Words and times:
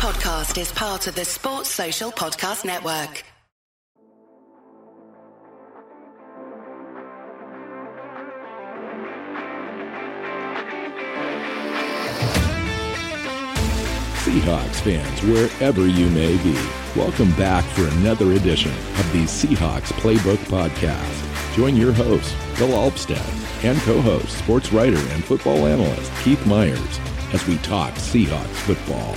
podcast 0.00 0.58
is 0.58 0.72
part 0.72 1.06
of 1.08 1.14
the 1.14 1.26
Sports 1.26 1.68
Social 1.68 2.10
Podcast 2.10 2.64
Network. 2.64 3.22
Seahawks 14.24 14.80
fans, 14.80 15.22
wherever 15.22 15.86
you 15.86 16.08
may 16.08 16.34
be, 16.42 16.54
welcome 16.96 17.30
back 17.32 17.62
for 17.74 17.86
another 17.98 18.32
edition 18.32 18.72
of 18.72 19.12
the 19.12 19.24
Seahawks 19.24 19.92
Playbook 20.00 20.38
Podcast. 20.46 21.54
Join 21.54 21.76
your 21.76 21.92
host, 21.92 22.34
Bill 22.56 22.68
Alvstad, 22.68 23.64
and 23.64 23.78
co-host, 23.80 24.38
sports 24.38 24.72
writer 24.72 24.96
and 24.96 25.22
football 25.22 25.66
analyst 25.66 26.10
Keith 26.22 26.46
Myers 26.46 26.98
as 27.34 27.46
we 27.46 27.58
talk 27.58 27.92
Seahawks 27.96 28.46
football. 28.64 29.14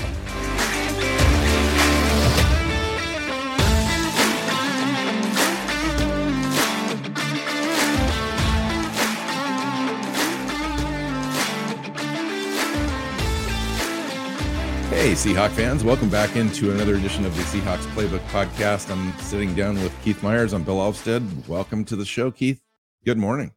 Hey, 15.04 15.12
Seahawk 15.12 15.52
fans, 15.52 15.84
welcome 15.84 16.08
back 16.08 16.38
into 16.38 16.72
another 16.72 16.96
edition 16.96 17.26
of 17.26 17.36
the 17.36 17.44
Seahawks 17.44 17.84
Playbook 17.88 18.26
Podcast. 18.30 18.90
I'm 18.90 19.12
sitting 19.20 19.54
down 19.54 19.76
with 19.84 19.94
Keith 20.02 20.24
Myers. 20.24 20.54
I'm 20.54 20.64
Bill 20.64 20.78
Alvstad. 20.78 21.46
Welcome 21.46 21.84
to 21.84 21.98
the 21.98 22.06
show, 22.06 22.32
Keith. 22.32 22.62
Good 23.04 23.18
morning. 23.18 23.52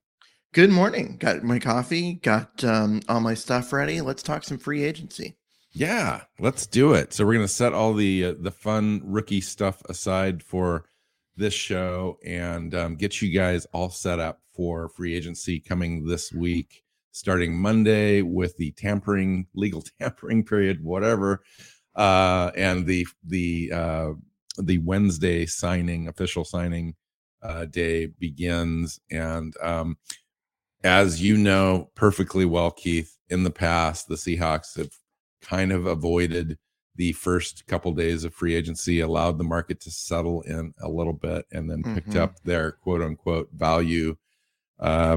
Good 0.52 0.70
morning. 0.70 1.19
Got 1.20 1.45
my 1.45 1.60
coffee, 1.60 2.14
got 2.14 2.64
um, 2.64 3.00
all 3.09 3.20
my 3.20 3.34
stuff 3.34 3.72
ready. 3.72 4.00
Let's 4.00 4.24
talk 4.24 4.42
some 4.42 4.59
free 4.59 4.82
agency. 4.82 5.36
Yeah, 5.70 6.22
let's 6.41 6.66
do 6.66 6.95
it. 6.95 7.12
So 7.12 7.24
we're 7.24 7.34
going 7.34 7.47
to 7.47 7.48
set 7.48 7.72
all 7.72 7.94
the 7.94 8.24
uh, 8.24 8.34
the 8.41 8.50
fun 8.50 9.02
rookie 9.05 9.41
stuff 9.41 9.84
aside 9.88 10.42
for 10.42 10.86
this 11.36 11.55
show 11.55 12.19
and 12.27 12.75
um, 12.75 12.97
get 12.97 13.22
you 13.22 13.31
guys 13.31 13.66
all 13.66 13.91
set 13.91 14.19
up 14.19 14.41
for 14.53 14.88
free 14.88 15.14
agency 15.14 15.60
coming 15.60 16.08
this 16.08 16.33
week, 16.33 16.83
starting 17.17 17.56
Monday 17.56 18.20
with 18.20 18.55
the 18.59 18.72
tampering, 18.72 19.47
legal 19.55 19.83
tampering 20.00 20.45
period, 20.45 20.84
whatever, 20.84 21.42
uh, 21.95 22.50
and 22.56 22.86
the 22.86 23.06
the 23.25 23.72
uh, 23.72 24.12
the 24.59 24.78
Wednesday 24.78 25.47
signing, 25.47 26.09
official 26.09 26.44
signing 26.44 26.94
uh, 27.42 27.64
day 27.64 28.06
begins. 28.06 29.00
And 29.11 29.55
um, 29.62 29.97
as 30.84 31.22
you 31.22 31.39
know 31.39 31.91
perfectly 31.94 32.44
well, 32.44 32.70
Keith, 32.70 33.17
in 33.31 33.44
the 33.44 33.50
past, 33.50 34.09
the 34.09 34.17
Seahawks 34.17 34.77
have 34.77 34.91
kind 35.41 35.72
of 35.72 35.87
avoided 35.87 36.59
the 36.97 37.12
first 37.12 37.67
couple 37.67 37.92
days 37.92 38.25
of 38.25 38.34
free 38.34 38.55
agency, 38.55 39.00
allowed 39.00 39.39
the 39.39 39.44
market 39.44 39.81
to 39.81 39.91
settle 39.91 40.42
in 40.42 40.72
a 40.81 40.89
little 40.89 41.12
bit, 41.12 41.47
and 41.53 41.70
then 41.70 41.83
picked 41.83 42.11
Mhm. 42.11 42.17
up 42.20 42.42
their 42.42 42.72
quote 42.72 43.00
unquote 43.03 43.48
value 43.55 44.17
uh, 44.78 45.17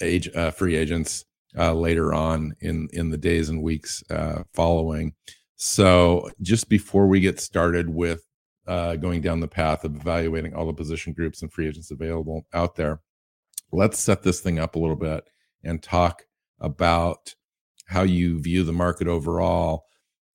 age 0.00 0.28
uh, 0.34 0.50
free 0.50 0.76
agents 0.76 1.24
uh, 1.58 1.74
later 1.74 2.14
on 2.14 2.54
in 2.60 2.88
in 2.92 3.10
the 3.10 3.18
days 3.18 3.48
and 3.48 3.62
weeks 3.62 4.02
uh, 4.10 4.42
following. 4.52 5.14
So 5.56 6.30
just 6.40 6.68
before 6.68 7.06
we 7.06 7.20
get 7.20 7.40
started 7.40 7.88
with 7.88 8.22
uh, 8.66 8.96
going 8.96 9.20
down 9.20 9.40
the 9.40 9.48
path 9.48 9.84
of 9.84 9.96
evaluating 9.96 10.54
all 10.54 10.66
the 10.66 10.72
position 10.72 11.12
groups 11.12 11.42
and 11.42 11.52
free 11.52 11.68
agents 11.68 11.90
available 11.90 12.46
out 12.54 12.76
there, 12.76 13.00
let's 13.72 13.98
set 13.98 14.22
this 14.22 14.40
thing 14.40 14.58
up 14.58 14.74
a 14.74 14.78
little 14.78 14.96
bit 14.96 15.24
and 15.62 15.82
talk 15.82 16.22
about 16.60 17.34
how 17.86 18.02
you 18.02 18.40
view 18.40 18.62
the 18.62 18.72
market 18.72 19.08
overall, 19.08 19.84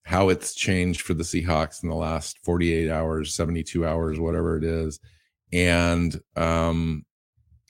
how 0.04 0.28
it's 0.28 0.54
changed 0.54 1.00
for 1.00 1.14
the 1.14 1.24
Seahawks 1.24 1.82
in 1.82 1.88
the 1.88 1.94
last 1.94 2.38
48 2.44 2.90
hours, 2.90 3.34
72 3.34 3.86
hours, 3.86 4.20
whatever 4.20 4.56
it 4.56 4.64
is, 4.64 5.00
and 5.52 6.20
um 6.36 7.04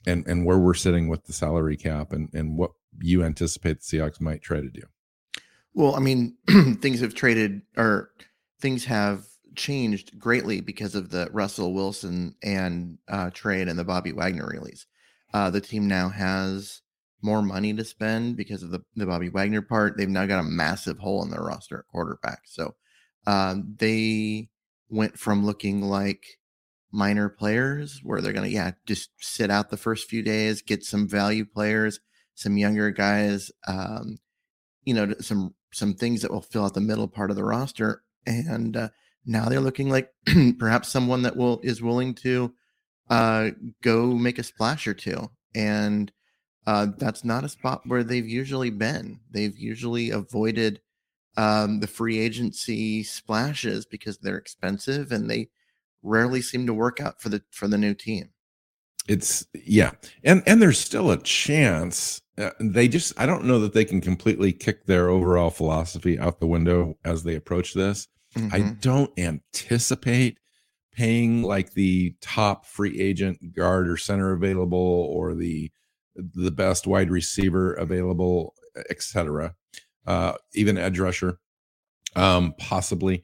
and 0.07 0.25
and 0.25 0.45
where 0.45 0.57
we're 0.57 0.73
sitting 0.73 1.07
with 1.07 1.25
the 1.25 1.33
salary 1.33 1.77
cap 1.77 2.11
and 2.11 2.33
and 2.33 2.57
what 2.57 2.71
you 2.99 3.23
anticipate 3.23 3.81
the 3.81 3.97
Seahawks 3.97 4.19
might 4.19 4.41
try 4.41 4.61
to 4.61 4.69
do. 4.69 4.81
Well, 5.73 5.95
I 5.95 5.99
mean, 5.99 6.35
things 6.81 7.01
have 7.01 7.13
traded 7.13 7.61
or 7.75 8.09
things 8.59 8.85
have 8.85 9.25
changed 9.55 10.17
greatly 10.17 10.61
because 10.61 10.95
of 10.95 11.09
the 11.09 11.29
Russell 11.31 11.73
Wilson 11.73 12.35
and 12.41 12.97
uh, 13.07 13.29
trade 13.31 13.67
and 13.67 13.77
the 13.77 13.83
Bobby 13.83 14.11
Wagner 14.11 14.47
release. 14.47 14.85
Uh, 15.33 15.49
the 15.49 15.61
team 15.61 15.87
now 15.87 16.09
has 16.09 16.81
more 17.21 17.41
money 17.41 17.73
to 17.73 17.83
spend 17.83 18.37
because 18.37 18.63
of 18.63 18.71
the, 18.71 18.79
the 18.95 19.05
Bobby 19.05 19.29
Wagner 19.29 19.61
part. 19.61 19.97
They've 19.97 20.07
now 20.07 20.25
got 20.25 20.39
a 20.39 20.43
massive 20.43 20.99
hole 20.99 21.23
in 21.23 21.31
their 21.31 21.41
roster 21.41 21.79
at 21.79 21.87
quarterback. 21.87 22.41
So 22.45 22.75
um, 23.25 23.75
they 23.77 24.49
went 24.89 25.19
from 25.19 25.45
looking 25.45 25.81
like 25.81 26.39
minor 26.91 27.29
players 27.29 27.99
where 28.03 28.21
they're 28.21 28.33
going 28.33 28.49
to, 28.49 28.53
yeah, 28.53 28.71
just 28.85 29.09
sit 29.19 29.49
out 29.51 29.69
the 29.69 29.77
first 29.77 30.09
few 30.09 30.21
days, 30.21 30.61
get 30.61 30.83
some 30.83 31.07
value 31.07 31.45
players, 31.45 31.99
some 32.35 32.57
younger 32.57 32.91
guys, 32.91 33.51
um, 33.67 34.17
you 34.83 34.93
know, 34.93 35.13
some 35.19 35.53
some 35.73 35.93
things 35.93 36.21
that 36.21 36.31
will 36.31 36.41
fill 36.41 36.65
out 36.65 36.73
the 36.73 36.81
middle 36.81 37.07
part 37.07 37.29
of 37.29 37.35
the 37.35 37.43
roster. 37.43 38.03
And 38.25 38.75
uh, 38.75 38.89
now 39.25 39.49
they're 39.49 39.59
looking 39.59 39.89
like 39.89 40.09
perhaps 40.59 40.89
someone 40.89 41.23
that 41.23 41.35
will 41.35 41.59
is 41.61 41.81
willing 41.81 42.13
to 42.15 42.53
uh, 43.09 43.49
go 43.83 44.07
make 44.07 44.39
a 44.39 44.43
splash 44.43 44.87
or 44.87 44.93
two. 44.93 45.29
And 45.55 46.11
uh, 46.65 46.87
that's 46.97 47.23
not 47.23 47.43
a 47.43 47.49
spot 47.49 47.81
where 47.85 48.03
they've 48.03 48.27
usually 48.27 48.69
been. 48.69 49.19
They've 49.31 49.57
usually 49.57 50.09
avoided 50.09 50.81
um, 51.37 51.79
the 51.79 51.87
free 51.87 52.19
agency 52.19 53.03
splashes 53.03 53.85
because 53.85 54.17
they're 54.17 54.37
expensive 54.37 55.11
and 55.11 55.29
they 55.29 55.49
rarely 56.03 56.41
seem 56.41 56.65
to 56.67 56.73
work 56.73 56.99
out 56.99 57.21
for 57.21 57.29
the 57.29 57.43
for 57.51 57.67
the 57.67 57.77
new 57.77 57.93
team. 57.93 58.29
It's 59.07 59.45
yeah, 59.53 59.91
and 60.23 60.43
and 60.45 60.61
there's 60.61 60.79
still 60.79 61.11
a 61.11 61.17
chance. 61.21 62.21
Uh, 62.37 62.51
they 62.59 62.87
just 62.87 63.13
I 63.19 63.25
don't 63.25 63.45
know 63.45 63.59
that 63.59 63.73
they 63.73 63.85
can 63.85 64.01
completely 64.01 64.51
kick 64.53 64.85
their 64.85 65.09
overall 65.09 65.49
philosophy 65.49 66.19
out 66.19 66.39
the 66.39 66.47
window 66.47 66.97
as 67.05 67.23
they 67.23 67.35
approach 67.35 67.73
this. 67.73 68.07
I 68.35 68.39
Mhm. 68.59 68.81
don't 68.81 69.17
anticipate 69.17 70.37
paying 70.91 71.41
like 71.41 71.73
the 71.73 72.15
top 72.21 72.65
free 72.65 72.99
agent 72.99 73.53
guard 73.55 73.87
or 73.87 73.97
center 73.97 74.33
available 74.33 74.77
or 74.77 75.33
the 75.35 75.71
the 76.15 76.51
best 76.51 76.85
wide 76.87 77.09
receiver 77.11 77.73
available, 77.73 78.53
etc. 78.89 79.55
Uh, 80.05 80.33
even 80.53 80.77
edge 80.77 80.99
rusher, 80.99 81.39
um, 82.15 82.53
possibly, 82.57 83.23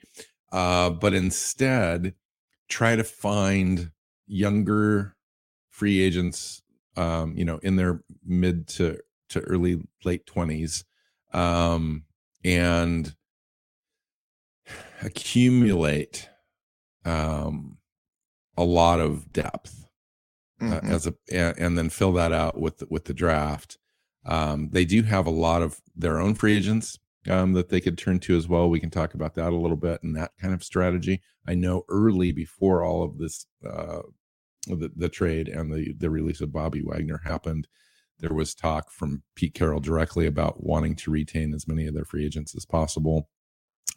uh, 0.52 0.92
but 0.92 1.14
instead 1.14 2.14
try 2.74 2.96
to 2.96 3.04
find 3.04 3.92
younger 4.26 5.16
free 5.70 6.02
agents, 6.02 6.64
um, 6.98 7.38
you 7.38 7.46
know, 7.46 7.60
in 7.60 7.76
their 7.76 8.04
mid 8.26 8.68
to 8.68 9.00
to 9.30 9.42
early 9.42 9.84
late 10.04 10.26
twenties, 10.26 10.84
um, 11.34 12.06
and 12.44 13.16
accumulate 15.02 16.30
um, 17.06 17.78
a 18.58 18.64
lot 18.64 19.00
of 19.00 19.32
depth 19.34 19.86
uh, 20.62 20.82
Mhm. 20.82 20.90
as 20.90 21.08
a 21.08 21.16
and, 21.32 21.58
and 21.60 21.78
then 21.78 21.90
fill 21.90 22.14
that 22.14 22.32
out 22.32 22.60
with 22.60 22.84
with 22.90 23.06
the 23.06 23.14
draft. 23.14 23.78
Um, 24.26 24.70
they 24.70 24.86
do 24.86 25.04
have 25.04 25.28
a 25.28 25.32
lot 25.32 25.62
of 25.62 25.82
their 25.96 26.20
own 26.20 26.36
free 26.36 26.56
agents 26.56 26.98
um, 27.30 27.54
that 27.54 27.70
they 27.70 27.82
could 27.82 27.98
turn 27.98 28.20
to 28.22 28.38
as 28.38 28.48
well. 28.48 28.70
We 28.70 28.80
can 28.80 28.90
talk 28.90 29.14
about 29.14 29.36
that 29.36 29.52
a 29.54 29.56
little 29.58 29.78
bit 29.78 30.02
and 30.04 30.16
that 30.16 30.32
kind 30.40 30.54
of 30.54 30.64
strategy. 30.64 31.22
I 31.48 31.56
know 31.56 31.84
early 31.90 32.32
before 32.32 32.84
all 32.84 33.04
of 33.04 33.18
this, 33.18 33.46
uh, 33.68 34.02
the, 34.68 34.92
the 34.96 35.10
trade 35.10 35.50
and 35.50 35.72
the 35.72 35.94
the 35.98 36.10
release 36.10 36.42
of 36.42 36.54
Bobby 36.54 36.82
Wagner 36.82 37.22
happened, 37.24 37.68
there 38.20 38.34
was 38.34 38.56
talk 38.56 38.90
from 38.90 39.24
Pete 39.36 39.54
Carroll 39.54 39.80
directly 39.80 40.26
about 40.28 40.64
wanting 40.64 40.96
to 40.98 41.12
retain 41.12 41.54
as 41.54 41.68
many 41.68 41.88
of 41.88 41.94
their 41.94 42.06
free 42.06 42.26
agents 42.26 42.56
as 42.56 42.66
possible. 42.66 43.30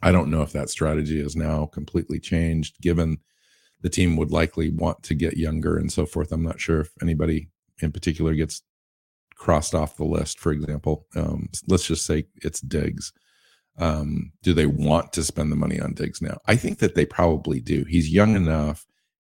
I 0.03 0.13
don't 0.13 0.31
know 0.31 0.43
if 0.43 0.53
that 0.53 0.71
strategy 0.71 1.21
is 1.21 1.37
now 1.37 1.67
completely 1.67 2.19
changed, 2.19 2.81
given 2.81 3.19
the 3.83 3.89
team 3.89 4.17
would 4.17 4.31
likely 4.31 4.71
want 4.71 5.03
to 5.05 5.15
get 5.15 5.37
younger 5.37 5.77
and 5.77 5.93
so 5.93 6.07
forth. 6.07 6.33
I'm 6.33 6.43
not 6.43 6.61
sure 6.61 6.81
if 6.81 6.91
anybody 7.01 7.49
in 7.81 7.93
particular 7.93 8.35
gets 8.35 8.63
crossed 9.37 9.75
off 9.75 9.97
the 9.97 10.05
list. 10.05 10.41
For 10.41 10.53
example, 10.53 11.07
um, 11.15 11.49
let's 11.69 11.87
just 11.87 12.05
say 12.05 12.27
it's 12.43 12.61
Diggs. 12.61 13.13
Um, 13.79 14.33
do 14.43 14.55
they 14.55 14.67
want 14.67 15.13
to 15.15 15.25
spend 15.25 15.53
the 15.53 15.57
money 15.57 15.79
on 15.81 15.93
Diggs 15.95 16.23
now? 16.23 16.39
I 16.47 16.57
think 16.57 16.79
that 16.79 16.95
they 16.95 17.05
probably 17.05 17.61
do. 17.61 17.85
He's 17.85 18.11
young 18.11 18.35
enough, 18.35 18.87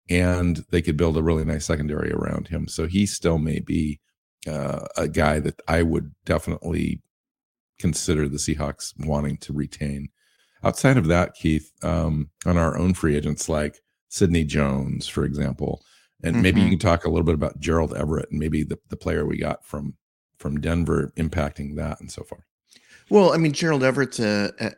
and 0.09 0.63
they 0.69 0.81
could 0.81 0.97
build 0.97 1.17
a 1.17 1.23
really 1.23 1.45
nice 1.45 1.65
secondary 1.65 2.11
around 2.11 2.47
him. 2.49 2.67
So 2.67 2.85
he 2.87 3.05
still 3.05 3.37
may 3.39 3.59
be 3.59 3.99
uh, 4.47 4.85
a 4.95 5.07
guy 5.07 5.39
that 5.39 5.59
I 5.67 5.81
would 5.81 6.13
definitely 6.25 7.01
consider 7.79 8.29
the 8.29 8.37
Seahawks 8.37 8.93
wanting 9.05 9.37
to 9.37 9.53
retain. 9.53 10.09
Outside 10.63 10.97
of 10.97 11.07
that, 11.07 11.33
Keith, 11.35 11.71
um, 11.83 12.29
on 12.45 12.57
our 12.57 12.77
own 12.77 12.93
free 12.93 13.15
agents 13.15 13.49
like 13.49 13.81
Sidney 14.09 14.43
Jones, 14.43 15.07
for 15.07 15.25
example, 15.25 15.83
and 16.23 16.41
maybe 16.41 16.61
you 16.61 16.67
Mhm. 16.67 16.71
can 16.71 16.79
talk 16.79 17.05
a 17.05 17.09
little 17.09 17.25
bit 17.25 17.35
about 17.35 17.59
Gerald 17.59 17.93
Everett 17.93 18.29
and 18.31 18.39
maybe 18.39 18.63
the, 18.63 18.79
the 18.89 18.95
player 18.95 19.25
we 19.25 19.37
got 19.37 19.65
from 19.65 19.95
from 20.37 20.59
Denver 20.59 21.13
impacting 21.17 21.75
that 21.75 21.99
and 22.01 22.11
so 22.11 22.23
far. 22.23 22.45
Well, 23.09 23.33
I 23.33 23.37
mean, 23.37 23.51
Gerald 23.51 23.83
Everett 23.83 24.19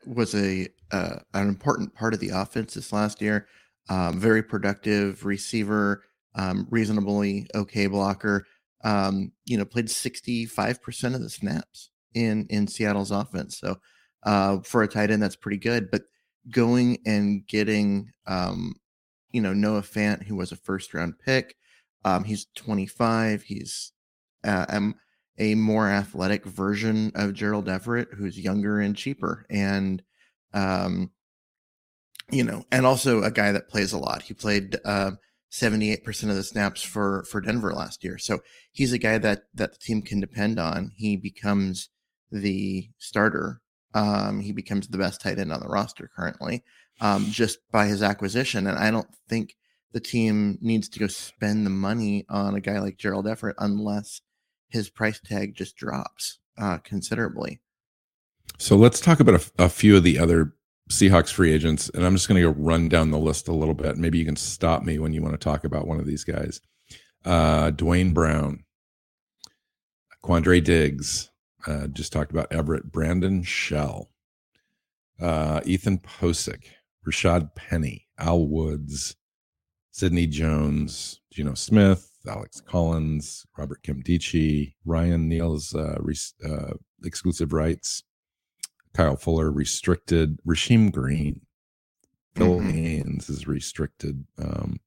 was 0.06 0.35
a 0.35 0.68
uh, 0.91 1.19
an 1.33 1.47
important 1.47 1.94
part 1.94 2.13
of 2.13 2.19
the 2.19 2.29
offense 2.29 2.74
this 2.74 2.91
last 2.94 3.21
year. 3.21 3.47
Um, 3.89 4.19
very 4.19 4.44
productive 4.44 5.25
receiver, 5.25 6.03
um, 6.35 6.68
reasonably 6.69 7.47
okay 7.56 7.88
blocker. 7.88 8.45
Um, 8.83 9.31
you 9.45 9.57
know, 9.57 9.65
played 9.65 9.89
sixty 9.89 10.45
five 10.45 10.81
percent 10.81 11.15
of 11.15 11.21
the 11.21 11.29
snaps 11.29 11.89
in 12.13 12.47
in 12.50 12.68
Seattle's 12.68 13.12
offense. 13.12 13.57
So 13.59 13.77
uh, 14.24 14.59
for 14.59 14.83
a 14.83 14.88
tight 14.88 15.09
end, 15.09 15.24
that's 15.24 15.35
pretty 15.35 15.57
good. 15.57 15.89
But 15.89 16.03
going 16.50 16.97
and 17.06 17.47
getting, 17.47 18.12
um, 18.25 18.75
you 19.31 19.41
know, 19.41 19.53
Noah 19.53 19.81
Fant, 19.81 20.24
who 20.24 20.35
was 20.35 20.51
a 20.51 20.57
first 20.57 20.94
round 20.94 21.13
pick, 21.19 21.56
um, 22.03 22.25
he's 22.25 22.47
twenty 22.56 22.88
five. 22.88 23.44
He's 23.44 23.94
uh, 24.44 24.65
um, 24.68 24.95
a 25.38 25.56
more 25.56 25.88
athletic 25.88 26.45
version 26.45 27.12
of 27.16 27.34
Gerald 27.34 27.69
Everett, 27.69 28.10
who's 28.18 28.39
younger 28.39 28.80
and 28.80 28.95
cheaper, 28.95 29.45
and 29.50 30.01
um, 30.54 31.12
you 32.31 32.44
know, 32.44 32.66
and 32.72 32.86
also 32.86 33.24
a 33.24 33.31
guy 33.31 33.51
that 33.51 33.69
plays 33.69 33.94
a 33.94 33.98
lot. 33.98 34.24
He 34.24 34.34
played 34.34 34.78
uh, 34.84 35.12
78% 35.51 36.30
of 36.30 36.36
the 36.36 36.44
snaps 36.44 36.81
for 36.81 37.24
for 37.30 37.42
Denver 37.42 37.74
last 37.74 38.04
year. 38.04 38.18
So 38.18 38.39
he's 38.72 38.94
a 38.94 38.98
guy 38.98 39.18
that 39.18 39.44
that 39.54 39.74
the 39.74 39.80
team 39.80 40.01
can 40.01 40.19
depend 40.19 40.60
on. 40.60 40.92
He 40.95 41.16
becomes 41.16 41.89
the 42.31 42.89
starter. 42.98 43.62
Um, 43.94 44.42
he 44.42 44.51
becomes 44.51 44.88
the 44.88 44.98
best 44.98 45.22
tight 45.22 45.39
end 45.39 45.51
on 45.51 45.62
the 45.62 45.68
roster 45.68 46.10
currently, 46.16 46.63
um, 47.00 47.25
just 47.25 47.60
by 47.72 47.86
his 47.86 48.04
acquisition. 48.04 48.68
And 48.68 48.78
I 48.78 48.92
don't 48.92 49.07
think 49.30 49.56
the 49.94 50.00
team 50.00 50.57
needs 50.62 50.89
to 50.89 51.00
go 51.00 51.07
spend 51.07 51.66
the 51.66 51.72
money 51.72 52.25
on 52.30 52.54
a 52.54 52.60
guy 52.60 52.80
like 52.80 52.98
Gerald 52.98 53.28
Everett 53.28 53.56
unless 53.57 54.22
his 54.69 54.89
price 54.89 55.19
tag 55.19 55.55
just 55.55 55.75
drops 55.75 56.39
uh, 56.57 56.77
considerably. 56.79 57.59
So 58.57 58.75
let's 58.75 58.99
talk 58.99 59.19
about 59.19 59.35
a, 59.35 59.65
a 59.65 59.69
few 59.69 59.97
of 59.97 60.03
the 60.03 60.19
other 60.19 60.53
Seahawks 60.89 61.31
free 61.31 61.51
agents, 61.51 61.89
and 61.89 62.05
I'm 62.05 62.15
just 62.15 62.27
going 62.27 62.41
to 62.41 62.51
go 62.51 62.59
run 62.59 62.87
down 62.89 63.11
the 63.11 63.19
list 63.19 63.47
a 63.47 63.53
little 63.53 63.73
bit. 63.73 63.97
Maybe 63.97 64.17
you 64.17 64.25
can 64.25 64.35
stop 64.35 64.83
me 64.83 64.99
when 64.99 65.13
you 65.13 65.21
want 65.21 65.33
to 65.33 65.37
talk 65.37 65.63
about 65.63 65.87
one 65.87 65.99
of 65.99 66.05
these 66.05 66.23
guys. 66.23 66.61
Uh, 67.25 67.71
Duane 67.71 68.13
Brown, 68.13 68.63
Quandre 70.23 70.63
Diggs, 70.63 71.29
uh, 71.65 71.87
just 71.87 72.13
talked 72.13 72.31
about 72.31 72.51
Everett, 72.51 72.91
Brandon 72.91 73.43
Shell, 73.43 74.09
uh, 75.21 75.59
Ethan 75.65 75.97
Pocic, 75.99 76.67
Rashad 77.05 77.53
Penny, 77.55 78.07
Al 78.17 78.47
Woods, 78.47 79.15
Sidney 79.91 80.27
Jones, 80.27 81.19
Geno 81.31 81.53
Smith, 81.53 82.06
Alex 82.27 82.62
Collins, 82.62 83.45
Robert 83.57 83.81
Nkemdiche, 83.83 84.74
Ryan 84.85 85.27
Neal's 85.27 85.74
uh, 85.75 85.97
uh, 86.47 86.74
exclusive 87.03 87.53
rights, 87.53 88.03
Kyle 88.94 89.15
Fuller 89.15 89.51
restricted, 89.51 90.39
Rasheem 90.47 90.91
Green, 90.91 91.41
Phil 92.35 92.59
mm-hmm. 92.59 92.69
Haynes 92.69 93.29
is 93.29 93.47
restricted. 93.47 94.25
Um, 94.38 94.79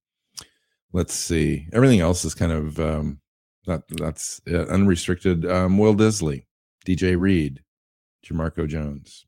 let's 0.93 1.15
see, 1.15 1.67
everything 1.73 2.01
else 2.01 2.25
is 2.25 2.35
kind 2.35 2.53
of 2.53 2.79
um, 2.81 3.21
that 3.67 3.83
that's 3.89 4.41
it. 4.47 4.69
unrestricted. 4.69 5.47
Um, 5.47 5.79
Will 5.79 5.95
Dissly, 5.95 6.47
DJ 6.87 7.19
Reed, 7.19 7.63
Jamarco 8.25 8.67
Jones. 8.67 9.27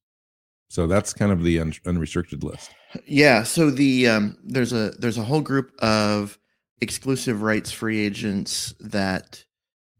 So 0.69 0.87
that's 0.87 1.13
kind 1.13 1.33
of 1.33 1.43
the 1.43 1.61
un- 1.61 1.75
unrestricted 1.85 2.43
list. 2.43 2.71
Yeah. 3.07 3.43
So 3.43 3.71
the 3.71 4.09
um, 4.09 4.39
there's 4.43 4.73
a 4.73 4.91
there's 4.99 5.19
a 5.19 5.25
whole 5.25 5.43
group 5.43 5.71
of 5.81 6.39
exclusive 6.83 7.43
rights 7.43 7.71
free 7.71 8.05
agents 8.05 8.75
that 8.81 9.45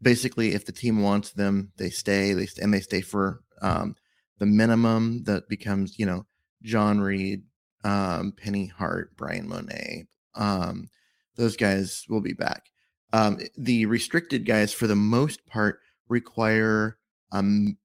basically, 0.01 0.53
if 0.53 0.65
the 0.65 0.73
team 0.73 1.01
wants 1.01 1.31
them, 1.31 1.71
they 1.77 1.89
stay. 1.89 2.33
They 2.33 2.47
and 2.61 2.73
they 2.73 2.81
stay 2.81 3.01
for 3.01 3.41
um, 3.61 3.95
the 4.37 4.45
minimum 4.45 5.23
that 5.23 5.47
becomes, 5.47 5.97
you 5.97 6.05
know, 6.05 6.25
John 6.61 6.99
Reed, 6.99 7.43
um, 7.85 8.33
Penny 8.37 8.67
Hart, 8.67 9.15
Bryan 9.15 9.47
Mone. 9.47 10.07
Um, 10.35 10.89
those 11.37 11.55
guys 11.55 12.03
will 12.09 12.21
be 12.21 12.33
back. 12.33 12.65
Um, 13.13 13.39
the 13.57 13.85
restricted 13.85 14.45
guys, 14.45 14.73
for 14.73 14.85
the 14.85 14.95
most 14.95 15.45
part, 15.47 15.79
require 16.09 16.97
um, 17.31 17.77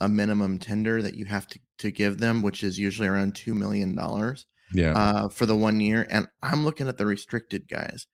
a 0.00 0.08
minimum 0.08 0.58
tender 0.60 1.02
that 1.02 1.14
you 1.14 1.24
have 1.24 1.48
to, 1.48 1.58
to 1.78 1.90
give 1.90 2.18
them, 2.18 2.42
which 2.42 2.62
is 2.62 2.78
usually 2.78 3.08
around 3.08 3.34
$2 3.34 3.54
million 3.54 3.98
yeah. 4.72 4.92
Uh, 4.92 5.28
for 5.28 5.46
the 5.46 5.56
one 5.56 5.80
year. 5.80 6.06
And 6.10 6.28
I'm 6.42 6.64
looking 6.64 6.86
at 6.86 6.98
the 6.98 7.06
restricted 7.06 7.66
guys 7.68 8.06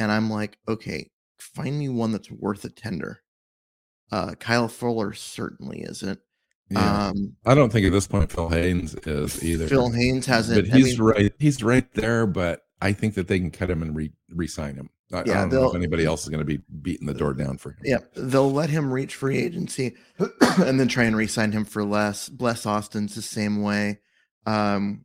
and 0.00 0.10
I'm 0.10 0.30
like, 0.30 0.58
okay, 0.66 1.10
find 1.38 1.78
me 1.78 1.88
one 1.88 2.10
that's 2.10 2.30
worth 2.30 2.64
a 2.64 2.70
tender. 2.70 3.22
Uh, 4.10 4.34
Kyle 4.34 4.66
Fuller 4.66 5.12
certainly 5.12 5.82
isn't. 5.82 6.18
Yeah. 6.70 7.08
Um, 7.08 7.36
I 7.44 7.54
don't 7.54 7.70
think 7.70 7.86
at 7.86 7.92
this 7.92 8.06
point 8.06 8.32
Phil 8.32 8.48
Haynes 8.48 8.94
is 9.06 9.44
either. 9.44 9.68
Phil 9.68 9.90
Haynes 9.90 10.26
hasn't. 10.26 10.68
But 10.68 10.76
he's 10.76 10.94
I 10.94 11.02
mean, 11.02 11.02
right. 11.02 11.32
He's 11.38 11.62
right 11.62 11.92
there. 11.94 12.26
But 12.26 12.62
I 12.80 12.92
think 12.92 13.14
that 13.14 13.28
they 13.28 13.38
can 13.38 13.50
cut 13.50 13.70
him 13.70 13.82
and 13.82 13.94
re- 13.94 14.12
re-sign 14.30 14.76
him. 14.76 14.90
I, 15.12 15.24
yeah, 15.26 15.32
I 15.32 15.48
don't 15.48 15.50
know 15.50 15.68
if 15.70 15.74
anybody 15.74 16.04
else 16.04 16.22
is 16.22 16.28
going 16.28 16.40
to 16.40 16.44
be 16.44 16.60
beating 16.82 17.06
the 17.06 17.14
door 17.14 17.34
down 17.34 17.58
for 17.58 17.70
him. 17.70 17.78
Yeah, 17.84 17.98
they'll 18.14 18.52
let 18.52 18.70
him 18.70 18.92
reach 18.92 19.16
free 19.16 19.38
agency 19.38 19.96
and 20.40 20.78
then 20.78 20.86
try 20.86 21.04
and 21.04 21.16
re-sign 21.16 21.50
him 21.50 21.64
for 21.64 21.84
less. 21.84 22.28
Bless 22.28 22.64
Austin's 22.64 23.16
the 23.16 23.22
same 23.22 23.60
way. 23.60 23.98
Um, 24.46 25.04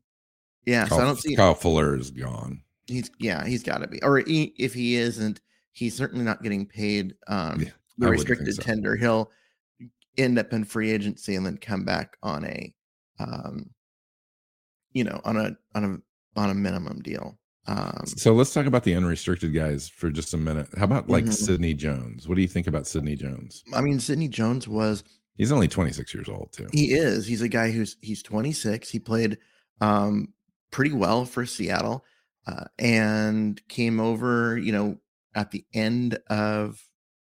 yeah, 0.65 0.87
Kyle, 0.87 0.97
so 0.99 1.03
I 1.03 1.07
don't 1.07 1.19
see 1.19 1.35
Kyle 1.35 1.55
Fuller 1.55 1.95
is 1.95 2.11
gone. 2.11 2.61
He's 2.87 3.09
yeah, 3.19 3.45
he's 3.45 3.63
got 3.63 3.79
to 3.79 3.87
be. 3.87 4.01
Or 4.03 4.19
he, 4.19 4.53
if 4.57 4.73
he 4.73 4.95
isn't, 4.95 5.41
he's 5.71 5.95
certainly 5.95 6.25
not 6.25 6.43
getting 6.43 6.65
paid 6.65 7.15
um, 7.27 7.61
yeah, 7.61 7.69
the 7.97 8.09
restricted 8.09 8.55
so. 8.55 8.61
tender. 8.61 8.95
He'll 8.95 9.31
end 10.17 10.39
up 10.39 10.53
in 10.53 10.63
free 10.63 10.91
agency 10.91 11.35
and 11.35 11.45
then 11.45 11.57
come 11.57 11.83
back 11.83 12.17
on 12.23 12.45
a, 12.45 12.73
um, 13.19 13.69
you 14.93 15.03
know, 15.03 15.19
on 15.23 15.37
a 15.37 15.57
on 15.73 15.83
a 15.83 16.39
on 16.39 16.49
a 16.49 16.53
minimum 16.53 17.01
deal. 17.01 17.37
Um, 17.67 18.03
so 18.05 18.33
let's 18.33 18.53
talk 18.53 18.67
about 18.67 18.83
the 18.83 18.93
unrestricted 18.93 19.53
guys 19.53 19.89
for 19.89 20.11
just 20.11 20.33
a 20.33 20.37
minute. 20.37 20.67
How 20.77 20.83
about 20.83 21.09
like 21.09 21.23
mm-hmm. 21.23 21.33
Sidney 21.33 21.73
Jones? 21.73 22.27
What 22.27 22.35
do 22.35 22.41
you 22.41 22.47
think 22.47 22.67
about 22.67 22.85
Sidney 22.85 23.15
Jones? 23.15 23.63
I 23.73 23.81
mean, 23.81 23.99
Sidney 23.99 24.27
Jones 24.27 24.67
was 24.67 25.03
he's 25.35 25.51
only 25.51 25.67
26 25.67 26.13
years 26.13 26.29
old 26.29 26.51
too. 26.51 26.67
He 26.71 26.93
is. 26.93 27.25
He's 27.25 27.41
a 27.41 27.49
guy 27.49 27.71
who's 27.71 27.97
he's 28.01 28.21
26. 28.21 28.89
He 28.89 28.99
played 28.99 29.37
um 29.81 30.33
pretty 30.71 30.93
well 30.93 31.25
for 31.25 31.45
Seattle 31.45 32.05
uh, 32.47 32.65
and 32.77 33.61
came 33.67 33.99
over, 33.99 34.57
you 34.57 34.71
know, 34.71 34.97
at 35.33 35.51
the 35.51 35.65
end 35.73 36.17
of, 36.29 36.81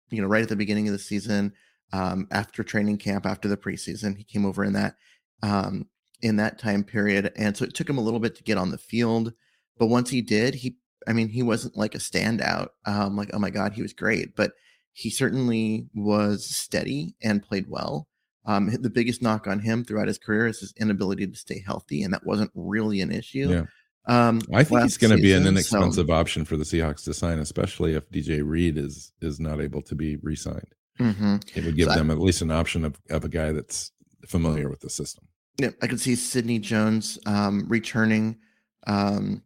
you 0.09 0.21
know, 0.21 0.27
right 0.27 0.43
at 0.43 0.49
the 0.49 0.55
beginning 0.55 0.87
of 0.87 0.93
the 0.93 0.99
season, 0.99 1.53
um, 1.93 2.27
after 2.31 2.63
training 2.63 2.97
camp, 2.97 3.25
after 3.25 3.47
the 3.47 3.57
preseason, 3.57 4.17
he 4.17 4.23
came 4.23 4.45
over 4.45 4.63
in 4.63 4.73
that, 4.73 4.95
um, 5.41 5.87
in 6.21 6.35
that 6.37 6.59
time 6.59 6.83
period. 6.83 7.31
And 7.35 7.55
so 7.55 7.65
it 7.65 7.73
took 7.73 7.89
him 7.89 7.97
a 7.97 8.01
little 8.01 8.19
bit 8.19 8.35
to 8.35 8.43
get 8.43 8.57
on 8.57 8.71
the 8.71 8.77
field. 8.77 9.33
But 9.77 9.87
once 9.87 10.09
he 10.09 10.21
did, 10.21 10.55
he, 10.55 10.77
I 11.07 11.13
mean, 11.13 11.29
he 11.29 11.43
wasn't 11.43 11.77
like 11.77 11.95
a 11.95 11.99
standout. 11.99 12.69
Um, 12.85 13.15
like, 13.15 13.29
oh 13.33 13.39
my 13.39 13.49
God, 13.49 13.73
he 13.73 13.81
was 13.81 13.93
great. 13.93 14.35
But 14.35 14.51
he 14.91 15.11
certainly 15.11 15.87
was 15.93 16.49
steady 16.49 17.15
and 17.21 17.43
played 17.43 17.69
well. 17.69 18.07
Um, 18.47 18.71
the 18.81 18.89
biggest 18.89 19.21
knock 19.21 19.45
on 19.45 19.59
him 19.59 19.83
throughout 19.83 20.07
his 20.07 20.17
career 20.17 20.47
is 20.47 20.59
his 20.59 20.73
inability 20.79 21.27
to 21.27 21.35
stay 21.35 21.61
healthy, 21.63 22.01
and 22.01 22.13
that 22.13 22.25
wasn't 22.25 22.49
really 22.55 23.01
an 23.01 23.11
issue. 23.11 23.49
Yeah. 23.49 23.63
Um, 24.07 24.41
I 24.53 24.63
think 24.63 24.83
he's 24.83 24.97
going 24.97 25.15
to 25.15 25.21
be 25.21 25.33
an 25.33 25.45
inexpensive 25.45 26.07
so. 26.07 26.13
option 26.13 26.45
for 26.45 26.55
the 26.55 26.63
Seahawks 26.63 27.03
to 27.03 27.13
sign, 27.13 27.39
especially 27.39 27.93
if 27.93 28.09
DJ 28.09 28.41
Reed 28.43 28.77
is 28.77 29.11
is 29.21 29.39
not 29.39 29.59
able 29.59 29.81
to 29.83 29.95
be 29.95 30.15
re-signed. 30.17 30.73
Mm-hmm. 30.99 31.37
It 31.55 31.65
would 31.65 31.75
give 31.75 31.89
so 31.89 31.95
them 31.95 32.09
I, 32.09 32.13
at 32.13 32.19
least 32.19 32.41
an 32.41 32.51
option 32.51 32.85
of, 32.85 32.99
of 33.09 33.25
a 33.25 33.29
guy 33.29 33.51
that's 33.51 33.91
familiar 34.25 34.69
with 34.69 34.79
the 34.79 34.89
system. 34.89 35.25
Yeah, 35.59 35.71
I 35.81 35.87
could 35.87 35.99
see 35.99 36.15
Sidney 36.15 36.59
Jones 36.59 37.19
um, 37.25 37.65
returning. 37.67 38.37
Um, 38.85 39.43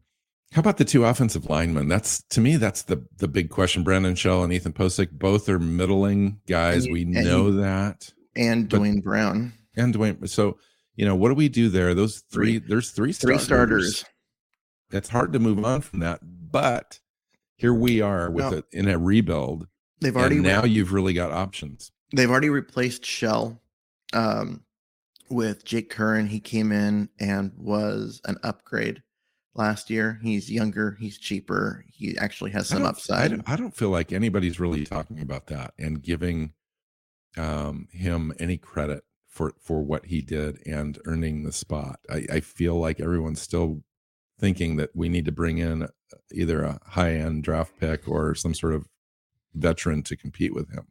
How 0.51 0.59
about 0.59 0.77
the 0.77 0.85
two 0.85 1.05
offensive 1.05 1.49
linemen? 1.49 1.87
That's 1.87 2.21
to 2.29 2.41
me, 2.41 2.57
that's 2.57 2.83
the 2.83 3.03
the 3.17 3.27
big 3.27 3.49
question. 3.49 3.83
Brandon 3.83 4.15
Shell 4.15 4.43
and 4.43 4.53
Ethan 4.53 4.73
Pocic, 4.73 5.11
both 5.11 5.49
are 5.49 5.59
middling 5.59 6.39
guys. 6.47 6.87
we 6.87 7.03
know 7.03 7.51
that. 7.53 8.13
And 8.35 8.69
Duane 8.69 9.01
Brown. 9.01 9.53
And 9.75 9.91
Duane. 9.91 10.27
So 10.27 10.57
you 10.95 11.05
know, 11.05 11.15
what 11.15 11.29
do 11.29 11.35
we 11.35 11.49
do 11.49 11.69
there? 11.69 11.95
Those 11.95 12.23
three. 12.31 12.59
three 12.59 12.67
there's 12.67 12.91
three 12.91 13.11
three 13.13 13.39
starters 13.39 14.05
it's 14.91 15.09
hard 15.09 15.33
to 15.33 15.39
move 15.39 15.63
on 15.63 15.81
from 15.81 15.99
that. 15.99 16.21
But 16.51 16.99
here 17.55 17.73
we 17.73 18.01
are 18.01 18.29
with 18.29 18.53
it 18.53 18.65
in 18.71 18.87
a 18.87 18.97
rebuild. 18.97 19.67
They've 19.99 20.15
already 20.15 20.39
now 20.39 20.63
re- 20.63 20.69
you've 20.69 20.93
really 20.93 21.13
got 21.13 21.31
options. 21.31 21.91
They've 22.13 22.29
already 22.29 22.49
replaced 22.49 23.05
Shell 23.05 23.61
um, 24.13 24.63
with 25.29 25.63
Jake 25.63 25.93
Curhan. 25.93 26.27
He 26.27 26.39
came 26.39 26.71
in 26.71 27.09
and 27.19 27.53
was 27.55 28.19
an 28.25 28.37
upgrade 28.43 29.03
last 29.53 29.89
year. 29.89 30.19
He's 30.23 30.51
younger, 30.51 30.97
he's 30.99 31.17
cheaper. 31.17 31.85
He 31.91 32.17
actually 32.17 32.51
has 32.51 32.67
some 32.67 32.83
I 32.83 32.89
upside. 32.89 33.19
I 33.19 33.27
don't, 33.27 33.49
I 33.49 33.55
don't, 33.55 33.75
feel 33.75 33.89
like 33.89 34.11
anybody's 34.11 34.59
really 34.59 34.85
talking 34.85 35.19
about 35.21 35.47
that 35.47 35.73
and 35.77 36.01
giving 36.01 36.53
um, 37.37 37.87
him 37.91 38.33
any 38.39 38.57
credit 38.57 39.03
for 39.27 39.53
for 39.61 39.81
what 39.81 40.07
he 40.07 40.21
did 40.21 40.65
and 40.65 40.99
earning 41.05 41.43
the 41.43 41.51
spot. 41.51 41.99
I, 42.09 42.25
I 42.31 42.39
feel 42.39 42.75
like 42.75 42.99
everyone's 42.99 43.41
still 43.41 43.83
thinking 44.41 44.75
that 44.75 44.89
we 44.95 45.07
need 45.07 45.23
to 45.25 45.31
bring 45.31 45.59
in 45.59 45.83
uh, 45.83 45.87
either 46.33 46.63
a 46.63 46.79
high 46.87 47.13
end 47.13 47.43
draft 47.43 47.79
pick 47.79 48.07
or 48.07 48.35
some 48.35 48.53
sort 48.53 48.73
of 48.73 48.87
veteran 49.53 50.01
to 50.03 50.17
compete 50.17 50.53
with 50.53 50.69
him. 50.73 50.87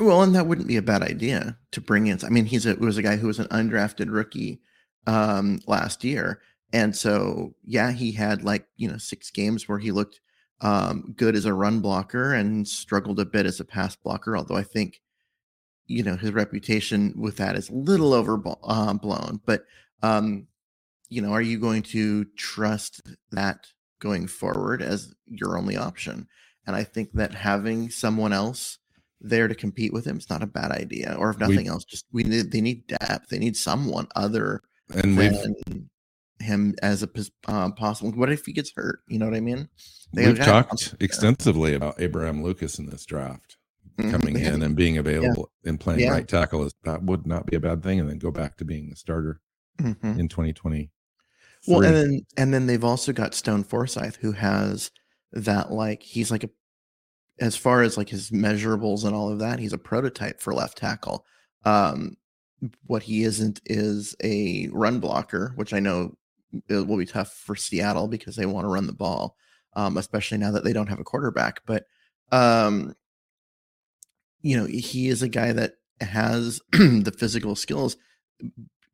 Well, 0.00 0.22
and 0.22 0.34
that 0.34 0.46
wouldn't 0.46 0.68
be 0.68 0.76
a 0.76 0.82
bad 0.82 1.02
idea 1.02 1.56
to 1.72 1.80
bring 1.80 2.08
in. 2.08 2.18
I 2.24 2.28
mean, 2.28 2.44
he's 2.44 2.66
a 2.66 2.74
was 2.74 2.98
a 2.98 3.02
guy 3.02 3.16
who 3.16 3.28
was 3.28 3.38
an 3.38 3.48
undrafted 3.48 4.12
rookie 4.12 4.60
um, 5.06 5.60
last 5.66 6.04
year, 6.04 6.40
and 6.72 6.94
so 6.94 7.54
yeah, 7.64 7.92
he 7.92 8.12
had 8.12 8.44
like 8.44 8.66
you 8.76 8.88
know 8.88 8.98
six 8.98 9.30
games 9.30 9.68
where 9.68 9.78
he 9.78 9.90
looked 9.90 10.20
um, 10.60 11.14
good 11.16 11.34
as 11.36 11.44
a 11.44 11.54
run 11.54 11.80
blocker 11.80 12.34
and 12.34 12.66
struggled 12.66 13.20
a 13.20 13.24
bit 13.24 13.46
as 13.46 13.60
a 13.60 13.64
pass 13.64 13.96
blocker. 13.96 14.36
Although 14.36 14.56
I 14.56 14.62
think 14.62 15.00
you 15.86 16.02
know 16.02 16.16
his 16.16 16.32
reputation 16.32 17.14
with 17.16 17.36
that 17.36 17.56
is 17.56 17.68
a 17.68 17.74
little 17.74 18.12
overblown. 18.12 18.56
Uh, 18.62 19.32
but 19.44 19.64
um, 20.02 20.46
you 21.08 21.22
know, 21.22 21.32
are 21.32 21.42
you 21.42 21.58
going 21.58 21.82
to 21.82 22.24
trust 22.36 23.02
that 23.30 23.66
going 24.00 24.26
forward 24.26 24.82
as 24.82 25.14
your 25.26 25.58
only 25.58 25.76
option? 25.76 26.28
And 26.66 26.76
I 26.76 26.84
think 26.84 27.12
that 27.14 27.34
having 27.34 27.90
someone 27.90 28.32
else 28.32 28.78
there 29.20 29.48
to 29.48 29.54
compete 29.54 29.92
with 29.92 30.06
him 30.06 30.18
is 30.18 30.30
not 30.30 30.42
a 30.42 30.46
bad 30.46 30.70
idea. 30.70 31.16
Or 31.18 31.30
if 31.30 31.38
nothing 31.38 31.64
we, 31.64 31.68
else, 31.68 31.84
just 31.84 32.06
we 32.12 32.24
need 32.24 32.52
they 32.52 32.60
need 32.60 32.86
depth. 32.86 33.28
They 33.28 33.38
need 33.38 33.56
someone 33.56 34.06
other 34.14 34.62
and 34.94 35.18
than 35.18 35.88
him 36.40 36.74
as 36.82 37.02
a 37.02 37.08
uh, 37.46 37.70
possible. 37.72 38.12
What 38.12 38.30
if 38.30 38.46
he 38.46 38.52
gets 38.52 38.72
hurt? 38.74 39.00
You 39.08 39.18
know 39.18 39.26
what 39.26 39.34
I 39.34 39.40
mean? 39.40 39.68
They 40.12 40.26
we've 40.26 40.38
talked 40.38 40.94
extensively 41.00 41.74
about 41.74 42.00
Abraham 42.00 42.42
Lucas 42.42 42.78
in 42.78 42.86
this 42.86 43.04
draft 43.04 43.56
mm-hmm. 43.98 44.10
coming 44.10 44.38
in 44.38 44.62
and 44.62 44.76
being 44.76 44.98
available 44.98 45.50
yeah. 45.62 45.70
and 45.70 45.80
playing 45.80 46.00
yeah. 46.00 46.10
right 46.10 46.28
tackle 46.28 46.64
is 46.64 46.72
that 46.84 47.02
would 47.02 47.26
not 47.26 47.46
be 47.46 47.56
a 47.56 47.60
bad 47.60 47.82
thing, 47.82 48.00
and 48.00 48.08
then 48.08 48.18
go 48.18 48.30
back 48.30 48.56
to 48.58 48.64
being 48.64 48.88
the 48.90 48.96
starter 48.96 49.40
mm-hmm. 49.80 50.18
in 50.18 50.28
2020. 50.28 50.90
Well, 51.66 51.82
and 51.82 51.96
then 51.96 52.26
and 52.36 52.54
then 52.54 52.66
they've 52.66 52.84
also 52.84 53.12
got 53.12 53.34
Stone 53.34 53.64
Forsyth, 53.64 54.16
who 54.16 54.32
has 54.32 54.90
that 55.32 55.70
like 55.70 56.02
he's 56.02 56.30
like 56.30 56.44
a 56.44 56.50
as 57.40 57.56
far 57.56 57.82
as 57.82 57.96
like 57.96 58.08
his 58.08 58.30
measurables 58.30 59.04
and 59.04 59.14
all 59.14 59.30
of 59.30 59.38
that, 59.38 59.58
he's 59.58 59.72
a 59.72 59.78
prototype 59.78 60.40
for 60.40 60.52
left 60.52 60.78
tackle. 60.78 61.24
Um, 61.64 62.16
what 62.86 63.04
he 63.04 63.22
isn't 63.22 63.60
is 63.66 64.16
a 64.22 64.68
run 64.72 64.98
blocker, 64.98 65.52
which 65.54 65.72
I 65.72 65.80
know 65.80 66.16
it 66.68 66.86
will 66.86 66.96
be 66.96 67.06
tough 67.06 67.32
for 67.32 67.54
Seattle 67.54 68.08
because 68.08 68.36
they 68.36 68.46
want 68.46 68.64
to 68.64 68.70
run 68.70 68.86
the 68.86 68.92
ball, 68.92 69.36
um, 69.74 69.96
especially 69.96 70.38
now 70.38 70.50
that 70.50 70.64
they 70.64 70.72
don't 70.72 70.88
have 70.88 71.00
a 71.00 71.04
quarterback. 71.04 71.60
But 71.66 71.84
um, 72.32 72.94
you 74.42 74.56
know, 74.56 74.66
he 74.66 75.08
is 75.08 75.22
a 75.22 75.28
guy 75.28 75.52
that 75.52 75.74
has 76.00 76.60
the 76.72 77.14
physical 77.16 77.54
skills. 77.54 77.96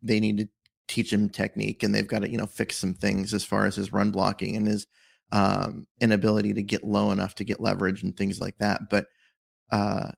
They 0.02 0.20
need 0.20 0.38
to 0.38 0.48
teach 0.88 1.12
him 1.12 1.28
technique, 1.28 1.82
and 1.82 1.94
they've 1.94 2.08
got 2.08 2.20
to 2.20 2.30
you 2.30 2.38
know 2.38 2.46
fix 2.46 2.76
some 2.76 2.94
things 2.94 3.34
as 3.34 3.44
far 3.44 3.66
as 3.66 3.76
his 3.76 3.92
run 3.92 4.10
blocking 4.10 4.56
and 4.56 4.66
his 4.66 4.86
um, 5.32 5.86
inability 6.00 6.54
to 6.54 6.62
get 6.62 6.84
low 6.84 7.10
enough 7.10 7.34
to 7.36 7.44
get 7.44 7.60
leverage 7.60 8.02
and 8.02 8.16
things 8.16 8.40
like 8.40 8.58
that. 8.58 8.88
But 8.90 9.06
uh, 9.70 10.10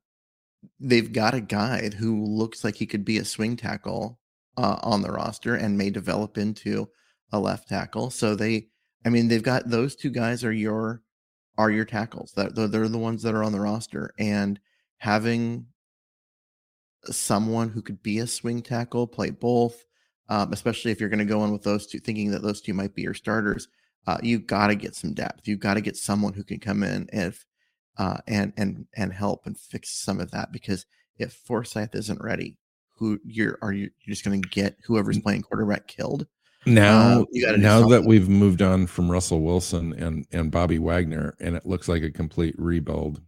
they've 0.80 1.12
got 1.12 1.34
a 1.34 1.40
guy 1.40 1.90
who 1.90 2.24
looks 2.24 2.64
like 2.64 2.76
he 2.76 2.86
could 2.86 3.04
be 3.04 3.18
a 3.18 3.24
swing 3.24 3.56
tackle 3.56 4.18
uh, 4.56 4.78
on 4.82 5.02
the 5.02 5.12
roster 5.12 5.54
and 5.54 5.78
may 5.78 5.90
develop 5.90 6.38
into 6.38 6.88
a 7.32 7.38
left 7.38 7.68
tackle. 7.68 8.10
So 8.10 8.34
they, 8.34 8.68
I 9.04 9.08
mean, 9.08 9.28
they've 9.28 9.42
got 9.42 9.68
those 9.68 9.96
two 9.96 10.10
guys 10.10 10.44
are 10.44 10.52
your 10.52 11.02
are 11.58 11.70
your 11.70 11.84
tackles. 11.84 12.32
That 12.36 12.54
they're, 12.54 12.68
they're 12.68 12.88
the 12.88 12.98
ones 12.98 13.22
that 13.22 13.34
are 13.34 13.44
on 13.44 13.52
the 13.52 13.60
roster, 13.60 14.12
and 14.18 14.60
having 14.98 15.66
someone 17.04 17.70
who 17.70 17.82
could 17.82 18.02
be 18.02 18.18
a 18.18 18.26
swing 18.26 18.62
tackle, 18.62 19.06
play 19.06 19.30
both, 19.30 19.84
um, 20.28 20.52
especially 20.52 20.90
if 20.90 21.00
you're 21.00 21.08
going 21.08 21.18
to 21.18 21.24
go 21.24 21.44
in 21.44 21.52
with 21.52 21.62
those 21.62 21.86
two, 21.86 21.98
thinking 21.98 22.30
that 22.30 22.42
those 22.42 22.60
two 22.60 22.74
might 22.74 22.94
be 22.94 23.02
your 23.02 23.14
starters 23.14 23.68
uh, 24.06 24.18
you 24.22 24.38
got 24.38 24.68
to 24.68 24.74
get 24.74 24.94
some 24.94 25.12
depth. 25.12 25.48
You 25.48 25.56
got 25.56 25.74
to 25.74 25.80
get 25.80 25.96
someone 25.96 26.32
who 26.32 26.44
can 26.44 26.60
come 26.60 26.82
in 26.82 27.08
if 27.12 27.44
uh, 27.98 28.18
and 28.26 28.52
and 28.56 28.86
and 28.96 29.12
help 29.12 29.46
and 29.46 29.58
fix 29.58 29.90
some 29.90 30.20
of 30.20 30.30
that 30.30 30.52
because 30.52 30.86
if 31.18 31.32
Forsyth 31.32 31.94
isn't 31.94 32.22
ready, 32.22 32.56
who 32.94 33.18
you're 33.24 33.58
are 33.62 33.72
you 33.72 33.90
you're 34.00 34.14
just 34.14 34.24
going 34.24 34.40
to 34.40 34.48
get 34.48 34.76
whoever's 34.84 35.18
playing 35.18 35.42
quarterback 35.42 35.88
killed? 35.88 36.26
Now, 36.68 37.22
uh, 37.22 37.52
now 37.56 37.86
that 37.88 38.04
we've 38.04 38.28
moved 38.28 38.60
on 38.60 38.88
from 38.88 39.10
Russell 39.10 39.40
Wilson 39.40 39.92
and 39.94 40.26
and 40.32 40.50
Bobby 40.50 40.78
Wagner, 40.78 41.34
and 41.40 41.56
it 41.56 41.66
looks 41.66 41.88
like 41.88 42.02
a 42.02 42.10
complete 42.10 42.54
rebuild, 42.58 43.22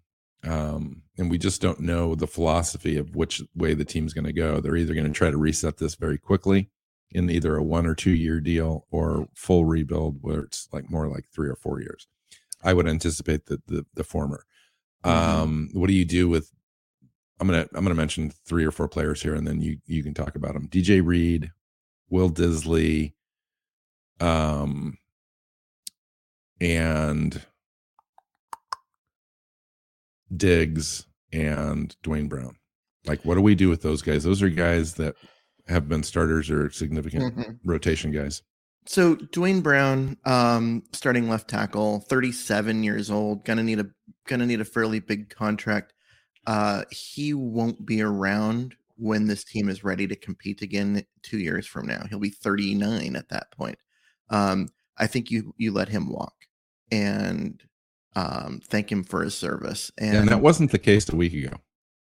um, 0.45 1.03
and 1.17 1.31
we 1.31 1.39
just 1.39 1.61
don't 1.61 1.81
know 1.81 2.15
the 2.15 2.27
philosophy 2.27 2.99
of 2.99 3.17
which 3.17 3.43
way 3.55 3.75
the 3.75 3.85
team's 3.85 4.13
going 4.13 4.27
to 4.27 4.33
go. 4.33 4.61
They're 4.61 4.77
either 4.77 4.95
going 4.95 5.07
to 5.07 5.13
try 5.13 5.31
to 5.31 5.37
reset 5.37 5.79
this 5.79 5.95
very 5.95 6.19
quickly, 6.19 6.69
in 7.11 7.31
either 7.31 7.57
a 7.57 7.63
one 7.63 7.87
or 7.87 7.95
two 7.95 8.11
year 8.11 8.41
deal 8.41 8.87
or 8.91 9.29
full 9.35 9.65
rebuild 9.65 10.19
where 10.21 10.41
it's 10.41 10.69
like 10.73 10.91
more 10.91 11.09
like 11.09 11.25
three 11.33 11.49
or 11.49 11.57
four 11.57 11.81
years. 11.81 12.07
I 12.63 12.73
would 12.73 12.89
anticipate 12.89 13.47
the 13.47 13.61
the, 13.67 13.87
the 13.95 14.05
former. 14.05 14.45
Mm-hmm. 15.05 15.41
Um, 15.41 15.71
what 15.73 15.87
do 15.87 15.95
you 15.95 16.05
do 16.05 16.29
with? 16.29 16.53
I'm 17.41 17.47
gonna 17.47 17.67
I'm 17.75 17.85
gonna 17.85 17.95
mention 17.95 18.33
three 18.47 18.65
or 18.65 18.73
four 18.73 18.89
players 18.89 19.23
here, 19.23 19.35
and 19.35 19.47
then 19.47 19.61
you 19.61 19.79
you 19.87 20.03
can 20.03 20.15
talk 20.15 20.35
about 20.35 20.55
them. 20.55 20.69
DJ 20.69 21.05
Reed, 21.05 21.53
Will 22.11 22.31
Dissly, 22.31 23.13
um, 24.21 24.99
and 26.61 27.43
Diggs 30.37 31.07
and 31.33 31.95
Duane 32.03 32.29
Brown. 32.29 32.57
Like, 33.07 33.25
what 33.25 33.37
do 33.37 33.41
we 33.41 33.55
do 33.55 33.69
with 33.69 33.83
those 33.83 34.03
guys? 34.03 34.25
Those 34.25 34.43
are 34.43 34.49
guys 34.49 34.95
that 34.95 35.15
have 35.69 35.89
been 35.89 36.03
starters 36.03 36.51
or 36.51 36.71
significant 36.71 37.35
mm-hmm. 37.37 37.53
rotation 37.65 38.11
guys. 38.11 38.43
So 38.87 39.17
Duane 39.17 39.61
Brown, 39.61 40.17
um, 40.25 40.83
starting 40.93 41.29
left 41.29 41.49
tackle, 41.49 42.01
37 42.09 42.83
years 42.83 43.11
old, 43.11 43.45
gonna 43.45 43.63
need 43.63 43.81
a 43.81 43.87
gonna 44.27 44.47
need 44.47 44.61
a 44.61 44.65
fairly 44.65 45.01
big 45.01 45.29
contract. 45.29 45.93
Uh, 46.47 46.85
he 46.91 47.35
won't 47.35 47.85
be 47.85 48.01
around 48.01 48.75
when 48.97 49.27
this 49.27 49.45
team 49.45 49.69
is 49.69 49.85
ready 49.85 50.07
to 50.07 50.17
compete 50.17 50.63
again 50.63 51.05
two 51.23 51.39
years 51.39 51.67
from 51.67 51.87
now. 51.87 52.05
He'll 52.09 52.19
be 52.19 52.31
39 52.31 53.15
at 53.15 53.29
that 53.29 53.51
point. 53.51 53.79
Um, 54.31 54.69
I 54.97 55.07
think 55.07 55.31
you 55.31 55.55
you 55.59 55.73
let 55.73 55.89
him 55.89 56.11
walk 56.11 56.35
and 56.91 57.63
um, 58.17 58.61
thank 58.67 58.91
him 58.91 59.05
for 59.05 59.23
his 59.23 59.37
service. 59.37 59.93
And, 59.99 60.17
and 60.17 60.29
that 60.29 60.41
wasn't 60.41 60.73
the 60.73 60.79
case 60.79 61.09
a 61.09 61.17
week 61.17 61.35
ago. 61.35 61.59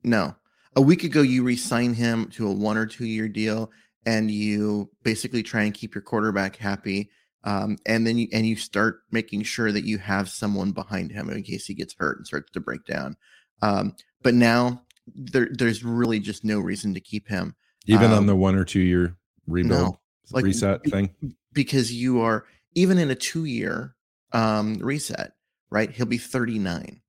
No, 0.05 0.35
a 0.77 0.81
week 0.81 1.05
ago 1.05 1.23
you 1.23 1.43
re-sign 1.43 1.95
him 1.95 2.27
to 2.31 2.49
a 2.49 2.53
one 2.53 2.77
or 2.77 2.87
two 2.87 3.07
year 3.07 3.29
deal 3.29 3.71
and 4.07 4.31
you 4.31 4.91
basically 5.03 5.43
try 5.43 5.63
and 5.63 5.75
keep 5.75 5.95
your 5.95 6.03
quarterback 6.03 6.57
happy 6.57 7.11
um, 7.45 7.79
and 7.87 8.07
then 8.07 8.19
you 8.19 8.29
and 8.33 8.47
you 8.47 8.57
start 8.57 9.01
making 9.11 9.43
sure 9.43 9.73
that 9.73 9.85
you 9.85 9.99
have 9.99 10.29
someone 10.29 10.73
behind 10.73 11.11
him 11.11 11.29
in 11.29 11.43
case 11.43 11.67
he 11.67 11.75
gets 11.75 11.95
hurt 11.99 12.19
and 12.19 12.27
starts 12.27 12.53
to 12.53 12.61
break 12.61 12.85
down. 12.85 13.17
Um, 13.63 13.97
but 14.23 14.35
now 14.35 14.83
there, 15.15 15.49
there's 15.53 15.85
really 15.85 16.21
just 16.21 16.45
no 16.45 16.61
reason 16.61 16.95
to 16.95 17.01
keep 17.01 17.29
him 17.29 17.57
even 17.87 18.13
um, 18.13 18.19
on 18.19 18.27
the 18.27 18.37
one 18.37 18.55
or 18.55 18.65
two 18.65 18.81
year 18.81 19.17
rebuild 19.47 19.95
no, 19.95 20.01
like, 20.31 20.45
reset 20.45 20.85
thing? 20.85 21.11
because 21.53 21.93
you 21.93 22.21
are 22.21 22.45
even 22.75 22.99
in 22.99 23.11
a 23.11 23.15
two 23.15 23.45
year 23.45 23.95
um, 24.33 24.75
reset 24.79 25.33
right 25.71 25.91
he'll 25.91 26.07
be 26.07 26.19
39 26.19 27.01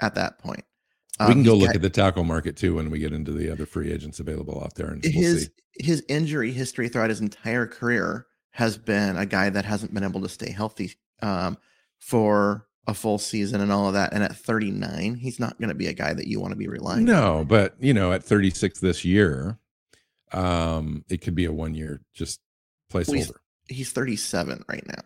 at 0.00 0.14
that 0.14 0.38
point 0.38 0.64
we 1.20 1.26
can 1.26 1.38
um, 1.38 1.42
go 1.42 1.54
look 1.54 1.74
at 1.74 1.82
the 1.82 1.90
tackle 1.90 2.24
market 2.24 2.56
too 2.56 2.76
when 2.76 2.90
we 2.90 2.98
get 2.98 3.12
into 3.12 3.32
the 3.32 3.50
other 3.50 3.66
free 3.66 3.92
agents 3.92 4.20
available 4.20 4.62
out 4.62 4.74
there. 4.74 4.88
And 4.88 5.02
we'll 5.02 5.12
his 5.12 5.44
see. 5.44 5.84
his 5.84 6.04
injury 6.08 6.52
history 6.52 6.88
throughout 6.88 7.10
his 7.10 7.20
entire 7.20 7.66
career 7.66 8.26
has 8.52 8.78
been 8.78 9.16
a 9.16 9.26
guy 9.26 9.50
that 9.50 9.64
hasn't 9.64 9.92
been 9.94 10.04
able 10.04 10.20
to 10.20 10.28
stay 10.28 10.50
healthy 10.50 10.94
um, 11.22 11.58
for 11.98 12.66
a 12.86 12.94
full 12.94 13.18
season 13.18 13.60
and 13.60 13.70
all 13.72 13.88
of 13.88 13.94
that. 13.94 14.12
And 14.12 14.22
at 14.22 14.34
39, 14.34 15.16
he's 15.16 15.38
not 15.38 15.58
going 15.58 15.68
to 15.68 15.74
be 15.74 15.88
a 15.88 15.92
guy 15.92 16.14
that 16.14 16.26
you 16.26 16.40
want 16.40 16.52
to 16.52 16.56
be 16.56 16.68
relying. 16.68 17.04
No, 17.04 17.38
on. 17.38 17.44
but 17.46 17.74
you 17.80 17.92
know, 17.92 18.12
at 18.12 18.24
36 18.24 18.80
this 18.80 19.04
year, 19.04 19.58
um, 20.32 21.04
it 21.08 21.20
could 21.20 21.34
be 21.34 21.44
a 21.44 21.52
one 21.52 21.74
year 21.74 22.00
just 22.14 22.40
placeholder. 22.92 23.08
Well, 23.08 23.34
he's, 23.66 23.76
he's, 23.76 23.92
37 23.92 24.64
right 24.68 24.84
now. 24.86 25.02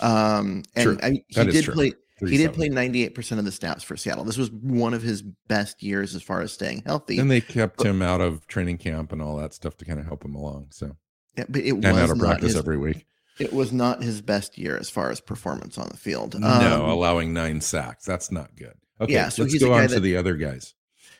Um, 0.00 0.62
and 0.76 0.84
true. 0.84 0.98
I, 1.02 1.22
he 1.28 1.44
did 1.44 1.64
true. 1.64 1.74
play 1.74 1.92
he 2.20 2.36
did 2.36 2.52
play 2.52 2.68
98% 2.68 3.38
of 3.38 3.44
the 3.44 3.52
snaps 3.52 3.84
for 3.84 3.96
Seattle. 3.96 4.24
This 4.24 4.36
was 4.36 4.50
one 4.50 4.94
of 4.94 5.02
his 5.02 5.22
best 5.22 5.82
years 5.82 6.14
as 6.14 6.22
far 6.22 6.40
as 6.40 6.52
staying 6.52 6.82
healthy. 6.84 7.18
And 7.18 7.30
they 7.30 7.40
kept 7.40 7.78
but, 7.78 7.86
him 7.86 8.02
out 8.02 8.20
of 8.20 8.46
training 8.46 8.78
camp 8.78 9.12
and 9.12 9.22
all 9.22 9.36
that 9.36 9.54
stuff 9.54 9.76
to 9.78 9.84
kind 9.84 10.00
of 10.00 10.06
help 10.06 10.24
him 10.24 10.34
along. 10.34 10.68
So, 10.70 10.96
yeah, 11.36 11.44
but 11.48 11.62
it 11.62 11.70
and 11.70 11.84
was 11.84 11.96
out 11.96 12.10
of 12.10 12.18
practice 12.18 12.48
his, 12.48 12.56
every 12.56 12.78
week. 12.78 13.06
It 13.38 13.52
was 13.52 13.72
not 13.72 14.02
his 14.02 14.20
best 14.20 14.58
year 14.58 14.76
as 14.76 14.90
far 14.90 15.10
as 15.10 15.20
performance 15.20 15.78
on 15.78 15.88
the 15.90 15.96
field. 15.96 16.34
Um, 16.34 16.42
no, 16.42 16.90
allowing 16.90 17.32
nine 17.32 17.60
sacks. 17.60 18.04
That's 18.04 18.32
not 18.32 18.56
good. 18.56 18.74
Okay, 19.00 19.12
yeah, 19.12 19.28
so 19.28 19.42
let's 19.42 19.56
go 19.58 19.72
on 19.72 19.82
that, 19.82 19.90
to 19.90 20.00
the 20.00 20.16
other 20.16 20.34
guys. 20.34 20.74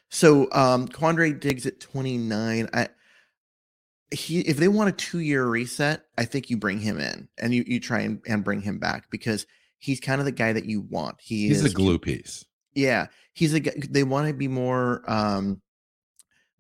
So, 0.08 0.48
um, 0.52 0.88
Quandre 0.88 1.38
Diggs 1.38 1.64
at 1.64 1.78
29. 1.78 2.68
I, 2.72 2.88
he 4.10 4.40
if 4.40 4.56
they 4.56 4.68
want 4.68 4.88
a 4.88 4.92
two 4.92 5.20
year 5.20 5.46
reset, 5.46 6.06
I 6.16 6.24
think 6.24 6.50
you 6.50 6.56
bring 6.56 6.80
him 6.80 6.98
in 6.98 7.28
and 7.38 7.54
you 7.54 7.62
you 7.66 7.78
try 7.78 8.00
and, 8.00 8.20
and 8.26 8.42
bring 8.42 8.62
him 8.62 8.78
back 8.78 9.10
because 9.10 9.46
he's 9.78 10.00
kind 10.00 10.20
of 10.20 10.24
the 10.24 10.32
guy 10.32 10.52
that 10.52 10.64
you 10.66 10.80
want. 10.80 11.16
He 11.20 11.48
he's 11.48 11.64
is, 11.64 11.72
a 11.72 11.74
glue 11.74 11.98
piece. 11.98 12.44
Yeah, 12.74 13.06
he's 13.32 13.54
a. 13.54 13.60
They 13.60 14.04
want 14.04 14.28
to 14.28 14.34
be 14.34 14.48
more. 14.48 15.02
um 15.10 15.60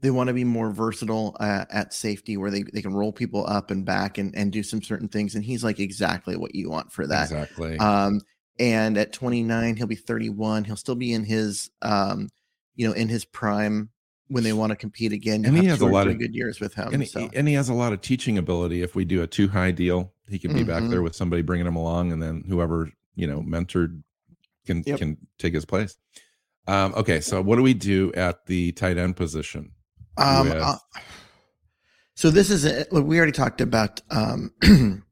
They 0.00 0.10
want 0.10 0.28
to 0.28 0.34
be 0.34 0.44
more 0.44 0.70
versatile 0.70 1.36
uh, 1.40 1.64
at 1.70 1.92
safety, 1.92 2.36
where 2.36 2.50
they, 2.50 2.62
they 2.62 2.82
can 2.82 2.94
roll 2.94 3.12
people 3.12 3.44
up 3.46 3.70
and 3.70 3.84
back 3.84 4.18
and 4.18 4.34
and 4.36 4.52
do 4.52 4.62
some 4.62 4.82
certain 4.82 5.08
things. 5.08 5.34
And 5.34 5.44
he's 5.44 5.64
like 5.64 5.80
exactly 5.80 6.36
what 6.36 6.54
you 6.54 6.70
want 6.70 6.92
for 6.92 7.06
that. 7.06 7.24
Exactly. 7.30 7.76
Um, 7.78 8.20
and 8.60 8.98
at 8.98 9.12
29, 9.12 9.76
he'll 9.76 9.86
be 9.86 9.94
31. 9.94 10.64
He'll 10.64 10.74
still 10.76 10.96
be 10.96 11.12
in 11.12 11.24
his 11.24 11.70
um, 11.82 12.28
you 12.74 12.86
know, 12.88 12.94
in 12.94 13.08
his 13.08 13.24
prime 13.24 13.90
when 14.28 14.44
they 14.44 14.52
want 14.52 14.70
to 14.70 14.76
compete 14.76 15.12
again. 15.12 15.44
And 15.44 15.56
he 15.56 15.66
has 15.66 15.80
a 15.80 15.86
lot 15.86 16.06
of- 16.06 16.18
good 16.18 16.34
years 16.34 16.60
with 16.60 16.74
him. 16.74 16.92
and, 16.92 17.08
so. 17.08 17.20
he, 17.20 17.30
and 17.34 17.48
he 17.48 17.54
has 17.54 17.68
a 17.68 17.74
lot 17.74 17.92
of 17.92 18.00
teaching 18.00 18.36
ability. 18.38 18.82
If 18.82 18.94
we 18.94 19.04
do 19.04 19.22
a 19.22 19.26
too 19.26 19.48
high 19.48 19.70
deal, 19.70 20.12
he 20.28 20.38
can 20.38 20.52
be 20.52 20.64
back 20.64 20.82
Mhm. 20.82 20.90
there 20.90 21.02
with 21.02 21.16
somebody 21.16 21.42
bringing 21.42 21.66
him 21.66 21.76
along, 21.76 22.12
and 22.12 22.22
then 22.22 22.44
whoever 22.48 22.90
you 23.18 23.26
know 23.26 23.40
mentored 23.42 24.00
can 24.64 24.82
Yep. 24.86 24.98
can 25.00 25.16
take 25.38 25.52
his 25.54 25.64
place. 25.64 25.96
Um, 26.66 26.94
okay, 26.94 27.20
so 27.20 27.42
what 27.42 27.56
do 27.56 27.62
we 27.62 27.74
do 27.74 28.12
at 28.14 28.46
the 28.46 28.72
tight 28.72 28.96
end 28.98 29.16
position? 29.16 29.72
Um, 30.16 30.52
uh, 30.54 30.76
so 32.14 32.30
this 32.30 32.50
is 32.50 32.64
a, 32.64 32.86
we 32.92 33.16
already 33.16 33.32
talked 33.32 33.60
about 33.60 34.00
um, 34.10 34.52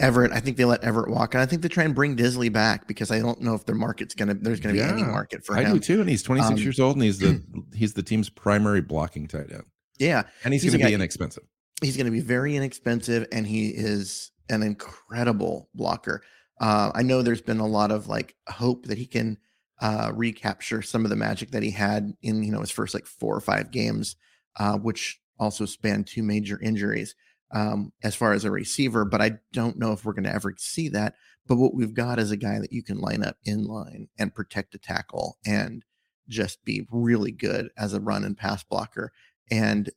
Everett. 0.00 0.32
I 0.32 0.40
think 0.40 0.56
they 0.56 0.64
let 0.64 0.82
Everett 0.82 1.10
walk, 1.10 1.34
and 1.34 1.42
I 1.42 1.46
think 1.46 1.62
they 1.62 1.68
try 1.68 1.84
and 1.84 1.94
bring 1.94 2.16
Dissly 2.16 2.52
back 2.52 2.86
because 2.86 3.10
I 3.10 3.18
don't 3.20 3.40
know 3.40 3.54
if 3.54 3.64
their 3.66 3.74
market's 3.76 4.14
gonna 4.14 4.34
there's 4.34 4.60
gonna 4.60 4.74
be 4.74 4.80
any 4.80 5.02
market 5.02 5.44
for 5.44 5.56
I 5.56 5.60
him. 5.62 5.66
I 5.70 5.72
do 5.74 5.78
too, 5.80 6.00
and 6.00 6.08
he's 6.10 6.22
26 6.22 6.50
Um, 6.50 6.56
years 6.58 6.80
old, 6.80 6.96
and 6.96 7.04
he's 7.04 7.18
the 7.18 7.42
he's 7.74 7.94
the 7.94 8.02
team's 8.02 8.28
primary 8.30 8.80
blocking 8.80 9.26
tight 9.28 9.52
end, 9.52 9.64
Yeah, 9.98 10.22
and 10.44 10.52
he's, 10.52 10.62
He's 10.62 10.72
gonna 10.72 10.84
be 10.84 10.90
guy- 10.90 10.94
inexpensive. 10.94 11.44
he's 11.82 11.96
going 11.96 12.06
to 12.06 12.12
be 12.12 12.20
very 12.20 12.56
inexpensive, 12.56 13.26
and 13.32 13.46
he 13.46 13.68
is 13.68 14.30
an 14.50 14.62
incredible 14.62 15.68
blocker. 15.74 16.22
Uh, 16.60 16.92
I 16.94 17.02
know 17.02 17.22
there's 17.22 17.40
been 17.40 17.60
a 17.60 17.66
lot 17.66 17.90
of 17.90 18.06
like 18.06 18.36
hope 18.48 18.86
that 18.86 18.98
he 18.98 19.06
can 19.06 19.38
uh, 19.80 20.12
recapture 20.14 20.82
some 20.82 21.04
of 21.04 21.10
the 21.10 21.16
magic 21.16 21.52
that 21.52 21.62
he 21.62 21.70
had 21.70 22.12
in 22.22 22.42
you 22.42 22.52
know 22.52 22.60
his 22.60 22.70
first 22.70 22.94
like 22.94 23.06
four 23.06 23.34
or 23.34 23.40
five 23.40 23.70
games, 23.70 24.16
uh, 24.58 24.76
which 24.76 25.20
also 25.38 25.64
spanned 25.64 26.06
two 26.06 26.22
major 26.22 26.60
injuries 26.60 27.14
um, 27.52 27.92
as 28.02 28.14
far 28.14 28.32
as 28.32 28.44
a 28.44 28.50
receiver. 28.50 29.04
But 29.04 29.22
I 29.22 29.38
don't 29.52 29.78
know 29.78 29.92
if 29.92 30.04
we're 30.04 30.12
going 30.12 30.24
to 30.24 30.34
ever 30.34 30.54
see 30.58 30.88
that. 30.90 31.14
But 31.46 31.56
what 31.56 31.74
we've 31.74 31.94
got 31.94 32.18
is 32.18 32.30
a 32.30 32.36
guy 32.36 32.58
that 32.60 32.72
you 32.72 32.82
can 32.82 33.00
line 33.00 33.24
up 33.24 33.36
in 33.44 33.64
line 33.64 34.08
and 34.18 34.34
protect 34.34 34.74
a 34.74 34.78
tackle 34.78 35.38
and 35.44 35.84
just 36.28 36.64
be 36.64 36.86
really 36.90 37.32
good 37.32 37.70
as 37.76 37.92
a 37.92 38.00
run 38.00 38.24
and 38.24 38.36
pass 38.36 38.62
blocker. 38.62 39.12
And 39.50 39.90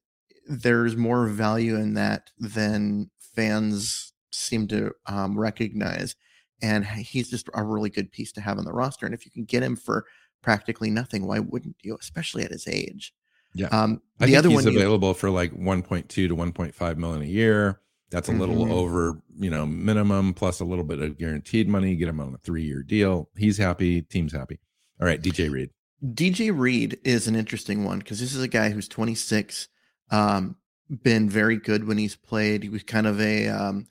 there's 0.47 0.95
more 0.95 1.27
value 1.27 1.75
in 1.75 1.93
that 1.93 2.31
than 2.39 3.11
fans 3.19 4.13
seem 4.31 4.67
to 4.69 4.93
um, 5.05 5.37
recognize. 5.37 6.15
And 6.63 6.85
he's 6.85 7.29
just 7.29 7.49
a 7.53 7.61
really 7.63 7.89
good 7.91 8.11
piece 8.11 8.31
to 8.31 8.41
have 8.41 8.57
on 8.57 8.63
the 8.65 8.71
roster. 8.73 9.05
And 9.05 9.13
if 9.13 9.25
you 9.25 9.31
can 9.31 9.43
get 9.43 9.61
him 9.61 9.75
for 9.75 10.05
practically 10.41 10.89
nothing, 10.89 11.27
why 11.27 11.39
wouldn't 11.39 11.75
you? 11.83 11.95
Especially 11.99 12.43
at 12.43 12.51
his 12.51 12.67
age. 12.67 13.13
Yeah. 13.53 13.67
Um, 13.67 14.01
I 14.19 14.25
the 14.25 14.31
think 14.31 14.37
other 14.39 14.49
he's 14.49 14.63
one, 14.63 14.73
you- 14.73 14.79
available 14.79 15.13
for 15.13 15.29
like 15.29 15.51
1.2 15.53 16.07
to 16.07 16.29
1.5 16.35 16.97
million 16.97 17.21
a 17.21 17.25
year. 17.25 17.81
That's 18.09 18.29
a 18.29 18.31
little 18.31 18.65
Mhm. 18.65 18.71
over, 18.71 19.21
you 19.39 19.49
know, 19.49 19.65
minimum 19.65 20.33
plus 20.35 20.59
a 20.59 20.65
little 20.65 20.83
bit 20.85 20.99
of 20.99 21.17
guaranteed 21.17 21.67
money. 21.67 21.95
Get 21.95 22.07
him 22.07 22.19
on 22.21 22.33
a 22.33 22.37
three-year 22.37 22.83
deal. 22.83 23.29
He's 23.37 23.57
happy. 23.57 24.01
Team's 24.03 24.33
happy. 24.33 24.59
All 25.01 25.07
right, 25.07 25.21
DJ 25.21 25.49
Reed. 25.51 25.71
DJ 26.13 26.51
Reed 26.57 26.99
is 27.03 27.27
an 27.27 27.35
interesting 27.35 27.83
one 27.83 27.99
because 27.99 28.19
this 28.19 28.33
is 28.35 28.41
a 28.41 28.47
guy 28.47 28.69
who's 28.69 28.87
26, 28.87 29.67
um, 30.11 30.55
been 31.01 31.29
very 31.29 31.57
good 31.57 31.85
when 31.87 31.97
he's 31.97 32.15
played. 32.15 32.61
He 32.63 32.69
was 32.69 32.83
kind 32.83 33.07
of 33.07 33.19
a 33.19 33.47
um, 33.47 33.87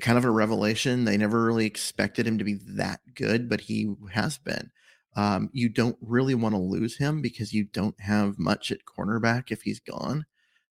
kind 0.00 0.18
of 0.18 0.24
a 0.24 0.30
revelation. 0.30 1.04
They 1.04 1.16
never 1.16 1.44
really 1.44 1.66
expected 1.66 2.26
him 2.26 2.38
to 2.38 2.44
be 2.44 2.58
that 2.76 3.00
good, 3.14 3.48
but 3.48 3.62
he 3.62 3.94
has 4.12 4.38
been. 4.38 4.70
Um, 5.14 5.50
you 5.52 5.68
don't 5.68 5.96
really 6.00 6.34
want 6.34 6.54
to 6.54 6.60
lose 6.60 6.96
him 6.96 7.20
because 7.20 7.52
you 7.52 7.64
don't 7.64 8.00
have 8.00 8.38
much 8.38 8.72
at 8.72 8.86
cornerback 8.86 9.50
if 9.50 9.62
he's 9.62 9.80
gone. 9.80 10.24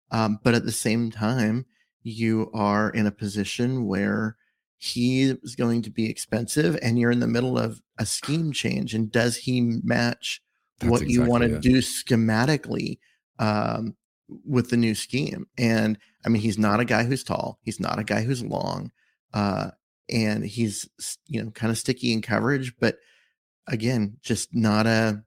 Um, 0.09 0.39
but 0.43 0.55
at 0.55 0.65
the 0.65 0.71
same 0.71 1.11
time, 1.11 1.65
you 2.03 2.49
are 2.53 2.89
in 2.89 3.05
a 3.05 3.11
position 3.11 3.85
where 3.85 4.35
he 4.77 5.25
is 5.25 5.55
going 5.55 5.83
to 5.83 5.91
be 5.91 6.09
expensive 6.09 6.77
and 6.81 6.97
you're 6.97 7.11
in 7.11 7.19
the 7.19 7.27
middle 7.27 7.57
of 7.57 7.81
a 7.99 8.05
scheme 8.05 8.51
change. 8.51 8.95
And 8.95 9.11
does 9.11 9.37
he 9.37 9.61
match 9.61 10.41
That's 10.79 10.89
what 10.89 11.07
you 11.07 11.23
want 11.23 11.43
to 11.43 11.59
do 11.59 11.77
schematically 11.77 12.97
um, 13.37 13.95
with 14.27 14.71
the 14.71 14.77
new 14.77 14.95
scheme? 14.95 15.45
And 15.55 15.99
I 16.25 16.29
mean, 16.29 16.41
he's 16.41 16.57
not 16.57 16.79
a 16.79 16.85
guy 16.85 17.03
who's 17.03 17.23
tall, 17.23 17.59
he's 17.61 17.79
not 17.79 17.99
a 17.99 18.03
guy 18.03 18.23
who's 18.23 18.43
long, 18.43 18.91
uh, 19.33 19.71
and 20.09 20.45
he's, 20.45 20.87
you 21.27 21.43
know, 21.43 21.51
kind 21.51 21.71
of 21.71 21.77
sticky 21.77 22.11
in 22.11 22.21
coverage, 22.21 22.73
but 22.79 22.97
again, 23.67 24.17
just 24.21 24.53
not 24.53 24.87
a 24.87 25.23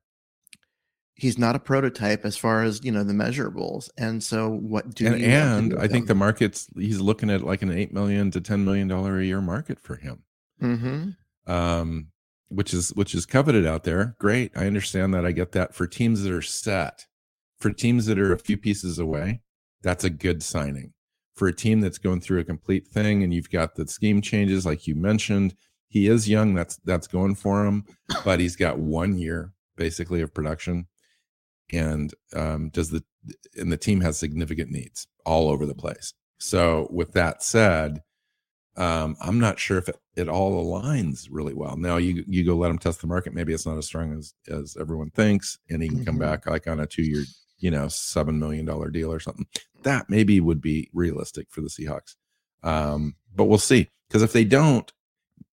he's 1.14 1.38
not 1.38 1.54
a 1.54 1.60
prototype 1.60 2.24
as 2.24 2.36
far 2.36 2.62
as 2.64 2.84
you 2.84 2.90
know 2.90 3.04
the 3.04 3.12
measurables 3.12 3.88
and 3.96 4.20
so 4.22 4.50
what 4.50 4.92
do 4.94 5.06
and 5.06 5.20
you 5.20 5.28
and 5.28 5.78
I 5.78 5.86
think 5.86 6.08
the 6.08 6.14
market's 6.14 6.68
he's 6.76 7.00
looking 7.00 7.30
at 7.30 7.42
like 7.42 7.62
an 7.62 7.70
eight 7.70 7.92
million 7.92 8.32
to 8.32 8.40
ten 8.40 8.64
million 8.64 8.88
dollar 8.88 9.20
a 9.20 9.24
year 9.24 9.40
market 9.40 9.78
for 9.80 9.94
him. 9.96 10.24
Mhm. 10.60 11.16
um, 11.46 12.08
which 12.48 12.72
is 12.74 12.90
which 12.94 13.14
is 13.14 13.26
coveted 13.26 13.66
out 13.66 13.84
there. 13.84 14.16
Great, 14.18 14.52
I 14.56 14.66
understand 14.66 15.14
that. 15.14 15.24
I 15.26 15.32
get 15.32 15.52
that. 15.52 15.74
For 15.74 15.86
teams 15.86 16.22
that 16.22 16.32
are 16.32 16.42
set, 16.42 17.06
for 17.58 17.70
teams 17.70 18.06
that 18.06 18.18
are 18.18 18.32
a 18.32 18.38
few 18.38 18.56
pieces 18.56 18.98
away, 18.98 19.40
that's 19.82 20.04
a 20.04 20.10
good 20.10 20.42
signing. 20.42 20.93
For 21.34 21.48
a 21.48 21.52
team 21.54 21.80
that's 21.80 21.98
going 21.98 22.20
through 22.20 22.40
a 22.40 22.44
complete 22.44 22.86
thing, 22.88 23.22
and 23.24 23.34
you've 23.34 23.50
got 23.50 23.74
the 23.74 23.86
scheme 23.88 24.22
changes, 24.22 24.64
like 24.64 24.86
you 24.86 24.94
mentioned, 24.94 25.54
he 25.88 26.06
is 26.08 26.28
young. 26.28 26.54
That's 26.54 26.76
that's 26.84 27.06
going 27.08 27.34
for 27.34 27.64
him, 27.66 27.84
but 28.24 28.38
he's 28.40 28.56
got 28.56 28.78
one 28.78 29.18
year 29.18 29.52
basically 29.76 30.20
of 30.20 30.32
production, 30.32 30.86
and 31.72 32.14
um, 32.34 32.68
does 32.70 32.90
the 32.90 33.02
and 33.56 33.72
the 33.72 33.76
team 33.76 34.00
has 34.00 34.18
significant 34.18 34.70
needs 34.70 35.06
all 35.26 35.48
over 35.48 35.66
the 35.66 35.74
place. 35.74 36.12
So, 36.38 36.88
with 36.90 37.12
that 37.12 37.42
said, 37.42 38.02
um, 38.76 39.16
I'm 39.20 39.38
not 39.40 39.58
sure 39.58 39.78
if 39.78 39.88
it, 39.88 39.96
it 40.16 40.28
all 40.28 40.64
aligns 40.64 41.28
really 41.30 41.54
well. 41.54 41.76
Now 41.76 41.96
you 41.96 42.24
you 42.28 42.44
go 42.44 42.56
let 42.56 42.70
him 42.70 42.78
test 42.78 43.00
the 43.00 43.06
market. 43.06 43.32
Maybe 43.34 43.52
it's 43.52 43.66
not 43.66 43.78
as 43.78 43.86
strong 43.86 44.16
as 44.16 44.34
as 44.48 44.76
everyone 44.80 45.10
thinks, 45.10 45.58
and 45.70 45.82
he 45.82 45.88
can 45.88 46.04
come 46.04 46.16
Mhm. 46.16 46.20
back 46.20 46.46
like 46.46 46.66
on 46.68 46.80
a 46.80 46.86
two 46.86 47.02
year, 47.02 47.24
you 47.64 47.70
know, 47.70 47.88
seven 47.88 48.38
million 48.38 48.66
dollar 48.66 48.90
deal 48.90 49.10
or 49.10 49.18
something. 49.18 49.46
That 49.84 50.10
maybe 50.10 50.38
would 50.38 50.60
be 50.60 50.90
realistic 50.92 51.46
for 51.50 51.62
the 51.62 51.68
Seahawks. 51.68 52.14
Um, 52.62 53.14
but 53.34 53.44
we'll 53.44 53.56
see 53.58 53.88
because 54.06 54.22
if 54.22 54.34
they 54.34 54.44
don't 54.44 54.92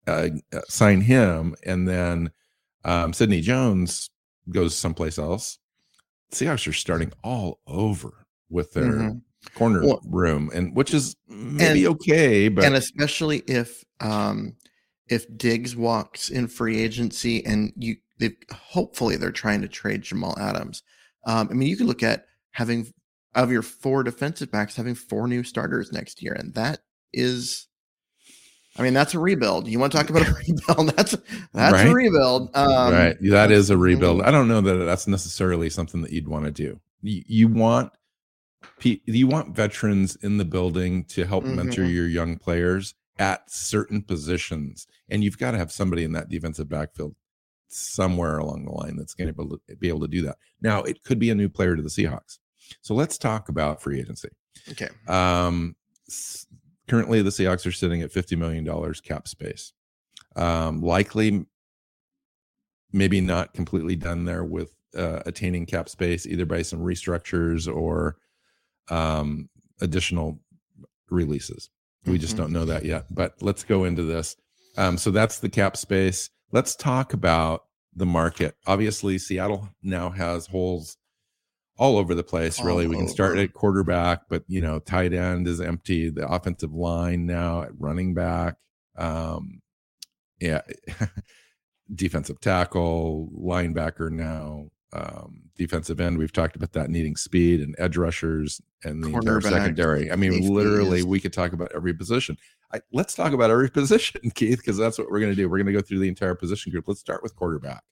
uh, 0.08 0.30
uh, 0.52 0.60
sign 0.68 1.02
him 1.02 1.54
and 1.64 1.86
then 1.86 2.32
um, 2.84 3.12
Sidney 3.12 3.40
Jones 3.42 4.10
goes 4.50 4.76
someplace 4.76 5.18
else, 5.18 5.58
Seahawks 6.32 6.66
are 6.66 6.72
starting 6.72 7.12
all 7.22 7.60
over 7.68 8.26
with 8.48 8.72
their 8.72 8.84
Mhm. 8.92 9.20
corner 9.54 9.86
Well- 9.86 10.00
room, 10.04 10.50
and 10.52 10.74
which 10.74 10.92
is 10.92 11.14
maybe 11.28 11.84
And- 11.84 11.94
okay, 11.94 12.48
but 12.48 12.64
and 12.64 12.74
especially 12.74 13.38
if 13.46 13.84
um 14.00 14.56
if 15.08 15.26
Diggs 15.36 15.76
walks 15.76 16.28
in 16.28 16.48
free 16.48 16.78
agency 16.80 17.44
and 17.46 17.72
you 17.76 17.96
they 18.18 18.36
hopefully 18.52 19.16
they're 19.16 19.30
trying 19.30 19.62
to 19.62 19.68
trade 19.68 20.02
Jamal 20.02 20.36
Adams. 20.40 20.82
Um, 21.24 21.48
I 21.50 21.54
mean, 21.54 21.68
you 21.68 21.76
could 21.76 21.86
look 21.86 22.02
at 22.02 22.26
having 22.52 22.92
of 23.34 23.52
your 23.52 23.62
four 23.62 24.02
defensive 24.02 24.50
backs 24.50 24.74
having 24.76 24.94
four 24.94 25.28
new 25.28 25.42
starters 25.44 25.92
next 25.92 26.20
year, 26.22 26.32
and 26.32 26.52
that 26.54 26.80
is 27.12 27.66
I 28.76 28.82
mean, 28.82 28.94
that's 28.94 29.14
a 29.14 29.18
rebuild. 29.18 29.66
You 29.66 29.78
want 29.80 29.92
to 29.92 29.98
talk 29.98 30.10
about 30.10 30.28
a 30.28 30.32
rebuild? 30.48 30.96
That's 30.96 31.16
that's 31.52 31.72
Right. 31.72 31.86
a 31.88 31.92
rebuild. 31.94 32.50
Um, 32.54 32.92
right, 32.92 33.16
that 33.22 33.50
is 33.50 33.68
a 33.70 33.76
rebuild. 33.76 34.22
I 34.22 34.30
don't 34.30 34.48
know 34.48 34.60
that 34.60 34.84
that's 34.84 35.06
necessarily 35.06 35.68
something 35.70 36.02
that 36.02 36.12
you'd 36.12 36.28
want 36.28 36.44
to 36.46 36.50
do. 36.50 36.80
You, 37.02 37.22
you 37.26 37.48
want 37.48 37.92
you 38.82 39.26
want 39.26 39.54
veterans 39.56 40.16
in 40.16 40.38
the 40.38 40.44
building 40.44 41.04
to 41.04 41.26
help 41.26 41.44
mentor 41.44 41.82
Mhm. 41.82 41.94
your 41.94 42.06
young 42.06 42.36
players 42.38 42.94
at 43.18 43.50
certain 43.50 44.02
positions, 44.02 44.86
and 45.08 45.22
you've 45.24 45.38
got 45.38 45.50
to 45.50 45.58
have 45.58 45.72
somebody 45.72 46.04
in 46.04 46.12
that 46.12 46.28
defensive 46.28 46.68
backfield 46.68 47.14
somewhere 47.72 48.38
along 48.38 48.64
the 48.64 48.72
line 48.72 48.96
that's 48.96 49.14
going 49.14 49.28
to 49.28 49.32
be 49.34 49.42
able 49.42 49.58
to, 49.68 49.76
be 49.76 49.88
able 49.88 50.00
to 50.00 50.08
do 50.08 50.22
that. 50.22 50.36
Now, 50.60 50.82
it 50.82 51.02
could 51.04 51.18
be 51.18 51.30
a 51.30 51.34
new 51.34 51.48
player 51.48 51.76
to 51.76 51.82
the 51.82 51.88
Seahawks. 51.88 52.38
So 52.82 52.94
let's 52.94 53.18
talk 53.18 53.48
about 53.48 53.82
free 53.82 54.00
agency. 54.00 54.28
Okay. 54.70 54.88
Um, 55.08 55.76
currently, 56.88 57.22
the 57.22 57.30
Seahawks 57.30 57.66
are 57.66 57.72
sitting 57.72 58.02
at 58.02 58.12
fifty 58.12 58.36
million 58.36 58.64
dollars 58.64 59.00
cap 59.00 59.26
space. 59.28 59.72
Um, 60.36 60.80
likely, 60.80 61.46
maybe 62.92 63.20
not 63.20 63.54
completely 63.54 63.96
done 63.96 64.24
there 64.24 64.44
with 64.44 64.72
uh, 64.96 65.22
attaining 65.26 65.66
cap 65.66 65.88
space, 65.88 66.26
either 66.26 66.46
by 66.46 66.62
some 66.62 66.80
restructures 66.80 67.72
or 67.72 68.16
um, 68.88 69.48
additional 69.80 70.40
releases. 71.10 71.70
We 72.06 72.18
just 72.18 72.34
Mhm. 72.34 72.38
don't 72.38 72.52
know 72.52 72.64
that 72.66 72.84
yet. 72.84 73.06
But 73.10 73.34
let's 73.40 73.62
go 73.64 73.84
into 73.84 74.02
this. 74.02 74.36
Um, 74.76 74.96
so 74.98 75.10
that's 75.10 75.38
the 75.38 75.48
cap 75.48 75.76
space. 75.76 76.30
Let's 76.52 76.74
talk 76.74 77.12
about 77.12 77.64
the 77.94 78.06
market. 78.06 78.56
Obviously, 78.66 79.18
Seattle 79.18 79.68
now 79.82 80.10
has 80.10 80.46
holes 80.46 80.96
all 81.78 81.96
over 81.96 82.14
the 82.14 82.22
place. 82.22 82.62
Really, 82.62 82.84
All 82.84 82.90
we 82.90 82.96
can 82.96 83.08
start 83.08 83.32
over. 83.32 83.42
at 83.42 83.54
quarterback, 83.54 84.22
but 84.28 84.44
you 84.48 84.60
know, 84.60 84.78
tight 84.80 85.12
end 85.12 85.46
is 85.46 85.60
empty. 85.60 86.10
The 86.10 86.26
offensive 86.28 86.72
line 86.72 87.26
now 87.26 87.62
at 87.62 87.70
running 87.78 88.14
back. 88.14 88.56
Um, 88.96 89.60
yeah, 90.40 90.62
defensive 91.94 92.40
tackle, 92.40 93.30
linebacker 93.36 94.10
now, 94.10 94.70
um, 94.92 95.42
defensive 95.56 96.00
end. 96.00 96.18
We've 96.18 96.32
talked 96.32 96.56
about 96.56 96.72
that 96.72 96.90
needing 96.90 97.16
speed 97.16 97.60
and 97.60 97.74
edge 97.78 97.96
rushers 97.96 98.60
and 98.84 99.02
the 99.02 99.08
entire 99.08 99.40
secondary. 99.40 100.10
I 100.10 100.16
mean, 100.16 100.32
safeties. 100.32 100.50
literally, 100.50 101.02
we 101.02 101.20
could 101.20 101.32
talk 101.32 101.52
about 101.52 101.70
every 101.74 101.92
position. 101.92 102.36
I, 102.72 102.80
let's 102.92 103.14
talk 103.14 103.32
about 103.32 103.50
every 103.50 103.70
position, 103.70 104.30
Keith, 104.34 104.58
because 104.58 104.76
that's 104.76 104.98
what 104.98 105.10
we're 105.10 105.20
going 105.20 105.32
to 105.32 105.36
do. 105.36 105.48
We're 105.48 105.58
going 105.58 105.66
to 105.66 105.72
go 105.72 105.82
through 105.82 106.00
the 106.00 106.08
entire 106.08 106.34
position 106.34 106.72
group. 106.72 106.86
Let's 106.88 107.00
start 107.00 107.22
with 107.22 107.34
quarterback. 107.36 107.82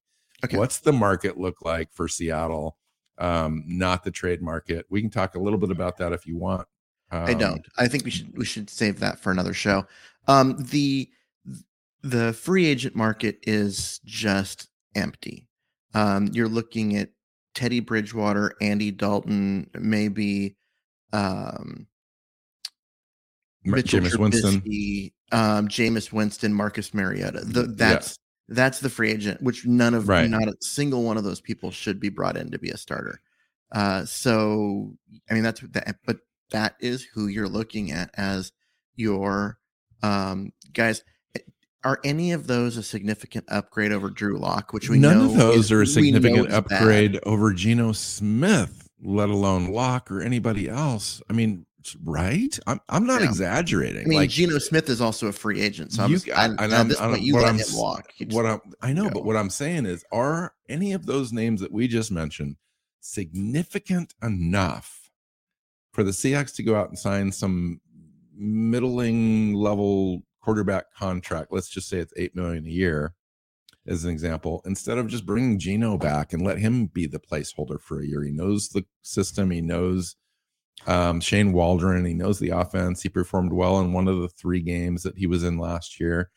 Okay. 0.45 0.57
What's 0.57 0.81
the 0.81 0.93
market 0.93 1.39
look 1.39 1.65
like 1.65 1.93
for 1.93 2.09
Seattle? 2.09 2.77
um, 3.19 3.65
not 3.67 4.05
the 4.05 4.11
trade 4.11 4.43
market. 4.43 4.87
We 4.89 5.01
can 5.01 5.11
talk 5.11 5.35
a 5.35 5.41
little 5.41 5.59
bit 5.59 5.71
about 5.71 5.97
that 5.99 6.13
if 6.13 6.27
you 6.27 6.37
want. 6.37 6.67
Um, 7.11 7.25
I 7.25 7.35
don't. 7.35 7.67
I 7.77 7.89
think 7.89 8.05
we 8.05 8.11
should 8.11 8.37
we 8.37 8.45
should 8.45 8.71
save 8.71 9.01
that 9.01 9.19
for 9.19 9.31
another 9.31 9.55
show. 9.55 9.87
Um, 10.27 10.57
the 10.59 11.09
the 12.03 12.33
free 12.33 12.67
agent 12.67 12.95
market 12.95 13.39
is 13.43 14.01
just 14.05 14.69
empty. 14.95 15.49
Um, 15.95 16.29
you're 16.33 16.49
looking 16.49 16.97
at 16.97 17.11
Teddy 17.55 17.81
Bridgewater, 17.81 18.55
Andy 18.61 18.91
Dalton, 18.91 19.71
maybe 19.75 20.57
um, 21.13 21.87
Mitchell 23.65 24.01
Jameis 24.01 24.19
Winston, 24.19 24.63
um, 25.33 25.69
Jameis 25.69 26.13
Winston, 26.13 26.55
Marcus 26.55 26.95
Mariota. 26.95 27.41
The, 27.41 27.65
that's 27.65 28.19
yeah. 28.49 28.55
that's 28.55 28.81
the 28.81 28.91
free 28.91 29.11
agent, 29.11 29.43
which 29.43 29.67
none 29.67 29.95
of 29.95 30.09
right. 30.09 30.29
not 30.29 30.49
a 30.49 30.55
single 30.61 31.03
one 31.03 31.17
of 31.17 31.25
those 31.25 31.41
people 31.41 31.71
should 31.71 32.01
be 32.01 32.09
brought 32.09 32.37
in 32.37 32.51
to 32.51 32.59
be 32.59 32.71
a 32.71 32.77
starter. 32.77 33.21
Uh, 33.73 34.05
so 34.05 34.95
I 35.31 35.35
mean 35.35 35.43
that's 35.43 35.61
that, 35.61 35.97
but 36.07 36.19
that 36.51 36.77
is 36.81 37.05
who 37.05 37.27
you're 37.27 37.49
looking 37.49 37.93
at 37.93 38.11
as 38.15 38.53
your 38.97 39.59
um, 40.03 40.53
guys. 40.73 41.03
Eh, 41.37 41.41
are 41.85 42.01
any 42.05 42.33
of 42.33 42.47
those 42.47 42.77
a 42.77 42.83
significant 42.83 43.45
upgrade 43.49 43.93
over 43.93 44.11
Drew 44.11 44.39
Lock? 44.39 44.73
Which 44.73 44.89
we 44.89 44.99
none 44.99 45.21
of 45.21 45.35
those 45.35 45.71
are 45.71 45.83
a 45.83 45.87
significant 45.87 46.53
upgrade 46.53 47.13
bad. 47.13 47.23
over 47.25 47.53
Geno 47.53 47.93
Smith, 47.93 48.88
let 49.03 49.29
alone 49.29 49.73
Lock 49.73 50.11
or 50.11 50.21
anybody 50.21 50.69
else. 50.69 51.23
I 51.31 51.33
mean, 51.33 51.67
right? 52.05 52.59
I'm 52.67 52.81
I'm 52.89 53.07
not 53.07 53.21
yeah. 53.21 53.29
exaggerating. 53.29 54.05
I 54.05 54.09
mean, 54.09 54.19
like, 54.19 54.31
Geno 54.31 54.59
Smith 54.59 54.89
is 54.89 55.01
also 55.01 55.29
a 55.29 55.33
free 55.33 55.61
agent, 55.61 55.93
so 55.93 56.07
you, 56.07 56.19
I'm, 56.35 56.57
I, 56.59 56.65
at 56.65 56.89
this 56.89 57.01
point, 57.01 57.23
you 57.23 57.35
let 57.35 57.47
I'm, 57.47 57.59
him 57.59 57.67
walk. 57.73 58.13
What 58.31 58.47
I'm, 58.47 58.61
I 58.83 58.93
know, 58.93 59.05
go. 59.05 59.11
but 59.11 59.25
what 59.25 59.37
I'm 59.37 59.51
saying 59.51 59.87
is, 59.87 60.05
are 60.13 60.55
any 60.69 60.93
of 60.93 61.07
those 61.07 61.33
names 61.33 61.61
that 61.61 61.73
we 61.73 61.89
just 61.89 62.11
mentioned 62.11 62.57
significant 63.01 64.15
enough 64.23 65.11
for 65.93 66.03
the 66.03 66.11
Seahawks 66.11 66.55
to 66.57 66.63
go 66.63 66.75
out 66.75 66.89
and 66.89 66.99
sign 66.99 67.33
some 67.33 67.81
middling 68.35 69.55
level 69.55 70.23
quarterback 70.43 70.93
contract? 70.95 71.53
Let's 71.53 71.69
just 71.69 71.89
say 71.89 71.99
it's 71.99 72.13
eight 72.17 72.35
million 72.35 72.67
a 72.67 72.71
year, 72.71 73.15
as 73.89 74.05
an 74.05 74.11
example, 74.11 74.63
instead 74.65 74.99
of 74.99 75.09
just 75.09 75.27
bringing 75.27 75.59
Geno 75.59 75.97
back 75.97 76.33
and 76.33 76.43
let 76.43 76.59
him 76.59 76.87
be 76.87 77.07
the 77.07 77.19
placeholder 77.19 77.81
for 77.81 78.01
a 78.01 78.07
year. 78.07 78.23
He 78.23 78.31
knows 78.31 78.69
the 78.69 78.85
system. 79.03 79.51
He 79.51 79.61
knows 79.61 80.17
um, 80.87 81.21
Shane 81.21 81.53
Waldron, 81.53 82.05
he 82.05 82.15
knows 82.15 82.39
the 82.39 82.51
offense. 82.51 83.03
He 83.03 83.09
performed 83.09 83.53
well 83.53 83.81
in 83.81 83.93
one 83.93 84.07
of 84.07 84.21
the 84.21 84.29
three 84.29 84.61
games 84.61 85.03
that 85.03 85.19
he 85.19 85.27
was 85.27 85.43
in 85.43 85.59
last 85.59 85.99
year. 85.99 86.31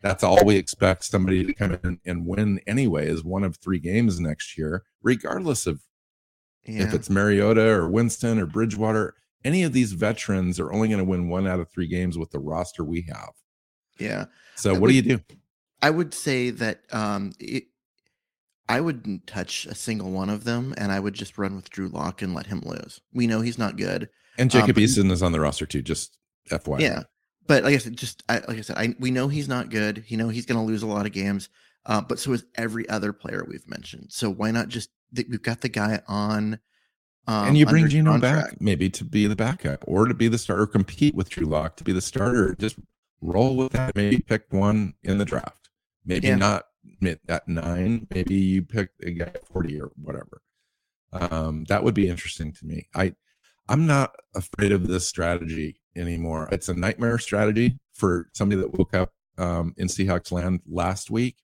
That's 0.00 0.22
all 0.22 0.44
we 0.44 0.56
expect 0.56 1.04
somebody 1.04 1.44
to 1.44 1.52
come 1.52 1.78
in 1.82 1.98
and 2.06 2.26
win 2.26 2.60
anyway, 2.66 3.08
is 3.08 3.24
one 3.24 3.42
of 3.42 3.56
three 3.56 3.80
games 3.80 4.20
next 4.20 4.56
year, 4.56 4.84
regardless 5.02 5.66
of 5.66 5.80
yeah. 6.64 6.84
if 6.84 6.94
it's 6.94 7.10
Mariota 7.10 7.68
or 7.68 7.88
Winston 7.88 8.38
or 8.38 8.46
Bridgewater. 8.46 9.14
Any 9.44 9.64
of 9.64 9.72
these 9.72 9.92
veterans 9.92 10.60
are 10.60 10.72
only 10.72 10.88
going 10.88 10.98
to 10.98 11.04
win 11.04 11.28
one 11.28 11.46
out 11.48 11.58
of 11.58 11.68
three 11.68 11.88
games 11.88 12.16
with 12.16 12.30
the 12.30 12.38
roster 12.38 12.84
we 12.84 13.02
have. 13.08 13.32
Yeah. 13.98 14.26
So, 14.54 14.70
I 14.70 14.72
what 14.74 14.82
would, 14.82 14.88
do 14.90 14.94
you 14.94 15.02
do? 15.02 15.20
I 15.80 15.90
would 15.90 16.12
say 16.14 16.50
that 16.50 16.80
um, 16.92 17.32
it, 17.38 17.64
I 18.68 18.80
wouldn't 18.80 19.26
touch 19.26 19.66
a 19.66 19.74
single 19.74 20.10
one 20.10 20.30
of 20.30 20.44
them, 20.44 20.74
and 20.76 20.92
I 20.92 21.00
would 21.00 21.14
just 21.14 21.38
run 21.38 21.56
with 21.56 21.70
Drew 21.70 21.88
Lock 21.88 22.22
and 22.22 22.34
let 22.34 22.46
him 22.46 22.62
lose. 22.64 23.00
We 23.12 23.26
know 23.26 23.40
he's 23.40 23.58
not 23.58 23.76
good, 23.76 24.08
and 24.36 24.50
Jacob 24.50 24.76
um, 24.76 24.82
Eason 24.82 25.10
is 25.10 25.22
on 25.22 25.32
the 25.32 25.40
roster 25.40 25.66
too. 25.66 25.82
Just 25.82 26.18
FYI. 26.50 26.80
Yeah, 26.80 27.02
but 27.46 27.64
like 27.64 27.74
I 27.74 27.78
said, 27.78 27.96
just 27.96 28.22
I, 28.28 28.34
like 28.40 28.58
I 28.58 28.60
said, 28.60 28.76
I, 28.76 28.94
we 28.98 29.10
know 29.10 29.28
he's 29.28 29.48
not 29.48 29.70
good. 29.70 30.04
You 30.08 30.16
know 30.16 30.28
he's 30.28 30.46
going 30.46 30.60
to 30.60 30.66
lose 30.66 30.82
a 30.82 30.86
lot 30.86 31.06
of 31.06 31.12
games, 31.12 31.48
uh, 31.86 32.00
but 32.00 32.18
so 32.18 32.32
is 32.32 32.44
every 32.56 32.88
other 32.88 33.12
player 33.12 33.44
we've 33.48 33.68
mentioned. 33.68 34.08
So 34.10 34.30
why 34.30 34.50
not 34.50 34.68
just 34.68 34.90
we've 35.14 35.42
got 35.42 35.60
the 35.60 35.68
guy 35.68 36.00
on. 36.06 36.60
Um, 37.26 37.48
and 37.48 37.58
you 37.58 37.66
bring 37.66 37.88
Geno 37.88 38.12
contract. 38.12 38.50
back 38.52 38.60
maybe 38.60 38.88
to 38.90 39.04
be 39.04 39.26
the 39.26 39.36
backup 39.36 39.84
or 39.86 40.06
to 40.06 40.14
be 40.14 40.28
the 40.28 40.38
starter, 40.38 40.66
compete 40.66 41.14
with 41.14 41.28
Drew 41.28 41.46
Lock 41.46 41.76
to 41.76 41.84
be 41.84 41.92
the 41.92 42.00
starter. 42.00 42.54
Just 42.54 42.76
roll 43.20 43.56
with 43.56 43.72
that. 43.72 43.94
Maybe 43.94 44.18
pick 44.20 44.44
one 44.50 44.94
in 45.02 45.18
the 45.18 45.24
draft. 45.24 45.57
Maybe 46.08 46.28
yeah. 46.28 46.36
not 46.36 46.64
at 47.28 47.46
nine, 47.46 48.06
maybe 48.12 48.34
you 48.34 48.62
pick 48.62 48.90
a 49.02 49.10
guy 49.10 49.26
at 49.26 49.46
40 49.46 49.80
or 49.80 49.92
whatever. 50.02 50.42
Um, 51.12 51.64
that 51.68 51.84
would 51.84 51.94
be 51.94 52.08
interesting 52.08 52.52
to 52.54 52.66
me. 52.66 52.88
I 52.94 53.14
I'm 53.68 53.86
not 53.86 54.14
afraid 54.34 54.72
of 54.72 54.88
this 54.88 55.06
strategy 55.06 55.80
anymore. 55.94 56.48
It's 56.50 56.68
a 56.68 56.74
nightmare 56.74 57.18
strategy 57.18 57.78
for 57.92 58.28
somebody 58.32 58.60
that 58.62 58.78
woke 58.78 58.94
up 58.94 59.12
um, 59.36 59.74
in 59.76 59.88
Seahawks 59.88 60.32
land 60.32 60.60
last 60.66 61.10
week, 61.10 61.36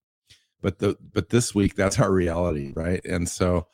but 0.62 0.79
the 0.79 0.96
but 1.12 1.29
this 1.29 1.55
week 1.55 1.74
that's 1.74 2.00
our 2.00 2.11
reality, 2.11 2.72
right? 2.74 3.05
And 3.05 3.29
so 3.29 3.66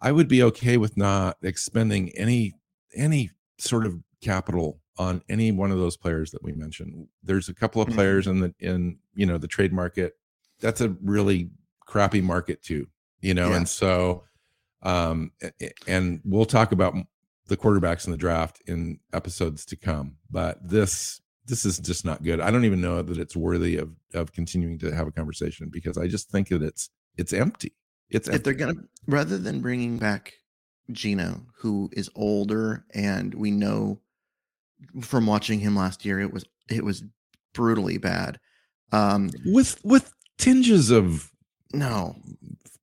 I 0.00 0.12
would 0.12 0.28
be 0.28 0.42
okay 0.44 0.76
with 0.76 0.96
not 0.96 1.38
expending 1.42 2.10
any 2.10 2.54
any 2.94 3.30
sort 3.58 3.86
of 3.86 3.98
capital 4.22 4.80
on 4.98 5.22
any 5.28 5.52
one 5.52 5.70
of 5.70 5.78
those 5.78 5.96
players 5.96 6.32
that 6.32 6.42
we 6.42 6.52
mentioned. 6.52 7.08
There's 7.22 7.48
a 7.48 7.54
couple 7.54 7.80
of 7.80 7.88
mm-hmm. 7.88 7.96
players 7.96 8.26
in 8.26 8.40
the 8.40 8.54
in 8.60 8.98
you 9.14 9.26
know 9.26 9.38
the 9.38 9.48
trade 9.48 9.72
market 9.72 10.17
that's 10.60 10.80
a 10.80 10.90
really 11.02 11.50
crappy 11.86 12.20
market 12.20 12.62
too, 12.62 12.86
you 13.20 13.34
know. 13.34 13.50
Yeah. 13.50 13.56
And 13.56 13.68
so, 13.68 14.24
um, 14.82 15.32
and 15.86 16.20
we'll 16.24 16.44
talk 16.44 16.72
about 16.72 16.94
the 17.46 17.56
quarterbacks 17.56 18.06
in 18.06 18.12
the 18.12 18.18
draft 18.18 18.62
in 18.66 19.00
episodes 19.12 19.64
to 19.66 19.76
come. 19.76 20.16
But 20.30 20.58
this 20.66 21.20
this 21.46 21.64
is 21.64 21.78
just 21.78 22.04
not 22.04 22.22
good. 22.22 22.40
I 22.40 22.50
don't 22.50 22.64
even 22.64 22.80
know 22.80 23.02
that 23.02 23.18
it's 23.18 23.36
worthy 23.36 23.76
of 23.78 23.90
of 24.14 24.32
continuing 24.32 24.78
to 24.80 24.94
have 24.94 25.06
a 25.06 25.12
conversation 25.12 25.70
because 25.72 25.98
I 25.98 26.06
just 26.06 26.30
think 26.30 26.48
that 26.48 26.62
it's 26.62 26.90
it's 27.16 27.32
empty. 27.32 27.74
It's 28.10 28.28
empty. 28.28 28.36
if 28.36 28.44
they're 28.44 28.54
gonna 28.54 28.74
rather 29.06 29.38
than 29.38 29.60
bringing 29.60 29.98
back 29.98 30.34
Geno, 30.92 31.46
who 31.58 31.90
is 31.92 32.10
older, 32.14 32.84
and 32.94 33.34
we 33.34 33.50
know 33.50 34.00
from 35.00 35.26
watching 35.26 35.60
him 35.60 35.74
last 35.74 36.04
year, 36.04 36.20
it 36.20 36.32
was 36.32 36.44
it 36.68 36.84
was 36.84 37.02
brutally 37.54 37.98
bad. 37.98 38.38
Um, 38.92 39.30
with 39.44 39.80
with 39.84 40.12
tinges 40.38 40.90
of 40.90 41.30
no 41.72 42.16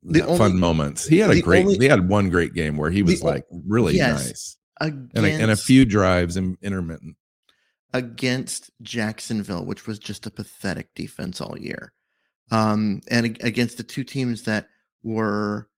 the 0.05 0.19
fun 0.19 0.41
only, 0.41 0.59
moments. 0.59 1.07
He 1.07 1.19
had 1.19 1.31
a 1.31 1.41
great. 1.41 1.65
Only, 1.65 1.77
he 1.77 1.85
had 1.85 2.07
one 2.07 2.29
great 2.29 2.53
game 2.53 2.77
where 2.77 2.91
he 2.91 3.01
was 3.01 3.23
like 3.23 3.45
really 3.49 3.95
yes, 3.95 4.27
nice, 4.27 4.57
against, 4.79 5.15
and, 5.15 5.25
a, 5.25 5.29
and 5.29 5.51
a 5.51 5.55
few 5.55 5.85
drives 5.85 6.37
in 6.37 6.57
intermittent 6.61 7.15
against 7.93 8.71
Jacksonville, 8.81 9.65
which 9.65 9.87
was 9.87 9.97
just 9.97 10.25
a 10.25 10.31
pathetic 10.31 10.93
defense 10.95 11.41
all 11.41 11.57
year, 11.57 11.93
um, 12.51 13.01
and 13.09 13.25
against 13.41 13.77
the 13.77 13.83
two 13.83 14.03
teams 14.03 14.43
that 14.43 14.67
were 15.03 15.69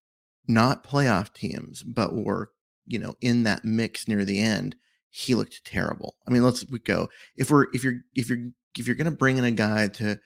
not 0.50 0.84
playoff 0.84 1.34
teams 1.34 1.84
but 1.84 2.16
were 2.16 2.50
you 2.86 2.98
know 2.98 3.14
in 3.22 3.44
that 3.44 3.64
mix 3.64 4.08
near 4.08 4.26
the 4.26 4.40
end. 4.40 4.76
He 5.10 5.36
looked 5.36 5.64
terrible. 5.64 6.16
I 6.28 6.32
mean, 6.32 6.44
let's 6.44 6.68
we 6.70 6.80
go. 6.80 7.10
If 7.38 7.50
we're 7.50 7.68
if 7.74 7.84
you're 7.84 8.02
if 8.14 8.30
you're 8.30 8.50
if 8.78 8.88
you're 8.88 8.96
gonna 8.96 9.12
bring 9.12 9.38
in 9.38 9.46
a 9.46 9.52
guy 9.52 9.88
to 9.88 10.20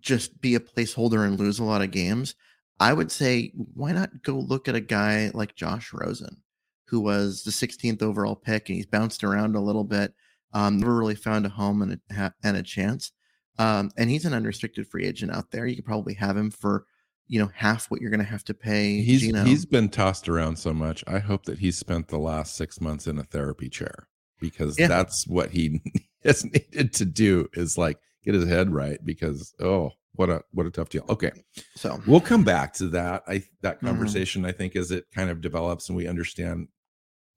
just 0.00 0.40
be 0.40 0.54
a 0.54 0.60
placeholder 0.60 1.24
and 1.26 1.38
lose 1.38 1.58
a 1.58 1.64
lot 1.64 1.82
of 1.82 1.90
games, 1.90 2.34
I 2.78 2.92
would 2.92 3.10
say 3.10 3.52
why 3.54 3.92
not 3.92 4.22
go 4.22 4.34
look 4.34 4.68
at 4.68 4.74
a 4.74 4.80
guy 4.80 5.30
like 5.34 5.54
Josh 5.54 5.92
Rosen, 5.92 6.42
who 6.88 7.00
was 7.00 7.42
the 7.42 7.50
16th 7.50 8.02
overall 8.02 8.36
pick 8.36 8.68
and 8.68 8.76
he's 8.76 8.86
bounced 8.86 9.24
around 9.24 9.56
a 9.56 9.60
little 9.60 9.84
bit, 9.84 10.14
um, 10.52 10.78
never 10.78 10.96
really 10.96 11.14
found 11.14 11.46
a 11.46 11.50
home 11.50 11.82
and 11.82 12.00
a, 12.10 12.32
and 12.42 12.56
a 12.56 12.62
chance. 12.62 13.12
Um, 13.58 13.90
and 13.96 14.10
he's 14.10 14.24
an 14.24 14.34
unrestricted 14.34 14.86
free 14.86 15.06
agent 15.06 15.32
out 15.32 15.50
there. 15.50 15.66
You 15.66 15.76
could 15.76 15.86
probably 15.86 16.14
have 16.14 16.36
him 16.36 16.50
for 16.50 16.84
you 17.28 17.40
know 17.40 17.50
half 17.54 17.90
what 17.90 18.00
you're 18.00 18.10
going 18.10 18.20
to 18.20 18.26
have 18.26 18.44
to 18.44 18.54
pay. 18.54 19.00
He's 19.00 19.22
Geno. 19.22 19.44
he's 19.44 19.64
been 19.64 19.88
tossed 19.88 20.28
around 20.28 20.56
so 20.58 20.72
much. 20.72 21.02
I 21.06 21.18
hope 21.18 21.44
that 21.44 21.58
he's 21.58 21.78
spent 21.78 22.08
the 22.08 22.18
last 22.18 22.56
six 22.56 22.80
months 22.80 23.06
in 23.06 23.18
a 23.18 23.24
therapy 23.24 23.68
chair 23.68 24.08
because 24.40 24.78
yeah. 24.78 24.86
that's 24.88 25.26
what 25.26 25.50
he 25.50 25.80
has 26.24 26.44
needed 26.44 26.92
to 26.94 27.04
do. 27.04 27.48
Is 27.54 27.76
like 27.76 27.98
get 28.26 28.34
his 28.34 28.48
head 28.48 28.72
right 28.72 28.98
because 29.04 29.54
oh 29.60 29.92
what 30.12 30.30
a 30.30 30.42
what 30.52 30.66
a 30.66 30.70
tough 30.70 30.88
deal. 30.88 31.04
Okay. 31.08 31.30
So 31.74 32.00
we'll 32.06 32.20
come 32.20 32.42
back 32.42 32.72
to 32.74 32.88
that. 32.88 33.22
I 33.26 33.42
that 33.62 33.76
mm-hmm. 33.76 33.86
conversation 33.86 34.42
mm-hmm. 34.42 34.48
i 34.48 34.52
think 34.52 34.76
as 34.76 34.90
it 34.90 35.04
kind 35.14 35.30
of 35.30 35.40
develops 35.40 35.88
and 35.88 35.96
we 35.96 36.06
understand 36.06 36.68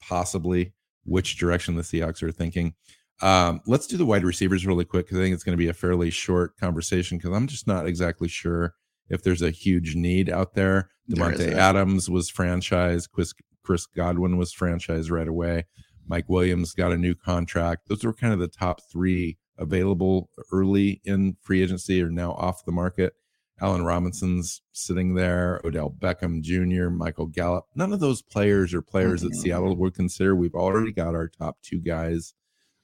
possibly 0.02 0.74
which 1.06 1.38
direction 1.38 1.76
the 1.76 1.82
seahawks 1.82 2.24
are 2.24 2.32
thinking 2.32 2.74
um, 3.22 3.60
let's 3.66 3.86
do 3.86 3.98
the 3.98 4.06
wide 4.06 4.24
receivers 4.24 4.66
really 4.66 4.86
quick 4.86 5.06
because 5.06 5.18
i 5.18 5.22
think 5.22 5.34
it's 5.34 5.44
going 5.44 5.58
to 5.58 5.62
be 5.62 5.68
a 5.68 5.74
fairly 5.74 6.10
short 6.10 6.56
conversation 6.58 7.18
because 7.18 7.36
i'm 7.36 7.48
just 7.48 7.68
not 7.68 7.86
exactly 7.86 8.30
sure 8.30 8.76
if 9.10 9.24
there's 9.24 9.42
a 9.42 9.52
huge 9.52 9.96
need 9.96 10.30
out 10.30 10.54
there. 10.54 10.92
Davante 11.10 11.54
adams 11.54 12.10
was 12.10 12.32
franchised. 12.32 13.10
Chris, 13.12 13.34
chris 13.64 13.88
godwin 13.88 14.38
was 14.38 14.54
franchised 14.54 15.12
right 15.12 15.28
away. 15.28 15.66
Mike 16.08 16.30
williams 16.30 16.74
got 16.74 16.92
a 16.92 16.98
new 16.98 17.16
contract. 17.16 17.90
Those 17.90 18.04
were 18.04 18.14
kind 18.14 18.34
of 18.34 18.40
the 18.40 18.48
top 18.48 18.82
three 18.92 19.39
available 19.60 20.30
early 20.52 21.02
in 21.04 21.38
free 21.42 21.62
agency 21.62 22.02
are 22.02 22.10
now 22.10 22.32
off 22.34 22.66
the 22.66 22.72
market. 22.72 23.14
Allen 23.62 23.84
Robinson's 23.84 24.62
sitting 24.72 25.16
there, 25.16 25.60
Odell 25.66 25.92
Beckham 25.92 26.42
Jr., 26.42 26.90
Michael 26.90 27.28
Gallup. 27.28 27.66
None 27.76 27.92
of 27.92 28.00
those 28.00 28.22
players 28.22 28.74
are 28.74 28.82
players 28.82 29.22
that 29.22 29.36
Seattle 29.36 29.76
would 29.76 29.94
consider. 29.94 30.36
We've 30.36 30.56
already 30.56 30.94
got 30.94 31.14
our 31.14 31.28
top 31.28 31.58
two 31.62 31.80
guys, 31.80 32.34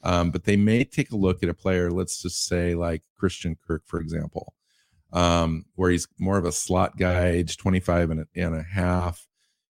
um, 0.04 0.32
but 0.32 0.44
they 0.44 0.58
may 0.58 0.84
take 0.84 1.12
a 1.12 1.18
look 1.18 1.42
at 1.42 1.50
a 1.50 1.54
player, 1.54 1.92
let's 1.92 2.22
just 2.22 2.46
say 2.46 2.76
like 2.76 3.04
Christian 3.18 3.56
Kirk, 3.66 3.84
for 3.86 4.02
example, 4.02 4.54
um, 5.14 5.64
where 5.76 5.92
he's 5.92 6.08
more 6.20 6.38
of 6.38 6.46
a 6.46 6.52
slot 6.52 6.98
guy, 6.98 7.28
age 7.28 7.56
25 7.56 8.12
and 8.12 8.20
a, 8.20 8.26
and 8.36 8.56
a 8.56 8.64
half 8.64 9.28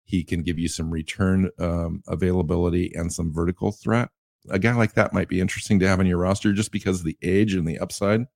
He 0.05 0.23
can 0.23 0.43
give 0.43 0.59
you 0.59 0.69
some 0.69 0.91
return 0.91 1.51
um, 1.59 2.03
availability 2.07 2.93
and 2.95 3.13
some 3.13 3.33
vertical 3.33 3.73
threat. 3.73 4.11
A 4.51 4.59
guy 4.59 4.75
like 4.75 4.95
that 4.95 5.13
might 5.13 5.29
be 5.29 5.41
interesting 5.41 5.79
to 5.81 5.89
have 5.89 6.01
on 6.01 6.07
your 6.07 6.19
roster 6.19 6.53
just 6.53 6.73
because 6.73 7.01
of 7.01 7.07
the 7.07 7.19
age 7.23 7.55
and 7.55 7.67
the 7.67 7.79
upside. 7.79 8.27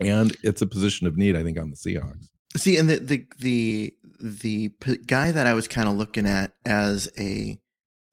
And 0.00 0.36
it's 0.42 0.62
a 0.62 0.66
position 0.66 1.06
of 1.06 1.16
need, 1.16 1.36
I 1.36 1.42
think, 1.42 1.58
on 1.58 1.70
the 1.70 1.76
Seahawks. 1.76 2.28
See, 2.56 2.76
and 2.76 2.88
the 2.88 2.98
the 2.98 3.26
the 3.38 3.94
the 4.20 4.68
p- 4.68 4.96
guy 4.98 5.32
that 5.32 5.46
I 5.46 5.54
was 5.54 5.68
kind 5.68 5.88
of 5.88 5.96
looking 5.96 6.26
at 6.26 6.52
as 6.64 7.08
a, 7.18 7.58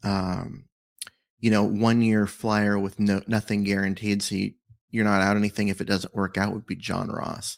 um, 0.04 0.66
you 1.40 1.52
know, 1.52 1.64
one 1.64 2.02
year 2.02 2.28
flyer 2.28 2.78
with 2.78 3.00
no 3.00 3.22
nothing 3.28 3.64
guaranteed, 3.64 4.22
so 4.22 4.36
you, 4.36 4.54
you're 4.90 5.06
not 5.06 5.22
out 5.22 5.38
anything 5.38 5.68
if 5.68 5.80
it 5.80 5.88
doesn't 5.88 6.16
work 6.16 6.38
out. 6.38 6.54
Would 6.54 6.66
be 6.66 6.76
John 6.76 7.10
Ross. 7.10 7.58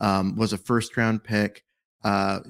Um, 0.00 0.36
was 0.36 0.52
a 0.52 0.58
first 0.58 0.96
round 0.96 1.22
pick, 1.22 1.64
uh, 2.02 2.40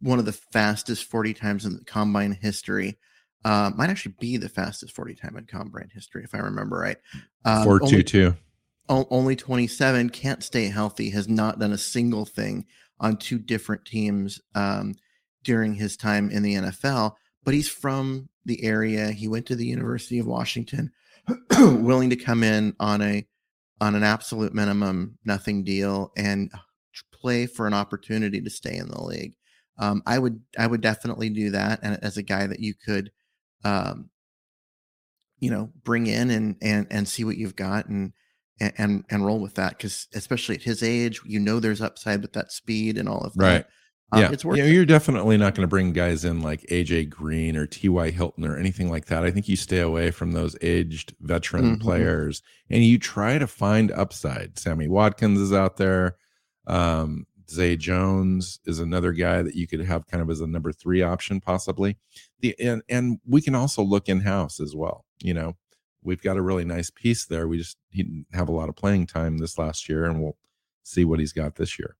one 0.00 0.18
of 0.18 0.24
the 0.24 0.32
fastest 0.32 1.04
40 1.04 1.34
times 1.34 1.66
in 1.66 1.74
the 1.74 1.84
combine 1.84 2.32
history. 2.40 2.96
Uh, 3.46 3.70
might 3.76 3.90
actually 3.90 4.16
be 4.18 4.36
the 4.36 4.48
fastest 4.48 4.92
40 4.96 5.14
time 5.14 5.36
in 5.36 5.44
combine 5.44 5.88
history, 5.94 6.24
if 6.24 6.34
I 6.34 6.38
remember 6.38 6.78
right. 6.78 6.96
Um, 7.44 7.62
Four 7.62 7.78
two 7.78 7.84
only- 7.86 8.02
o- 8.88 9.06
only 9.08 9.36
27 9.36 10.10
can't 10.10 10.42
stay 10.42 10.64
healthy 10.66 11.10
has 11.10 11.28
not 11.28 11.60
done 11.60 11.72
a 11.72 11.78
single 11.78 12.24
thing 12.24 12.66
on 12.98 13.16
two 13.16 13.38
different 13.38 13.84
teams 13.84 14.40
um, 14.56 14.96
during 15.44 15.74
his 15.74 15.96
time 15.96 16.28
in 16.30 16.42
the 16.42 16.54
nfl 16.54 17.14
but 17.44 17.54
he's 17.54 17.68
from 17.68 18.28
the 18.44 18.64
area. 18.64 19.12
He 19.12 19.28
went 19.28 19.46
to 19.46 19.54
the 19.54 19.66
university 19.66 20.18
of 20.18 20.26
washington 20.26 20.90
willing 21.58 22.10
to 22.10 22.16
come 22.16 22.42
in 22.42 22.74
on 22.80 23.00
a 23.00 23.24
on 23.80 23.94
an 23.94 24.02
absolute 24.02 24.54
minimum 24.54 25.18
nothing 25.24 25.62
deal 25.62 26.10
and 26.16 26.50
play 27.12 27.46
for 27.46 27.68
an 27.68 27.74
opportunity 27.74 28.40
to 28.40 28.50
stay 28.50 28.76
in 28.76 28.88
the 28.88 29.00
league. 29.00 29.36
Um, 29.78 30.02
i 30.04 30.18
would 30.18 30.40
i 30.58 30.66
would 30.66 30.80
definitely 30.80 31.28
do 31.28 31.50
that 31.50 31.78
and 31.84 31.98
as 32.02 32.16
a 32.16 32.22
guy 32.24 32.48
that 32.48 32.58
you 32.58 32.74
could 32.74 33.12
um, 33.64 34.10
you 35.38 35.50
know 35.50 35.70
bring 35.84 36.06
in 36.06 36.30
and 36.30 36.56
and 36.62 36.86
and 36.90 37.08
see 37.08 37.24
what 37.24 37.36
you've 37.36 37.56
got 37.56 37.86
and 37.88 38.12
and 38.58 39.04
and, 39.10 39.26
roll 39.26 39.38
with 39.38 39.54
that 39.56 39.76
because 39.76 40.08
especially 40.14 40.54
at 40.54 40.62
his 40.62 40.82
age, 40.82 41.20
you 41.26 41.38
know 41.38 41.60
there's 41.60 41.82
upside 41.82 42.22
with 42.22 42.32
that 42.32 42.50
speed 42.50 42.96
and 42.96 43.06
all 43.08 43.20
of 43.20 43.34
that. 43.34 43.42
Right. 43.42 43.64
Um, 44.12 44.22
yeah, 44.22 44.30
it's 44.32 44.44
worth 44.44 44.56
you 44.56 44.62
know, 44.62 44.68
it. 44.70 44.72
you're 44.72 44.86
definitely 44.86 45.36
not 45.36 45.54
going 45.54 45.64
to 45.64 45.68
bring 45.68 45.92
guys 45.92 46.24
in 46.24 46.40
like 46.40 46.62
AJ 46.70 47.10
Green 47.10 47.56
or 47.56 47.66
T.Y. 47.66 48.10
Hilton 48.10 48.46
or 48.46 48.56
anything 48.56 48.88
like 48.88 49.06
that. 49.06 49.24
I 49.24 49.30
think 49.30 49.48
you 49.48 49.56
stay 49.56 49.80
away 49.80 50.10
from 50.10 50.32
those 50.32 50.56
aged 50.62 51.14
veteran 51.20 51.76
Mhm. 51.76 51.80
players 51.82 52.40
and 52.70 52.84
you 52.84 52.98
try 52.98 53.36
to 53.36 53.46
find 53.48 53.90
upside. 53.90 54.58
Sammy 54.58 54.88
Watkins 54.88 55.40
is 55.40 55.52
out 55.52 55.76
there. 55.76 56.16
Um, 56.66 57.26
Zay 57.48 57.76
Jones 57.76 58.60
is 58.64 58.78
another 58.78 59.12
guy 59.12 59.42
that 59.42 59.54
you 59.54 59.66
could 59.66 59.80
have 59.80 60.06
kind 60.06 60.22
of 60.22 60.30
as 60.30 60.40
a 60.40 60.46
number 60.46 60.72
three 60.72 61.02
option, 61.02 61.40
possibly. 61.40 61.96
The 62.40 62.54
and 62.60 62.82
and 62.88 63.20
we 63.26 63.40
can 63.40 63.54
also 63.54 63.82
look 63.82 64.08
in 64.08 64.20
house 64.20 64.60
as 64.60 64.74
well. 64.74 65.04
You 65.20 65.34
know, 65.34 65.56
we've 66.02 66.22
got 66.22 66.36
a 66.36 66.42
really 66.42 66.64
nice 66.64 66.90
piece 66.90 67.26
there. 67.26 67.46
We 67.48 67.58
just 67.58 67.76
he 67.90 68.02
didn't 68.02 68.26
have 68.32 68.48
a 68.48 68.52
lot 68.52 68.68
of 68.68 68.76
playing 68.76 69.06
time 69.06 69.38
this 69.38 69.58
last 69.58 69.88
year, 69.88 70.04
and 70.04 70.22
we'll 70.22 70.36
see 70.82 71.04
what 71.04 71.20
he's 71.20 71.32
got 71.32 71.56
this 71.56 71.78
year. 71.78 71.96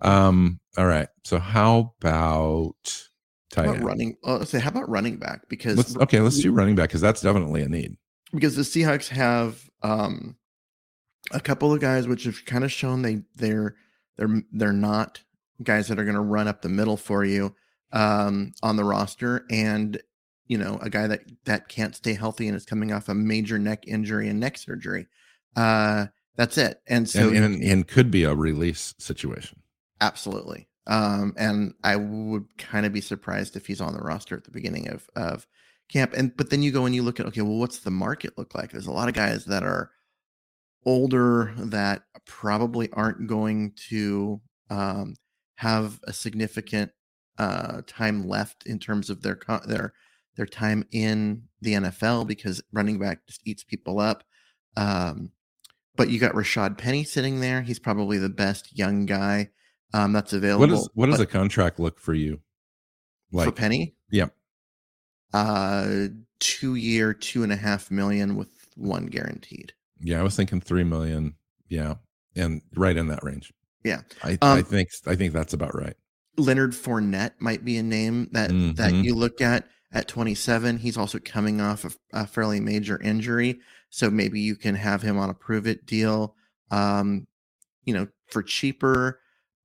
Um, 0.00 0.60
all 0.76 0.86
right. 0.86 1.08
So 1.24 1.38
how 1.38 1.94
about 2.00 3.08
How 3.54 3.62
tight 3.62 3.76
about 3.76 3.82
running? 3.82 4.16
Oh, 4.24 4.36
let's 4.36 4.50
say 4.50 4.58
how 4.60 4.70
about 4.70 4.88
running 4.88 5.16
back? 5.16 5.48
Because 5.48 5.76
Let's 5.76 5.96
okay, 5.96 6.20
let's 6.20 6.38
do 6.40 6.52
running 6.52 6.74
back 6.74 6.90
because 6.90 7.00
that's 7.00 7.20
definitely 7.22 7.62
a 7.62 7.68
need. 7.68 7.96
because 8.32 8.56
the 8.56 8.62
Seahawks 8.62 9.08
have 9.08 9.70
um, 9.82 10.36
a 11.30 11.40
couple 11.40 11.72
of 11.72 11.80
guys 11.80 12.06
which 12.06 12.24
have 12.24 12.44
kind 12.44 12.64
of 12.64 12.72
shown 12.72 13.02
they 13.02 13.22
they're 13.36 13.76
they're 14.16 14.42
they're 14.52 14.72
not 14.72 15.22
guys 15.62 15.88
that 15.88 15.98
are 15.98 16.04
going 16.04 16.14
to 16.14 16.20
run 16.20 16.48
up 16.48 16.62
the 16.62 16.68
middle 16.68 16.96
for 16.96 17.24
you 17.24 17.54
um, 17.92 18.52
on 18.62 18.76
the 18.76 18.84
roster, 18.84 19.44
and 19.50 20.00
you 20.46 20.58
know 20.58 20.78
a 20.82 20.90
guy 20.90 21.06
that 21.06 21.22
that 21.44 21.68
can't 21.68 21.94
stay 21.94 22.14
healthy 22.14 22.48
and 22.48 22.56
is 22.56 22.66
coming 22.66 22.92
off 22.92 23.08
a 23.08 23.14
major 23.14 23.58
neck 23.58 23.84
injury 23.86 24.28
and 24.28 24.40
neck 24.40 24.58
surgery. 24.58 25.06
Uh, 25.56 26.06
that's 26.36 26.58
it. 26.58 26.80
And 26.86 27.08
so 27.08 27.28
and, 27.28 27.38
and 27.38 27.62
and 27.62 27.88
could 27.88 28.10
be 28.10 28.24
a 28.24 28.34
release 28.34 28.94
situation. 28.98 29.60
Absolutely. 30.00 30.68
Um, 30.86 31.34
and 31.38 31.74
I 31.82 31.96
would 31.96 32.44
kind 32.58 32.84
of 32.84 32.92
be 32.92 33.00
surprised 33.00 33.56
if 33.56 33.66
he's 33.66 33.80
on 33.80 33.94
the 33.94 34.02
roster 34.02 34.36
at 34.36 34.44
the 34.44 34.50
beginning 34.50 34.88
of 34.88 35.08
of 35.16 35.46
camp. 35.88 36.12
And 36.14 36.36
but 36.36 36.50
then 36.50 36.62
you 36.62 36.72
go 36.72 36.86
and 36.86 36.94
you 36.94 37.02
look 37.02 37.20
at 37.20 37.26
okay, 37.26 37.42
well, 37.42 37.58
what's 37.58 37.78
the 37.78 37.90
market 37.90 38.36
look 38.36 38.54
like? 38.54 38.72
There's 38.72 38.86
a 38.86 38.92
lot 38.92 39.08
of 39.08 39.14
guys 39.14 39.44
that 39.46 39.62
are 39.62 39.90
older 40.86 41.52
that 41.56 42.02
probably 42.26 42.90
aren't 42.92 43.26
going 43.26 43.72
to 43.88 44.40
um, 44.70 45.14
have 45.56 46.00
a 46.04 46.12
significant 46.12 46.90
uh, 47.38 47.82
time 47.86 48.28
left 48.28 48.66
in 48.66 48.78
terms 48.78 49.10
of 49.10 49.22
their 49.22 49.36
co- 49.36 49.60
their 49.66 49.92
their 50.36 50.46
time 50.46 50.84
in 50.92 51.42
the 51.60 51.74
NFL 51.74 52.26
because 52.26 52.62
running 52.72 52.98
back 52.98 53.26
just 53.26 53.40
eats 53.44 53.64
people 53.64 54.00
up. 54.00 54.24
Um, 54.76 55.30
but 55.96 56.08
you 56.08 56.18
got 56.18 56.34
Rashad 56.34 56.76
Penny 56.76 57.04
sitting 57.04 57.40
there. 57.40 57.62
He's 57.62 57.78
probably 57.78 58.18
the 58.18 58.28
best 58.28 58.76
young 58.76 59.06
guy 59.06 59.50
um, 59.92 60.12
that's 60.12 60.32
available. 60.32 60.66
What 60.66 60.70
is 60.70 60.88
what 60.94 61.06
does 61.06 61.20
a 61.20 61.26
contract 61.26 61.78
look 61.78 62.00
for 62.00 62.14
you? 62.14 62.40
for 63.30 63.46
Like 63.46 63.56
Penny? 63.56 63.94
yeah. 64.10 64.26
Uh, 65.32 66.08
two 66.38 66.76
year, 66.76 67.12
two 67.12 67.42
and 67.42 67.52
a 67.52 67.56
half 67.56 67.90
million 67.90 68.36
with 68.36 68.48
one 68.76 69.06
guaranteed. 69.06 69.72
Yeah, 70.00 70.20
I 70.20 70.22
was 70.22 70.36
thinking 70.36 70.60
three 70.60 70.84
million. 70.84 71.34
Yeah, 71.68 71.94
and 72.36 72.62
right 72.76 72.96
in 72.96 73.06
that 73.08 73.22
range. 73.24 73.52
Yeah. 73.84 74.02
I, 74.22 74.38
I 74.42 74.58
Um, 74.58 74.64
think 74.64 74.90
I 75.06 75.14
think 75.14 75.32
that's 75.32 75.52
about 75.52 75.74
right. 75.74 75.94
Leonard 76.36 76.72
Fournette 76.72 77.32
might 77.38 77.64
be 77.64 77.76
a 77.78 77.82
name 77.82 78.28
that 78.32 78.48
that 78.76 78.92
Mhm. 78.92 79.04
you 79.04 79.14
look 79.14 79.40
at 79.40 79.68
at 79.92 80.08
27. 80.08 80.78
He's 80.78 80.96
also 80.96 81.18
coming 81.20 81.60
off 81.60 81.84
of 81.84 81.96
a 82.12 82.26
fairly 82.26 82.58
major 82.60 83.00
injury, 83.00 83.60
so 83.90 84.10
maybe 84.10 84.40
you 84.40 84.56
can 84.56 84.74
have 84.74 85.02
him 85.02 85.16
on 85.18 85.30
a 85.30 85.34
prove 85.34 85.66
it 85.66 85.86
deal, 85.86 86.34
um, 86.70 87.26
you 87.84 87.94
know, 87.94 88.08
for 88.26 88.42
cheaper. 88.42 89.20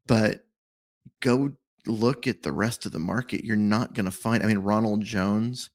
But 0.06 0.46
go 1.22 1.54
look 1.88 2.28
at 2.28 2.44
the 2.44 2.52
rest 2.52 2.86
of 2.86 2.92
the 2.92 3.00
market. 3.00 3.44
You're 3.44 3.56
not 3.56 3.94
going 3.94 4.06
to 4.06 4.12
find. 4.12 4.44
I 4.44 4.48
mean, 4.48 4.60
Ronald 4.60 5.02
Jones, 5.04 5.70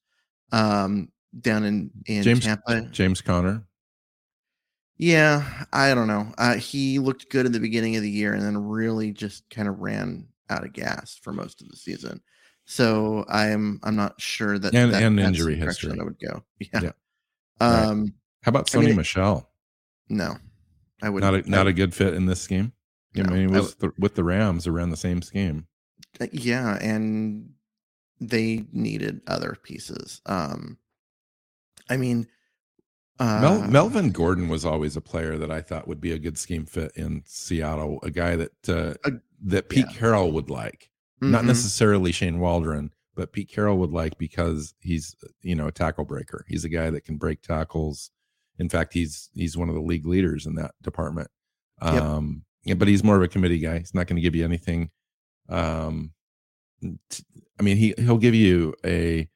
um, 0.53 1.09
down 1.40 1.64
in 1.64 1.90
in 2.07 2.23
James 2.23 2.45
Tampa. 2.45 2.83
James 2.93 3.21
Conner. 3.21 3.67
Yeah, 4.96 5.64
I 5.72 5.94
don't 5.94 6.07
know. 6.07 6.33
Uh, 6.38 6.54
he 6.54 6.98
looked 7.00 7.28
good 7.30 7.46
in 7.46 7.52
the 7.52 7.61
beginning 7.61 7.96
of 7.96 8.02
the 8.02 8.11
year 8.11 8.33
and 8.33 8.42
then 8.42 8.57
really 8.57 9.11
just 9.12 9.48
kind 9.50 9.66
of 9.68 9.80
ran 9.80 10.28
out 10.50 10.64
of 10.64 10.72
gas 10.72 11.18
for 11.20 11.33
most 11.33 11.61
of 11.61 11.68
the 11.68 11.76
season. 11.76 12.20
So 12.64 13.24
I'm 13.28 13.80
I'm 13.83 13.96
not 13.96 14.20
sure 14.20 14.59
that 14.59 14.74
And- 14.74 14.92
that, 14.92 15.02
and 15.02 15.18
that's 15.18 15.28
injury 15.28 15.57
history. 15.57 15.98
I 16.00 16.04
would 16.04 16.18
go. 16.18 16.42
Yeah. 16.61 16.80
Yeah. 16.80 16.90
Right. 17.61 17.85
Um. 17.85 18.14
How 18.42 18.50
about 18.50 18.74
I 18.74 18.78
mean, 18.78 18.90
Sony 18.90 18.96
Michel? 18.96 19.50
No, 20.09 20.37
I 21.02 21.09
would 21.11 21.22
Not 21.22 21.35
a 21.35 21.50
not 21.50 21.66
a 21.66 21.72
good 21.72 21.94
fit 21.94 22.14
in 22.14 22.26
this 22.26 22.40
scheme. 22.40 22.72
I 23.16 23.22
No, 23.22 23.33
mean, 23.33 23.54
I 23.54 23.59
was 23.61 23.74
the, 23.76 23.92
with 23.98 24.14
the 24.16 24.24
Rams 24.24 24.66
around 24.66 24.90
the 24.90 24.96
same 24.96 25.22
scheme. 25.22 25.66
Uh, 26.20 26.26
yeah, 26.33 26.76
and 26.80 27.50
they 28.20 28.64
needed 28.72 29.22
other 29.26 29.57
pieces. 29.62 30.20
Um. 30.26 30.78
I 31.90 31.96
mean, 31.96 32.26
uh, 33.18 33.40
Mel, 33.40 33.68
Melvin 33.68 34.11
Gordon 34.11 34.48
was 34.48 34.64
always 34.64 34.96
a 34.96 35.00
player 35.00 35.38
that 35.38 35.50
I 35.50 35.61
thought 35.61 35.87
would 35.87 36.00
be 36.00 36.12
a 36.12 36.18
good 36.18 36.37
scheme 36.37 36.66
fit 36.66 36.92
in 36.96 37.22
Seattle. 37.27 38.00
A 38.03 38.11
guy 38.11 38.37
that 38.37 38.68
uh, 38.68 38.94
Uh, 39.05 39.18
that 39.44 39.68
Pete 39.68 39.87
yeah. 39.90 39.98
Carroll 39.98 40.33
would 40.33 40.50
like. 40.50 40.90
Not 41.20 41.44
mhm. 41.44 41.48
necessarily 41.48 42.12
Shane 42.12 42.40
Waldron, 42.40 42.90
but 43.14 43.33
Pete 43.33 43.48
Carroll 43.48 43.79
would 43.79 43.92
like 43.92 44.18
because 44.18 44.74
he's 44.81 45.14
you 45.42 45.55
know 45.55 45.68
a 45.68 45.72
tackle 45.72 46.05
breaker. 46.05 46.44
He's 46.48 46.64
a 46.64 46.68
guy 46.68 46.90
that 46.90 47.05
can 47.05 47.16
break 47.16 47.40
tackles. 47.40 48.11
In 48.59 48.68
fact, 48.68 48.92
he's 48.92 49.31
he's 49.35 49.57
one 49.57 49.68
of 49.68 49.74
the 49.74 49.81
league 49.81 50.07
leaders 50.07 50.46
in 50.46 50.57
that 50.57 50.72
department. 50.83 51.29
Yep. 51.83 52.03
Um, 52.03 52.44
yeah, 52.64 52.74
but 52.74 52.88
he's 52.88 53.05
more 53.05 53.16
of 53.16 53.22
a 53.22 53.29
committee 53.29 53.59
guy. 53.59 53.79
He's 53.79 53.94
not 53.94 54.07
going 54.07 54.16
to 54.16 54.22
give 54.22 54.35
you 54.35 54.44
anything. 54.44 54.90
Um, 55.48 56.12
t- 57.11 57.24
I 57.59 57.62
mean, 57.62 57.77
he 57.77 57.94
he'll 57.96 58.18
give 58.18 58.35
you 58.35 58.74
a 58.85 59.29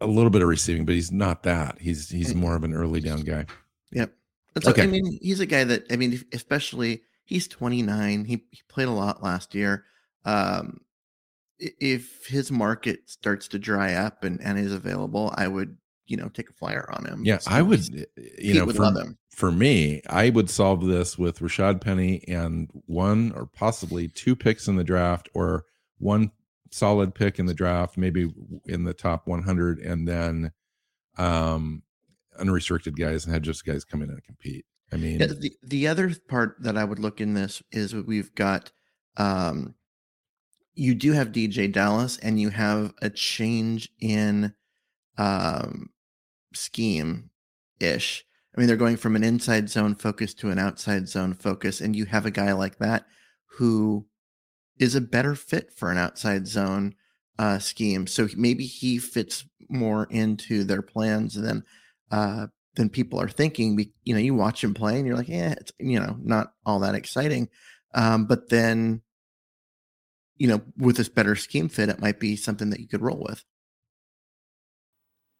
a- 0.00 0.06
little 0.06 0.30
bit 0.30 0.42
of 0.42 0.48
receiving, 0.48 0.84
but 0.84 0.94
he's 0.94 1.12
not 1.12 1.42
that. 1.44 1.78
He's 1.80 2.08
he's 2.08 2.32
Mm. 2.34 2.36
more 2.36 2.54
of 2.56 2.64
an 2.64 2.74
early 2.74 3.00
down 3.00 3.22
guy. 3.22 3.46
Yep. 3.92 4.12
That's 4.54 4.66
okay. 4.68 4.82
I 4.82 4.86
mean, 4.86 5.18
he's 5.22 5.40
a 5.40 5.46
guy 5.46 5.64
that 5.64 5.86
I 5.90 5.96
mean, 5.96 6.22
especially 6.32 7.02
he's 7.24 7.48
29. 7.48 8.24
He, 8.24 8.44
he 8.50 8.60
played 8.68 8.88
a 8.88 8.92
lot 8.92 9.22
last 9.22 9.54
year. 9.54 9.84
Um, 10.24 10.80
if 11.58 12.26
his 12.26 12.50
market 12.50 13.08
starts 13.08 13.48
to 13.48 13.58
dry 13.58 13.94
up 13.94 14.24
and 14.24 14.40
and 14.42 14.58
is 14.58 14.72
available, 14.72 15.32
I 15.36 15.48
would 15.48 15.76
you 16.06 16.16
know 16.16 16.28
take 16.28 16.50
a 16.50 16.54
flyer 16.54 16.88
on 16.92 17.04
him. 17.06 17.22
Yeah, 17.24 17.38
See 17.38 17.50
I 17.50 17.62
would. 17.62 18.06
You 18.38 18.54
know, 18.54 18.64
would 18.66 18.76
for, 18.76 18.92
for 19.30 19.52
me, 19.52 20.02
I 20.08 20.30
would 20.30 20.50
solve 20.50 20.86
this 20.86 21.16
with 21.16 21.38
Rashad 21.38 21.80
Penny 21.80 22.24
and 22.28 22.68
one 22.86 23.32
or 23.34 23.46
possibly 23.46 24.08
two 24.08 24.34
picks 24.36 24.68
in 24.68 24.76
the 24.76 24.84
draft, 24.84 25.28
or 25.34 25.64
one 25.98 26.30
solid 26.72 27.14
pick 27.14 27.38
in 27.38 27.46
the 27.46 27.54
draft, 27.54 27.96
maybe 27.96 28.32
in 28.66 28.84
the 28.84 28.94
top 28.94 29.26
100, 29.26 29.78
and 29.78 30.08
then 30.08 30.52
um 31.18 31.82
unrestricted 32.38 32.96
guys 32.96 33.24
and 33.24 33.34
had 33.34 33.42
just 33.42 33.64
guys 33.64 33.84
come 33.84 34.02
in 34.02 34.08
and 34.10 34.24
compete. 34.24 34.64
I 34.92 34.96
mean, 34.96 35.20
Yeah, 35.20 35.26
the 35.26 35.52
the 35.62 35.88
other 35.88 36.12
part 36.28 36.56
that 36.60 36.76
I 36.76 36.84
would 36.84 36.98
look 36.98 37.20
in 37.20 37.34
this 37.34 37.62
is 37.70 37.94
we've 37.94 38.34
got 38.34 38.72
um 39.16 39.74
you 40.74 40.94
do 40.94 41.12
have 41.12 41.32
DeeJay 41.32 41.72
Dallas 41.72 42.18
and 42.18 42.40
you 42.40 42.50
have 42.50 42.94
a 43.02 43.10
change 43.10 43.90
in 44.00 44.54
um, 45.18 45.90
scheme 46.54 47.30
ish. 47.80 48.24
I 48.56 48.60
mean, 48.60 48.68
they're 48.68 48.76
going 48.76 48.96
from 48.96 49.16
an 49.16 49.24
inside 49.24 49.68
zone 49.70 49.94
focus 49.94 50.34
to 50.34 50.50
an 50.50 50.58
outside 50.58 51.08
zone 51.08 51.34
focus, 51.34 51.80
and 51.80 51.96
you 51.96 52.04
have 52.06 52.26
a 52.26 52.30
guy 52.30 52.52
like 52.52 52.78
that 52.78 53.06
who 53.56 54.06
is 54.78 54.94
a 54.94 55.00
better 55.00 55.34
fit 55.34 55.72
for 55.72 55.90
an 55.90 55.98
outside 55.98 56.46
zone 56.46 56.94
uh, 57.38 57.58
scheme. 57.58 58.06
So 58.06 58.28
maybe 58.36 58.66
he 58.66 58.98
fits 58.98 59.44
more 59.68 60.06
into 60.10 60.64
their 60.64 60.82
plans 60.82 61.34
than 61.34 61.64
uh, 62.10 62.48
than 62.74 62.88
people 62.88 63.20
are 63.20 63.28
thinking. 63.28 63.92
You 64.04 64.14
know, 64.14 64.20
you 64.20 64.34
watch 64.34 64.62
him 64.62 64.74
play, 64.74 64.96
and 64.96 65.06
you're 65.06 65.16
like, 65.16 65.28
yeah, 65.28 65.54
it's 65.58 65.72
you 65.78 65.98
know 65.98 66.16
not 66.20 66.52
all 66.64 66.80
that 66.80 66.94
exciting. 66.94 67.48
Um, 67.94 68.26
but 68.26 68.48
then, 68.48 69.02
you 70.36 70.48
know, 70.48 70.62
with 70.76 70.96
this 70.96 71.08
better 71.08 71.36
scheme 71.36 71.68
fit, 71.68 71.88
it 71.88 72.00
might 72.00 72.18
be 72.18 72.36
something 72.36 72.70
that 72.70 72.80
you 72.80 72.88
could 72.88 73.02
roll 73.02 73.22
with. 73.28 73.44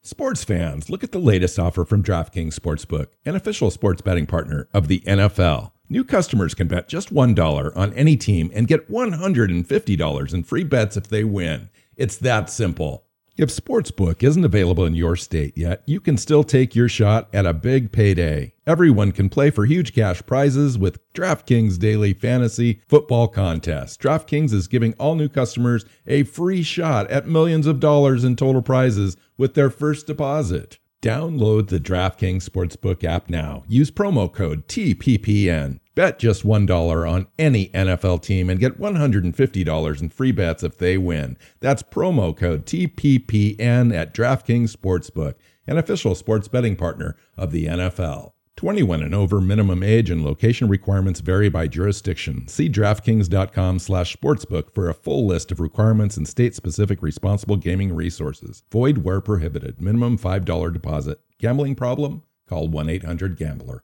Sports 0.05 0.43
fans, 0.43 0.89
look 0.89 1.03
at 1.03 1.13
the 1.13 1.19
latest 1.19 1.57
offer 1.57 1.85
from 1.85 2.03
DraftKings 2.03 2.59
Sportsbook, 2.59 3.07
an 3.25 3.35
official 3.35 3.71
sports 3.71 4.01
betting 4.01 4.25
partner 4.25 4.67
of 4.73 4.89
the 4.89 4.99
NFL. 5.01 5.72
New 5.93 6.03
customers 6.03 6.55
can 6.55 6.67
bet 6.67 6.87
just 6.87 7.13
$1 7.13 7.77
on 7.77 7.93
any 7.93 8.17
team 8.17 8.49
and 8.55 8.67
get 8.67 8.89
$150 8.89 10.33
in 10.33 10.43
free 10.43 10.63
bets 10.63 10.97
if 10.97 11.07
they 11.07 11.23
win. 11.23 11.69
It's 11.95 12.17
that 12.17 12.49
simple. 12.49 13.03
If 13.37 13.49
Sportsbook 13.49 14.23
isn't 14.23 14.43
available 14.43 14.85
in 14.85 14.95
your 14.95 15.15
state 15.15 15.55
yet, 15.55 15.83
you 15.85 15.99
can 15.99 16.17
still 16.17 16.43
take 16.43 16.73
your 16.73 16.89
shot 16.89 17.29
at 17.31 17.45
a 17.45 17.53
big 17.53 17.91
payday. 17.91 18.55
Everyone 18.65 19.11
can 19.11 19.29
play 19.29 19.51
for 19.51 19.65
huge 19.65 19.93
cash 19.93 20.25
prizes 20.25 20.79
with 20.79 20.97
DraftKings 21.13 21.77
Daily 21.77 22.13
Fantasy 22.15 22.81
Football 22.87 23.27
Contest. 23.27 24.01
DraftKings 24.01 24.51
is 24.51 24.67
giving 24.67 24.93
all 24.93 25.13
new 25.13 25.29
customers 25.29 25.85
a 26.07 26.23
free 26.23 26.63
shot 26.63 27.07
at 27.11 27.27
millions 27.27 27.67
of 27.67 27.79
dollars 27.79 28.23
in 28.23 28.35
total 28.35 28.63
prizes 28.63 29.15
with 29.37 29.53
their 29.53 29.69
first 29.69 30.07
deposit. 30.07 30.79
Download 31.03 31.67
the 31.67 31.79
DraftKings 31.79 32.49
Sportsbook 32.49 33.03
app 33.03 33.29
now. 33.29 33.63
Use 33.67 33.91
promo 33.91 34.33
code 34.33 34.67
TPPN. 34.67 35.81
Bet 35.95 36.17
just 36.17 36.43
$1 36.43 37.11
on 37.11 37.27
any 37.37 37.67
NFL 37.69 38.23
team 38.23 38.49
and 38.49 38.59
get 38.59 38.79
$150 38.79 40.01
in 40.01 40.09
free 40.09 40.31
bets 40.31 40.63
if 40.63 40.77
they 40.77 40.97
win. 40.97 41.37
That's 41.59 41.83
promo 41.83 42.35
code 42.35 42.65
TPPN 42.65 43.95
at 43.95 44.13
DraftKings 44.13 44.75
Sportsbook, 44.75 45.35
an 45.67 45.77
official 45.77 46.15
sports 46.15 46.47
betting 46.47 46.75
partner 46.75 47.15
of 47.37 47.51
the 47.51 47.67
NFL. 47.67 48.31
21 48.55 49.03
and 49.03 49.15
over 49.15 49.41
minimum 49.41 49.83
age 49.83 50.09
and 50.09 50.23
location 50.23 50.67
requirements 50.67 51.19
vary 51.19 51.49
by 51.49 51.67
jurisdiction. 51.67 52.47
See 52.47 52.69
draftkings.com/sportsbook 52.69 54.73
for 54.73 54.89
a 54.89 54.93
full 54.93 55.27
list 55.27 55.51
of 55.51 55.59
requirements 55.59 56.17
and 56.17 56.27
state-specific 56.27 57.01
responsible 57.01 57.57
gaming 57.57 57.95
resources. 57.95 58.63
Void 58.71 58.99
where 58.99 59.21
prohibited. 59.21 59.81
Minimum 59.81 60.17
$5 60.17 60.71
deposit. 60.71 61.19
Gambling 61.39 61.75
problem? 61.75 62.23
Call 62.47 62.67
1-800-GAMBLER. 62.67 63.83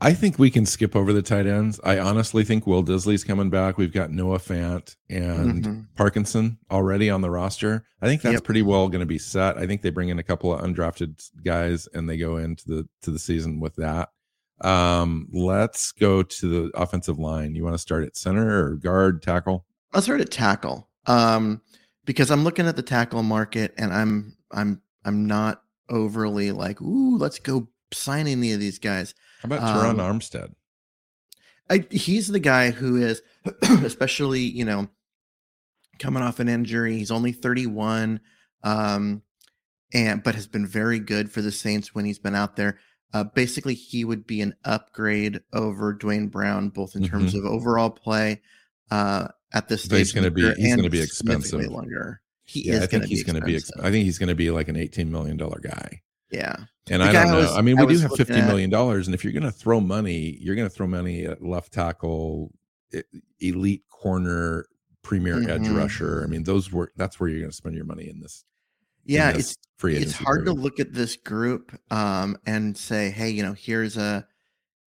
I 0.00 0.14
think 0.14 0.38
we 0.38 0.50
can 0.50 0.64
skip 0.64 0.94
over 0.94 1.12
the 1.12 1.22
tight 1.22 1.46
ends. 1.46 1.80
I 1.82 1.98
honestly 1.98 2.44
think 2.44 2.66
Will 2.66 2.84
Dissly's 2.84 3.24
coming 3.24 3.50
back. 3.50 3.78
We've 3.78 3.92
got 3.92 4.10
Noah 4.10 4.38
Fant 4.38 4.94
and 5.10 5.64
mm-hmm. 5.64 5.80
Parkinson 5.96 6.58
already 6.70 7.10
on 7.10 7.20
the 7.20 7.30
roster. 7.30 7.84
I 8.00 8.06
think 8.06 8.22
that's 8.22 8.34
yep. 8.34 8.44
pretty 8.44 8.62
well 8.62 8.88
going 8.88 9.00
to 9.00 9.06
be 9.06 9.18
set. 9.18 9.58
I 9.58 9.66
think 9.66 9.82
they 9.82 9.90
bring 9.90 10.08
in 10.08 10.20
a 10.20 10.22
couple 10.22 10.54
of 10.54 10.60
undrafted 10.60 11.28
guys 11.44 11.88
and 11.94 12.08
they 12.08 12.16
go 12.16 12.36
into 12.36 12.64
the 12.66 12.88
to 13.02 13.10
the 13.10 13.18
season 13.18 13.58
with 13.58 13.74
that. 13.76 14.10
Um, 14.60 15.28
let's 15.32 15.90
go 15.90 16.22
to 16.22 16.48
the 16.48 16.78
offensive 16.78 17.18
line. 17.18 17.56
You 17.56 17.64
want 17.64 17.74
to 17.74 17.78
start 17.78 18.04
at 18.04 18.16
center 18.16 18.66
or 18.66 18.76
guard, 18.76 19.22
tackle? 19.22 19.66
I'll 19.92 20.02
start 20.02 20.20
at 20.20 20.30
tackle. 20.30 20.88
Um, 21.06 21.60
because 22.04 22.30
I'm 22.30 22.44
looking 22.44 22.66
at 22.66 22.76
the 22.76 22.82
tackle 22.82 23.22
market 23.24 23.74
and 23.76 23.92
I'm 23.92 24.36
I'm 24.52 24.80
I'm 25.04 25.26
not 25.26 25.62
overly 25.88 26.52
like, 26.52 26.80
ooh, 26.80 27.16
let's 27.18 27.40
go 27.40 27.68
sign 27.92 28.28
any 28.28 28.52
of 28.52 28.60
these 28.60 28.78
guys. 28.78 29.14
How 29.38 29.46
about 29.46 29.60
Terron 29.60 30.00
um, 30.00 30.18
Armstead? 30.18 30.52
I, 31.70 31.84
he's 31.90 32.28
the 32.28 32.40
guy 32.40 32.70
who 32.70 32.96
is, 32.96 33.22
especially 33.62 34.40
you 34.40 34.64
know, 34.64 34.88
coming 35.98 36.22
off 36.22 36.40
an 36.40 36.48
injury. 36.48 36.96
He's 36.96 37.10
only 37.10 37.32
31, 37.32 38.20
um, 38.62 39.22
and 39.92 40.22
but 40.22 40.34
has 40.34 40.46
been 40.46 40.66
very 40.66 40.98
good 40.98 41.30
for 41.30 41.42
the 41.42 41.52
Saints 41.52 41.94
when 41.94 42.04
he's 42.04 42.18
been 42.18 42.34
out 42.34 42.56
there. 42.56 42.78
Uh, 43.12 43.24
basically, 43.24 43.74
he 43.74 44.04
would 44.04 44.26
be 44.26 44.40
an 44.42 44.54
upgrade 44.64 45.40
over 45.52 45.94
Duane 45.94 46.28
Brown, 46.28 46.68
both 46.68 46.94
in 46.94 47.06
terms 47.06 47.34
mm-hmm. 47.34 47.46
of 47.46 47.52
overall 47.52 47.90
play 47.90 48.42
uh, 48.90 49.28
at 49.52 49.68
this 49.68 49.84
stage. 49.84 49.98
He's 49.98 50.12
going 50.12 50.24
to 50.24 50.30
be 50.30 50.42
he's 50.54 50.74
going 50.74 50.84
to 50.84 50.90
be 50.90 51.00
expensive. 51.00 51.70
Longer. 51.70 52.20
He 52.44 52.66
yeah, 52.66 52.74
is 52.74 52.82
I 52.82 52.86
think 52.86 53.04
he's 53.04 53.24
going 53.24 53.40
to 53.40 53.46
be. 53.46 53.56
I 53.56 53.90
think 53.90 54.04
he's 54.04 54.18
going 54.18 54.28
to 54.28 54.34
be 54.34 54.50
like 54.50 54.68
an 54.68 54.76
18 54.76 55.10
million 55.10 55.36
dollar 55.36 55.60
guy. 55.60 56.02
Yeah. 56.30 56.56
And 56.90 57.02
I 57.02 57.12
don't 57.12 57.30
know. 57.30 57.38
Was, 57.38 57.56
I 57.56 57.60
mean, 57.60 57.76
we 57.76 57.82
I 57.82 57.86
do 57.86 57.98
have 57.98 58.12
fifty 58.16 58.40
million 58.40 58.70
dollars, 58.70 59.06
and 59.08 59.14
if 59.14 59.22
you're 59.22 59.32
going 59.32 59.42
to 59.42 59.50
throw 59.50 59.80
money, 59.80 60.38
you're 60.40 60.56
going 60.56 60.68
to 60.68 60.74
throw 60.74 60.86
money 60.86 61.26
at 61.26 61.42
left 61.42 61.72
tackle, 61.72 62.50
elite 63.40 63.82
corner, 63.90 64.66
premier 65.02 65.36
mm-hmm. 65.36 65.50
edge 65.50 65.68
rusher. 65.68 66.22
I 66.24 66.26
mean, 66.26 66.44
those 66.44 66.72
were 66.72 66.92
that's 66.96 67.20
where 67.20 67.28
you're 67.28 67.40
going 67.40 67.50
to 67.50 67.56
spend 67.56 67.74
your 67.74 67.84
money 67.84 68.08
in 68.08 68.20
this. 68.20 68.44
Yeah, 69.04 69.30
in 69.30 69.36
this 69.36 69.52
it's 69.52 69.58
free. 69.78 69.96
It's 69.96 70.12
hard 70.12 70.44
period. 70.44 70.54
to 70.56 70.62
look 70.62 70.80
at 70.80 70.92
this 70.92 71.16
group 71.16 71.78
um, 71.90 72.36
and 72.46 72.76
say, 72.76 73.10
hey, 73.10 73.30
you 73.30 73.42
know, 73.42 73.54
here's 73.54 73.96
a 73.96 74.26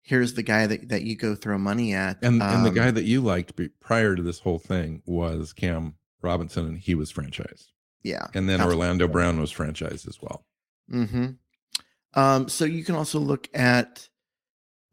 here's 0.03 0.35
the 0.35 0.42
guy 0.42 0.66
that, 0.66 0.88
that 0.88 1.03
you 1.03 1.16
go 1.16 1.35
throw 1.35 1.59
money 1.59 1.94
at. 1.94 2.18
And 2.22 2.42
um, 2.42 2.57
and 2.57 2.66
the 2.66 2.70
guy 2.70 2.88
um 2.88 2.94
that 2.94 3.05
you 3.05 3.20
liked 3.20 3.59
prior 3.81 4.16
to 4.16 4.22
this 4.22 4.38
whole 4.38 4.59
thing 4.59 5.03
was 5.07 5.53
Cam 5.53 5.94
Robinson, 6.22 6.66
and 6.66 6.79
he 6.79 6.94
was 6.94 7.12
franchised. 7.12 7.68
Yeah, 8.03 8.26
and 8.35 8.48
then 8.48 8.62
Orlando 8.62 9.07
Brown 9.09 9.40
was 9.40 9.53
franchised 9.53 10.09
as 10.09 10.18
well. 10.22 10.44
Mm-hmm. 10.92 11.26
Um, 12.14 12.48
so 12.48 12.64
you 12.64 12.85
can 12.85 12.94
also 12.94 13.18
look 13.18 13.48
at 13.55 14.09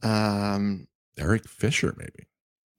um, 0.03 0.87
Eric 1.17 1.47
Fisher, 1.47 1.95
maybe. 1.97 2.27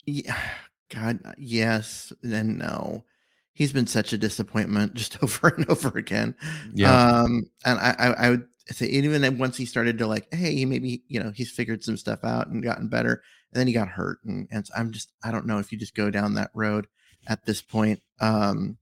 Yeah, 0.07 0.39
God, 0.95 1.21
uh, 1.25 1.33
yes 1.37 2.13
and 2.23 2.59
no. 2.59 3.05
He's 3.53 3.73
been 3.73 3.89
such 3.89 4.13
a 4.13 4.19
disappointment 4.19 4.95
just 4.95 5.23
over 5.23 5.49
and 5.49 5.69
over 5.69 5.97
again. 5.99 6.35
Yeah. 6.73 7.23
Um, 7.23 7.51
and 7.65 7.79
I, 7.79 7.95
I, 7.99 8.07
I 8.27 8.31
would 8.31 8.47
say 8.71 8.87
even 8.87 9.21
then 9.21 9.39
once 9.39 9.57
he 9.57 9.67
started 9.67 9.99
to 9.99 10.07
like, 10.07 10.33
hey, 10.33 10.65
maybe 10.65 11.03
you 11.09 11.21
know 11.21 11.33
he's 11.35 11.51
figured 11.51 11.83
some 11.83 11.97
stuff 11.97 12.25
out 12.25 12.49
and 12.49 12.63
gotten 12.63 12.89
better, 12.89 13.23
and 13.53 13.61
then 13.61 13.67
he 13.67 13.73
got 13.73 13.89
hurt, 13.89 14.19
and, 14.25 14.47
and 14.51 14.69
I'm 14.77 14.93
just 14.93 15.13
I 15.23 15.31
don't 15.33 15.47
know 15.47 15.59
if 15.59 15.73
you 15.73 15.79
just 15.79 15.95
go 15.95 16.11
down 16.11 16.35
that 16.35 16.51
road 16.55 16.87
at 17.27 17.45
this 17.45 17.61
point. 17.63 18.01
Um, 18.21 18.79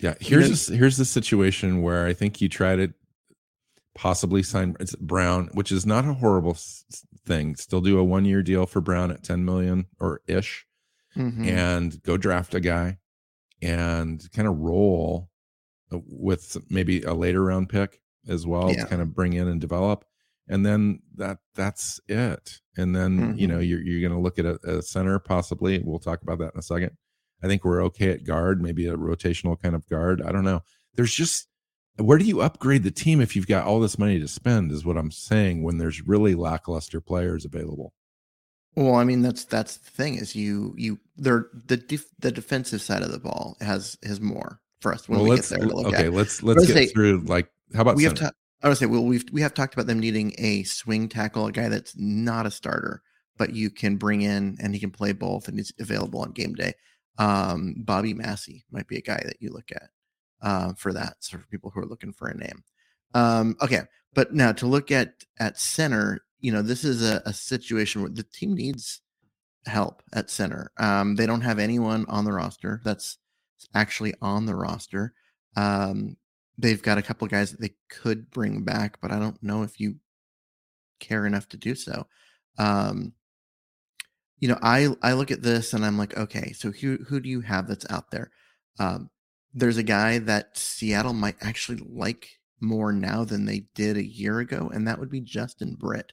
yeah, 0.00 0.14
here's 0.20 0.68
you 0.68 0.74
know, 0.74 0.78
here's 0.80 0.96
the 0.96 1.04
situation 1.04 1.82
where 1.82 2.06
I 2.06 2.12
think 2.12 2.40
you 2.40 2.48
try 2.48 2.76
to 2.76 2.92
possibly 3.96 4.42
sign 4.42 4.76
Brown, 5.00 5.48
which 5.52 5.72
is 5.72 5.84
not 5.86 6.04
a 6.04 6.14
horrible 6.14 6.56
thing. 7.24 7.56
Still 7.56 7.80
do 7.80 7.98
a 7.98 8.04
one 8.04 8.24
year 8.24 8.42
deal 8.42 8.66
for 8.66 8.80
Brown 8.80 9.10
at 9.10 9.24
10 9.24 9.44
million 9.44 9.86
or 9.98 10.20
ish 10.28 10.66
mm-hmm. 11.16 11.48
and 11.48 12.02
go 12.02 12.16
draft 12.16 12.54
a 12.54 12.60
guy 12.60 12.98
and 13.62 14.30
kind 14.32 14.46
of 14.46 14.58
roll 14.58 15.30
uh, 15.92 15.98
with 16.06 16.58
maybe 16.68 17.02
a 17.02 17.14
later 17.14 17.44
round 17.44 17.68
pick 17.70 18.00
as 18.28 18.46
well 18.46 18.70
yeah. 18.70 18.84
to 18.84 18.88
kind 18.88 19.02
of 19.02 19.14
bring 19.14 19.32
in 19.32 19.48
and 19.48 19.60
develop. 19.60 20.04
And 20.48 20.64
then 20.64 21.00
that 21.16 21.38
that's 21.54 21.98
it. 22.06 22.60
And 22.76 22.94
then, 22.94 23.18
mm-hmm. 23.18 23.38
you 23.38 23.48
know, 23.48 23.58
you're, 23.58 23.80
you're 23.80 24.06
going 24.06 24.16
to 24.16 24.22
look 24.22 24.38
at 24.38 24.44
a, 24.44 24.78
a 24.78 24.82
center 24.82 25.18
possibly. 25.18 25.80
We'll 25.82 25.98
talk 25.98 26.22
about 26.22 26.38
that 26.38 26.52
in 26.52 26.58
a 26.58 26.62
second. 26.62 26.92
I 27.42 27.48
think 27.48 27.64
we're 27.64 27.82
okay 27.84 28.10
at 28.10 28.24
guard, 28.24 28.62
maybe 28.62 28.86
a 28.86 28.96
rotational 28.96 29.60
kind 29.60 29.74
of 29.74 29.88
guard. 29.88 30.22
I 30.22 30.32
don't 30.32 30.44
know. 30.44 30.62
There's 30.94 31.14
just 31.14 31.48
where 31.98 32.18
do 32.18 32.24
you 32.24 32.40
upgrade 32.40 32.82
the 32.82 32.90
team 32.90 33.20
if 33.20 33.34
you've 33.34 33.46
got 33.46 33.66
all 33.66 33.80
this 33.80 33.98
money 33.98 34.18
to 34.18 34.28
spend 34.28 34.70
is 34.70 34.84
what 34.84 34.96
i'm 34.96 35.10
saying 35.10 35.62
when 35.62 35.78
there's 35.78 36.06
really 36.06 36.34
lackluster 36.34 37.00
players 37.00 37.44
available 37.44 37.92
well 38.74 38.94
i 38.94 39.04
mean 39.04 39.22
that's 39.22 39.44
that's 39.44 39.76
the 39.76 39.90
thing 39.90 40.14
is 40.14 40.34
you 40.34 40.74
you 40.76 40.98
they're 41.16 41.48
the 41.66 41.76
def, 41.76 42.04
the 42.18 42.30
defensive 42.30 42.82
side 42.82 43.02
of 43.02 43.10
the 43.10 43.18
ball 43.18 43.56
has 43.60 43.96
has 44.02 44.20
more 44.20 44.60
for 44.80 44.92
us 44.92 45.08
when 45.08 45.20
well, 45.20 45.30
we 45.30 45.36
get 45.36 45.44
there 45.46 45.68
okay 45.86 46.06
at. 46.06 46.12
let's 46.12 46.42
let's 46.42 46.66
get 46.66 46.74
say, 46.74 46.86
through 46.86 47.20
like 47.20 47.48
how 47.74 47.82
about 47.82 47.96
we 47.96 48.04
center? 48.04 48.24
have 48.24 48.30
to 48.30 48.36
i 48.62 48.68
would 48.68 48.78
say 48.78 48.86
well 48.86 49.04
we've 49.04 49.24
we 49.32 49.40
have 49.40 49.54
talked 49.54 49.74
about 49.74 49.86
them 49.86 50.00
needing 50.00 50.34
a 50.38 50.62
swing 50.64 51.08
tackle 51.08 51.46
a 51.46 51.52
guy 51.52 51.68
that's 51.68 51.96
not 51.96 52.46
a 52.46 52.50
starter 52.50 53.02
but 53.38 53.54
you 53.54 53.70
can 53.70 53.96
bring 53.96 54.22
in 54.22 54.56
and 54.60 54.74
he 54.74 54.80
can 54.80 54.90
play 54.90 55.12
both 55.12 55.48
and 55.48 55.58
he's 55.58 55.72
available 55.80 56.20
on 56.20 56.30
game 56.32 56.54
day 56.54 56.72
um 57.18 57.74
bobby 57.78 58.12
massie 58.12 58.64
might 58.70 58.86
be 58.86 58.98
a 58.98 59.02
guy 59.02 59.20
that 59.24 59.36
you 59.40 59.50
look 59.50 59.70
at 59.72 59.88
uh, 60.42 60.74
for 60.74 60.92
that. 60.92 61.16
So 61.20 61.38
for 61.38 61.46
people 61.46 61.70
who 61.70 61.80
are 61.80 61.86
looking 61.86 62.12
for 62.12 62.28
a 62.28 62.36
name. 62.36 62.62
Um, 63.14 63.56
okay, 63.62 63.82
but 64.14 64.34
now 64.34 64.52
to 64.52 64.66
look 64.66 64.90
at 64.90 65.24
at 65.38 65.58
center, 65.58 66.20
you 66.40 66.52
know, 66.52 66.62
this 66.62 66.84
is 66.84 67.02
a, 67.02 67.22
a 67.24 67.32
situation 67.32 68.02
where 68.02 68.10
the 68.10 68.22
team 68.22 68.54
needs 68.54 69.00
help 69.66 70.02
at 70.12 70.30
center. 70.30 70.70
Um, 70.78 71.16
they 71.16 71.26
don't 71.26 71.40
have 71.42 71.58
anyone 71.58 72.06
on 72.08 72.24
the 72.24 72.32
roster 72.32 72.80
that's 72.84 73.18
actually 73.74 74.14
on 74.22 74.46
the 74.46 74.54
roster. 74.54 75.14
Um, 75.56 76.16
they've 76.58 76.82
got 76.82 76.98
a 76.98 77.02
couple 77.02 77.26
guys 77.28 77.50
that 77.50 77.60
they 77.60 77.74
could 77.90 78.30
bring 78.30 78.62
back, 78.64 78.98
but 79.00 79.12
I 79.12 79.18
don't 79.18 79.42
know 79.42 79.62
if 79.62 79.80
you 79.80 79.96
care 81.00 81.26
enough 81.26 81.48
to 81.50 81.56
do 81.56 81.74
so. 81.74 82.06
Um, 82.58 83.12
you 84.38 84.48
know, 84.48 84.58
I 84.62 84.88
I 85.02 85.14
look 85.14 85.30
at 85.30 85.42
this 85.42 85.72
and 85.72 85.84
I'm 85.84 85.98
like, 85.98 86.16
okay, 86.16 86.52
so 86.52 86.70
who 86.70 86.98
who 87.08 87.20
do 87.20 87.28
you 87.28 87.40
have 87.40 87.68
that's 87.68 87.90
out 87.90 88.10
there? 88.10 88.30
Um, 88.78 89.10
there's 89.56 89.78
a 89.78 89.82
guy 89.82 90.18
that 90.20 90.56
Seattle 90.56 91.14
might 91.14 91.36
actually 91.40 91.82
like 91.88 92.28
more 92.60 92.92
now 92.92 93.24
than 93.24 93.46
they 93.46 93.64
did 93.74 93.96
a 93.96 94.04
year 94.06 94.38
ago, 94.38 94.70
and 94.72 94.86
that 94.86 94.98
would 95.00 95.10
be 95.10 95.20
Justin 95.20 95.74
Britt. 95.74 96.12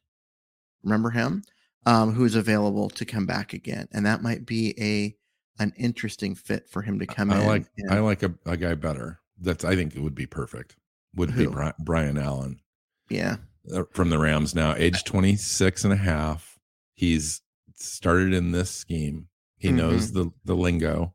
Remember 0.83 1.09
him? 1.11 1.43
Um, 1.85 2.13
who's 2.13 2.35
available 2.35 2.89
to 2.91 3.03
come 3.05 3.25
back 3.25 3.51
again, 3.53 3.87
and 3.91 4.05
that 4.05 4.21
might 4.23 4.45
be 4.45 4.73
a 4.79 5.15
an 5.61 5.73
interesting 5.77 6.33
fit 6.33 6.67
for 6.69 6.81
him 6.81 6.97
to 6.99 7.05
come 7.05 7.29
I 7.29 7.41
in. 7.41 7.45
like 7.47 7.65
and- 7.77 7.91
I 7.93 7.99
like 7.99 8.23
a, 8.23 8.33
a 8.45 8.57
guy 8.57 8.73
better. 8.75 9.19
That's 9.39 9.65
I 9.65 9.75
think 9.75 9.95
it 9.95 9.99
would 10.01 10.15
be 10.15 10.25
perfect. 10.25 10.77
Would 11.15 11.35
be 11.35 11.43
Who? 11.43 11.51
Bri- 11.51 11.73
Brian 11.79 12.17
Allen 12.17 12.59
yeah, 13.09 13.35
uh, 13.73 13.83
from 13.91 14.09
the 14.09 14.17
Rams 14.17 14.55
now, 14.55 14.73
age 14.75 15.03
26 15.03 15.83
and 15.83 15.93
a 15.93 15.97
half. 15.97 16.57
He's 16.93 17.41
started 17.75 18.33
in 18.33 18.51
this 18.51 18.71
scheme. 18.71 19.27
He 19.57 19.71
knows 19.71 20.11
Mm-hmm. 20.11 20.19
the 20.19 20.31
the 20.45 20.55
lingo 20.55 21.13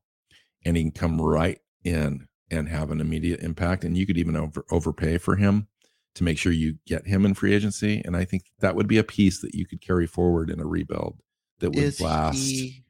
and 0.65 0.77
he 0.77 0.83
can 0.85 0.91
come 0.93 1.21
right 1.21 1.59
in 1.85 2.27
and 2.51 2.69
have 2.69 2.91
an 2.91 3.01
immediate 3.01 3.41
impact 3.41 3.85
and 3.85 3.97
you 3.97 4.07
could 4.07 4.17
even 4.19 4.37
over 4.37 4.65
overpay 4.71 5.19
for 5.19 5.37
him 5.37 5.69
to 6.15 6.25
make 6.25 6.39
sure 6.39 6.51
you 6.53 6.77
get 6.87 7.07
him 7.07 7.25
in 7.25 7.35
free 7.35 7.55
agency 7.55 8.03
and 8.05 8.17
I 8.17 8.25
think 8.25 8.45
that 8.61 8.75
would 8.75 8.89
be 8.89 8.99
a 8.99 9.05
piece 9.05 9.41
that 9.43 9.55
you 9.55 9.67
could 9.67 9.81
carry 9.81 10.07
forward 10.07 10.51
in 10.51 10.61
a 10.61 10.67
rebuild 10.67 11.21
that 11.61 11.71
would 11.71 11.85
is 11.85 12.01
last. 12.01 12.37
he? 12.39 12.85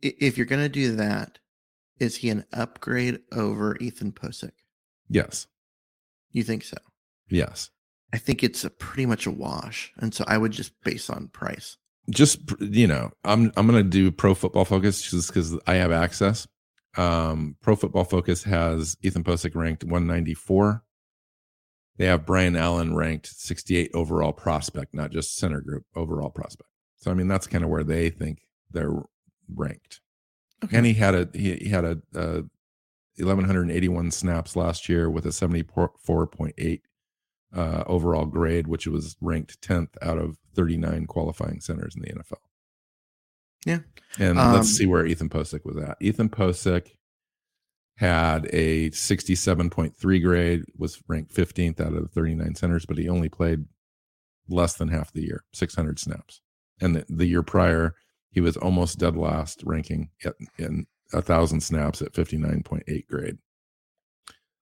If 0.00 0.36
you're 0.36 0.46
gonna 0.46 0.68
do 0.68 0.96
that, 0.96 1.38
is 1.98 2.16
he 2.16 2.28
an 2.30 2.44
upgrade 2.52 3.20
over 3.32 3.76
Ethan 3.78 4.12
Pocic? 4.12 4.50
Yes. 5.08 5.46
You 6.32 6.42
think 6.42 6.64
so? 6.64 6.76
Yes. 7.28 7.70
I 8.12 8.18
think 8.18 8.42
it's 8.42 8.64
a 8.64 8.70
pretty 8.70 9.06
much 9.06 9.26
a 9.26 9.30
wash, 9.30 9.92
and 9.96 10.12
so 10.14 10.24
I 10.26 10.36
would 10.38 10.52
just 10.52 10.72
base 10.82 11.08
on 11.08 11.28
price. 11.28 11.76
just 12.10 12.40
you 12.60 12.86
know 12.86 13.10
i'm 13.24 13.52
i'm 13.56 13.66
gonna 13.66 13.82
do 13.84 14.10
pro 14.10 14.34
football 14.34 14.64
focus 14.64 15.00
just 15.08 15.28
because 15.28 15.56
i 15.68 15.74
have 15.74 15.92
access 15.92 16.48
um 16.96 17.56
pro 17.62 17.74
football 17.74 18.04
focus 18.04 18.44
has 18.44 18.96
ethan 19.02 19.24
pocic 19.24 19.54
ranked 19.54 19.82
194 19.84 20.82
they 21.96 22.06
have 22.06 22.26
brian 22.26 22.54
allen 22.56 22.94
ranked 22.94 23.26
68 23.26 23.90
overall 23.94 24.32
prospect 24.32 24.92
not 24.94 25.10
just 25.10 25.36
center 25.36 25.60
group 25.60 25.84
overall 25.96 26.30
prospect 26.30 26.68
so 26.96 27.10
i 27.10 27.14
mean 27.14 27.28
that's 27.28 27.46
kind 27.46 27.64
of 27.64 27.70
where 27.70 27.84
they 27.84 28.10
think 28.10 28.42
they're 28.70 29.02
ranked 29.54 30.00
Okay. 30.64 30.76
and 30.76 30.86
he 30.86 30.94
had 30.94 31.14
a 31.14 31.28
he, 31.34 31.54
he 31.56 31.68
had 31.70 31.84
a, 31.84 31.98
uh 32.14 32.42
1181 33.16 34.10
snaps 34.10 34.56
last 34.56 34.88
year 34.88 35.10
with 35.10 35.26
a 35.26 35.30
74.8 35.30 36.80
uh, 37.54 37.84
overall 37.86 38.24
grade, 38.24 38.66
which 38.66 38.86
was 38.86 39.16
ranked 39.20 39.60
10th 39.60 39.90
out 40.00 40.16
of 40.18 40.38
39 40.54 41.06
qualifying 41.06 41.60
centers 41.60 41.94
in 41.94 42.00
the 42.02 42.08
NFL. 42.08 42.38
Yeah. 43.66 43.80
And 44.18 44.38
Um, 44.38 44.52
let's 44.54 44.68
see 44.70 44.86
where 44.86 45.06
Ethan 45.06 45.28
Pocic 45.28 45.64
was 45.64 45.76
at. 45.76 45.96
Ethan 46.00 46.28
Pocic 46.28 46.88
had 47.96 48.46
a 48.52 48.90
67.3 48.90 50.22
grade, 50.22 50.62
was 50.76 51.00
ranked 51.08 51.34
15th 51.34 51.80
out 51.80 51.92
of 51.94 52.02
the 52.02 52.08
39 52.08 52.54
centers, 52.54 52.84
but 52.86 52.98
he 52.98 53.08
only 53.08 53.28
played 53.28 53.64
less 54.48 54.74
than 54.74 54.88
half 54.88 55.12
the 55.12 55.22
year, 55.22 55.44
600 55.52 55.98
snaps. 55.98 56.40
And 56.80 56.96
the, 56.96 57.04
the 57.08 57.26
year 57.26 57.42
prior, 57.42 57.94
he 58.30 58.40
was 58.40 58.56
almost 58.56 58.98
dead 58.98 59.16
last, 59.16 59.62
ranking 59.64 60.10
at, 60.24 60.34
in 60.58 60.86
a 61.12 61.22
thousand 61.22 61.60
snaps 61.60 62.02
at 62.02 62.12
59.8 62.14 63.06
grade. 63.06 63.38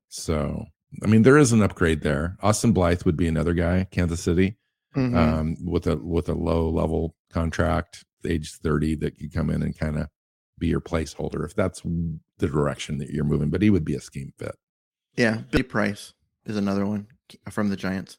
So, 0.09 0.67
I 1.03 1.07
mean, 1.07 1.23
there 1.23 1.39
is 1.39 1.53
an 1.53 1.63
upgrade 1.63 2.03
there. 2.03 2.37
Austin 2.43 2.73
Blythe 2.73 3.05
would 3.05 3.17
be 3.17 3.29
another 3.29 3.55
guy, 3.55 3.87
Kansas 3.91 4.21
City, 4.23 4.57
Mhm. 4.97 5.17
um, 5.17 5.57
with 5.65 5.87
a 5.87 5.97
with 5.97 6.29
a 6.29 6.35
low 6.35 6.69
level 6.69 7.15
contract, 7.31 8.05
age 8.27 8.53
30, 8.53 8.97
that 8.97 9.19
could 9.19 9.33
come 9.33 9.51
in 9.51 9.63
and 9.63 9.77
kind 9.79 9.99
of 9.99 10.09
be 10.59 10.69
your 10.69 10.81
placeholder 10.81 11.45
if 11.45 11.55
that's 11.55 11.81
the 11.83 12.47
direction 12.49 12.99
that 12.99 13.11
you're 13.11 13.25
moving. 13.25 13.51
But 13.51 13.63
he 13.63 13.71
would 13.71 13.85
be 13.85 13.95
a 13.95 14.01
scheme 14.01 14.33
fit. 14.39 14.55
yeah, 15.17 15.39
Billy 15.51 15.63
Price 15.63 16.13
is 16.45 16.57
another 16.57 16.87
one 16.87 17.07
from 17.51 17.69
the 17.69 17.77
Giants. 17.77 18.19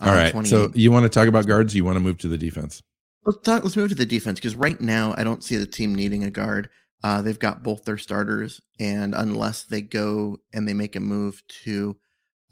All 0.00 0.08
Uh, 0.10 0.14
right. 0.32 0.46
So 0.46 0.70
you 0.74 0.90
want 0.92 1.04
to 1.04 1.08
talk 1.08 1.28
about 1.28 1.46
guards? 1.46 1.74
You 1.74 1.84
want 1.84 1.96
to 1.96 2.00
move 2.00 2.18
to 2.18 2.28
the 2.28 2.38
defense? 2.38 2.82
Let's 3.24 3.38
talk. 3.42 3.62
Let's 3.64 3.76
move 3.76 3.90
to 3.90 3.94
the 3.94 4.06
defense 4.06 4.38
because 4.38 4.56
right 4.56 4.80
now 4.80 5.14
I 5.16 5.24
don't 5.24 5.44
see 5.44 5.56
the 5.56 5.66
team 5.66 5.94
needing 5.94 6.24
a 6.24 6.30
guard. 6.30 6.70
Uh, 7.02 7.20
they've 7.22 7.38
got 7.38 7.62
both 7.62 7.84
their 7.84 7.98
starters, 7.98 8.60
and 8.78 9.14
unless 9.14 9.64
they 9.64 9.80
go 9.82 10.38
and 10.52 10.66
they 10.68 10.74
make 10.74 10.96
a 10.96 11.00
move 11.00 11.42
to, 11.64 11.96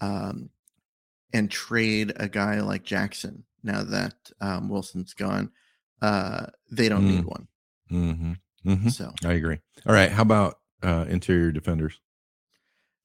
um, 0.00 0.50
and 1.32 1.50
trade 1.50 2.12
a 2.16 2.28
guy 2.28 2.60
like 2.60 2.82
Jackson 2.84 3.44
now 3.62 3.82
that 3.84 4.14
um, 4.40 4.68
Wilson's 4.68 5.12
gone, 5.14 5.50
uh, 6.02 6.46
they 6.70 6.88
don't 6.88 7.06
need 7.06 7.24
one. 7.24 7.48
Mm-hmm. 7.90 8.32
Mm-hmm. 8.66 8.88
So 8.88 9.12
I 9.24 9.32
agree. 9.32 9.58
All 9.86 9.94
right. 9.94 10.10
How 10.10 10.22
about 10.22 10.58
uh, 10.82 11.06
interior 11.08 11.52
defenders? 11.52 12.00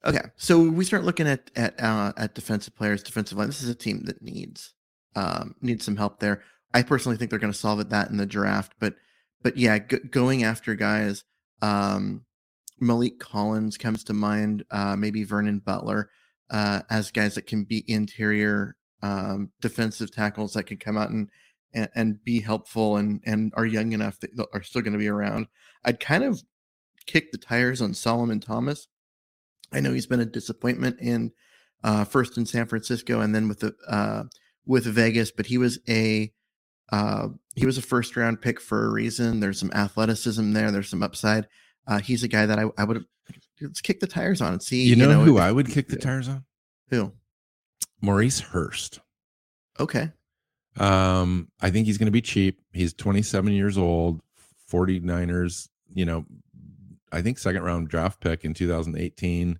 okay, 0.05 0.19
so 0.35 0.59
we 0.59 0.83
start 0.83 1.05
looking 1.05 1.27
at 1.27 1.49
at 1.55 1.81
uh, 1.81 2.13
at 2.17 2.35
defensive 2.35 2.75
players, 2.75 3.03
defensive 3.03 3.37
line. 3.37 3.47
This 3.47 3.63
is 3.63 3.69
a 3.69 3.75
team 3.75 4.03
that 4.05 4.21
needs 4.21 4.73
um, 5.15 5.55
needs 5.61 5.85
some 5.85 5.97
help 5.97 6.19
there. 6.19 6.41
I 6.73 6.83
personally 6.83 7.17
think 7.17 7.29
they're 7.29 7.39
going 7.39 7.53
to 7.53 7.57
solve 7.57 7.79
it 7.79 7.89
that 7.89 8.09
in 8.09 8.17
the 8.17 8.25
draft, 8.25 8.73
but 8.79 8.95
but 9.41 9.57
yeah, 9.57 9.79
g- 9.79 9.99
going 10.09 10.43
after 10.43 10.75
guys. 10.75 11.23
Um, 11.61 12.25
Maliek 12.81 13.19
Collins 13.19 13.77
comes 13.77 14.03
to 14.05 14.13
mind. 14.13 14.65
Uh, 14.69 14.95
maybe 14.97 15.23
Vernon 15.23 15.59
Butler 15.59 16.09
uh, 16.49 16.81
as 16.89 17.11
guys 17.11 17.35
that 17.35 17.47
can 17.47 17.63
be 17.63 17.83
interior 17.87 18.75
um, 19.01 19.51
defensive 19.61 20.11
tackles 20.11 20.53
that 20.53 20.63
can 20.63 20.77
come 20.77 20.97
out 20.97 21.09
and, 21.09 21.29
and 21.73 21.89
and 21.95 22.23
be 22.23 22.39
helpful 22.39 22.97
and 22.97 23.21
and 23.25 23.53
are 23.55 23.65
young 23.65 23.91
enough 23.93 24.19
that 24.19 24.31
are 24.53 24.63
still 24.63 24.81
going 24.81 24.93
to 24.93 24.99
be 24.99 25.07
around. 25.07 25.47
I'd 25.83 25.99
kind 25.99 26.23
of 26.23 26.41
kick 27.05 27.31
the 27.31 27.37
tires 27.37 27.81
on 27.81 27.93
Solomon 27.93 28.39
Thomas. 28.39 28.87
I 29.71 29.79
know 29.79 29.91
he's 29.93 30.07
been 30.07 30.19
a 30.19 30.25
disappointment 30.25 30.99
in 30.99 31.31
uh, 31.83 32.05
first 32.05 32.37
in 32.37 32.45
San 32.45 32.65
Francisco 32.67 33.21
and 33.21 33.33
then 33.33 33.47
with 33.47 33.59
the 33.59 33.73
uh, 33.87 34.23
with 34.65 34.85
Vegas, 34.85 35.31
but 35.31 35.45
he 35.45 35.57
was 35.57 35.79
a 35.89 36.31
uh, 36.91 37.29
he 37.55 37.65
was 37.65 37.77
a 37.77 37.81
first 37.81 38.15
round 38.15 38.41
pick 38.41 38.61
for 38.61 38.85
a 38.85 38.91
reason. 38.91 39.39
There's 39.39 39.59
some 39.59 39.71
athleticism 39.73 40.53
there. 40.53 40.71
There's 40.71 40.89
some 40.89 41.03
upside. 41.03 41.47
Uh, 41.87 41.99
he's 41.99 42.23
a 42.23 42.27
guy 42.27 42.45
that 42.45 42.59
I, 42.59 42.65
I 42.77 42.83
would 42.83 43.03
let's 43.61 43.81
kick 43.81 43.99
the 43.99 44.07
tires 44.07 44.41
on 44.41 44.53
and 44.53 44.61
see. 44.61 44.83
You 44.83 44.95
know, 44.95 45.23
who 45.23 45.37
if- 45.37 45.43
I 45.43 45.51
would 45.51 45.69
kick 45.69 45.87
the 45.87 45.97
tires 45.97 46.27
on? 46.29 46.45
Who? 46.89 47.11
Maurice 48.01 48.39
Hurst. 48.39 48.99
Okay. 49.79 50.11
Um, 50.79 51.49
I 51.61 51.69
think 51.69 51.85
he's 51.85 51.97
going 51.97 52.07
to 52.07 52.11
be 52.11 52.21
cheap. 52.21 52.59
He's 52.73 52.93
27 52.93 53.53
years 53.53 53.77
old, 53.77 54.21
49ers, 54.71 55.69
you 55.93 56.05
know, 56.05 56.25
I 57.13 57.21
think 57.21 57.37
second 57.37 57.61
round 57.61 57.89
draft 57.89 58.19
pick 58.19 58.43
in 58.43 58.53
2018. 58.53 59.59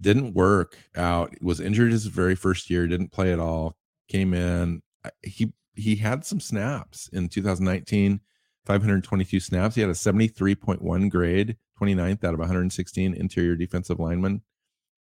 Didn't 0.00 0.34
work 0.34 0.76
out. 0.96 1.32
Was 1.40 1.60
injured 1.60 1.92
his 1.92 2.06
very 2.06 2.34
first 2.34 2.68
year, 2.68 2.88
didn't 2.88 3.12
play 3.12 3.32
at 3.32 3.38
all. 3.38 3.76
Came 4.08 4.34
in. 4.34 4.82
He 5.22 5.52
he 5.74 5.96
had 5.96 6.26
some 6.26 6.40
snaps 6.40 7.08
in 7.12 7.28
2019, 7.28 8.20
522 8.66 9.40
snaps. 9.40 9.76
He 9.76 9.80
had 9.80 9.90
a 9.90 9.94
73.1 9.94 11.08
grade, 11.08 11.56
29th 11.80 12.24
out 12.24 12.34
of 12.34 12.40
116 12.40 13.14
interior 13.14 13.54
defensive 13.54 14.00
linemen. 14.00 14.42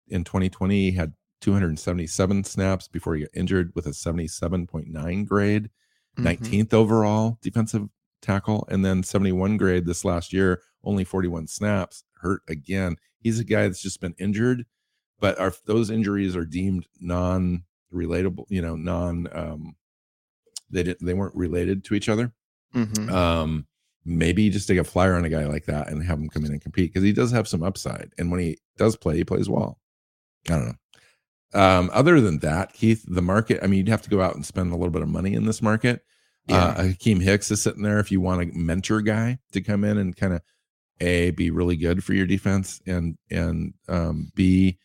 In 0.08 0.24
2020, 0.24 0.90
he 0.90 0.96
had 0.96 1.12
277 1.40 2.44
snaps 2.44 2.88
before 2.88 3.14
he 3.14 3.22
got 3.22 3.30
injured 3.34 3.72
with 3.74 3.86
a 3.86 3.92
77.9 3.94 5.24
grade, 5.24 5.70
Mhm. 6.16 6.24
19th 6.24 6.74
overall 6.74 7.38
defensive 7.42 7.88
tackle, 8.20 8.66
and 8.70 8.84
then 8.84 9.02
71 9.02 9.56
grade 9.56 9.86
this 9.86 10.04
last 10.04 10.32
year, 10.32 10.62
only 10.82 11.04
41 11.04 11.46
snaps, 11.46 12.04
hurt 12.20 12.42
again. 12.48 12.96
He's 13.20 13.38
a 13.38 13.44
guy 13.44 13.62
that's 13.62 13.82
just 13.82 14.00
been 14.00 14.14
injured, 14.18 14.66
but 15.20 15.38
are 15.38 15.52
those 15.66 15.90
injuries 15.90 16.34
are 16.36 16.44
deemed 16.44 16.86
non 17.00 17.64
relatable, 17.92 18.44
you 18.48 18.60
know, 18.62 18.76
non 18.76 19.28
um 19.32 19.76
they 20.70 20.82
didn't 20.82 21.04
they 21.06 21.14
weren't 21.14 21.34
related 21.34 21.84
to 21.84 21.94
each 21.94 22.08
other. 22.08 22.32
Mhm. 22.74 23.08
Um 23.10 23.66
maybe 24.04 24.42
you 24.42 24.50
just 24.50 24.66
take 24.68 24.78
a 24.78 24.84
flyer 24.84 25.14
on 25.14 25.24
a 25.24 25.28
guy 25.28 25.46
like 25.46 25.66
that 25.66 25.88
and 25.88 26.02
have 26.02 26.18
him 26.18 26.28
come 26.28 26.44
in 26.44 26.52
and 26.52 26.60
compete 26.62 26.90
because 26.92 27.02
he 27.04 27.12
does 27.12 27.30
have 27.30 27.46
some 27.48 27.62
upside. 27.62 28.10
And 28.18 28.30
when 28.30 28.40
he 28.40 28.58
does 28.76 28.96
play, 28.96 29.16
he 29.16 29.24
plays 29.24 29.48
well. 29.48 29.80
I 30.48 30.52
don't 30.56 30.66
know. 30.66 30.74
Um, 31.54 31.90
other 31.92 32.20
than 32.20 32.40
that, 32.40 32.72
Keith, 32.72 33.04
the 33.08 33.22
market, 33.22 33.60
I 33.62 33.66
mean, 33.66 33.78
you'd 33.78 33.88
have 33.88 34.02
to 34.02 34.10
go 34.10 34.20
out 34.20 34.34
and 34.34 34.44
spend 34.44 34.70
a 34.70 34.76
little 34.76 34.90
bit 34.90 35.02
of 35.02 35.08
money 35.08 35.34
in 35.34 35.46
this 35.46 35.62
market. 35.62 36.02
Uh, 36.50 36.74
Akiem 36.76 37.22
Hicks 37.22 37.50
is 37.50 37.62
sitting 37.62 37.82
there 37.82 37.98
if 37.98 38.10
you 38.10 38.20
want 38.20 38.42
a 38.42 38.46
mentor 38.56 39.02
guy 39.02 39.38
to 39.52 39.60
come 39.60 39.84
in 39.84 39.98
and 39.98 40.16
kind 40.16 40.32
of 40.32 40.42
a 41.00 41.30
be 41.32 41.50
really 41.50 41.76
good 41.76 42.02
for 42.02 42.14
your 42.14 42.26
defense 42.26 42.80
and 42.86 43.16
and 43.30 43.74
um, 43.88 44.32
b 44.34 44.78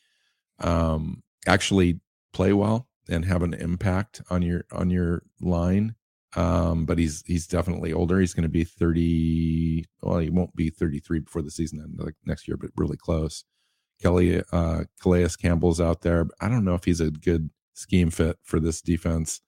um, 0.59 1.24
actually 1.47 1.99
play 2.34 2.53
well 2.53 2.88
and 3.09 3.26
have 3.26 3.43
an 3.43 3.53
impact 3.53 4.22
on 4.30 4.41
your 4.41 4.66
on 4.72 4.89
your 4.89 5.24
line. 5.41 5.95
Um, 6.36 6.86
but 6.86 6.97
he's 6.97 7.24
he's 7.28 7.47
definitely 7.47 7.93
older. 7.93 8.20
He's 8.20 8.34
going 8.34 8.43
to 8.43 8.49
be 8.49 8.64
thirty. 8.64 9.86
Well, 10.01 10.18
he 10.20 10.30
won't 10.30 10.55
be 10.55 10.70
thirty 10.70 10.99
three 10.99 11.20
before 11.20 11.43
the 11.43 11.51
season 11.51 11.80
end, 11.80 11.99
like 11.99 12.16
next 12.26 12.47
year, 12.47 12.57
but 12.57 12.72
really 12.76 12.97
close. 12.97 13.43
Kelly 14.04 14.43
uh, 14.51 14.84
Calais 15.01 15.30
Campbell's 15.41 15.80
out 15.80 16.01
there. 16.01 16.28
I 16.41 16.49
don't 16.49 16.66
know 16.66 16.76
if 16.76 16.84
he's 16.84 16.99
a 16.99 17.10
good 17.10 17.49
scheme 17.74 18.12
fit 18.12 18.38
for 18.43 18.60
this 18.60 18.82
defense. 18.82 19.41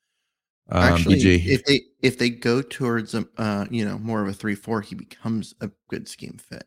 Um, 0.70 0.82
Actually, 0.82 1.18
BJ, 1.18 1.45
if 1.45 1.66
they 1.66 1.82
if 2.01 2.18
they 2.18 2.30
go 2.30 2.62
towards 2.62 3.14
a 3.14 3.28
uh, 3.38 3.66
you 3.70 3.86
know 3.86 3.99
more 3.99 4.22
of 4.22 4.28
a 4.28 4.34
three 4.34 4.56
four, 4.56 4.82
he 4.82 4.95
becomes 4.95 5.53
a 5.62 5.70
good 5.89 6.08
scheme 6.08 6.38
fit. 6.39 6.66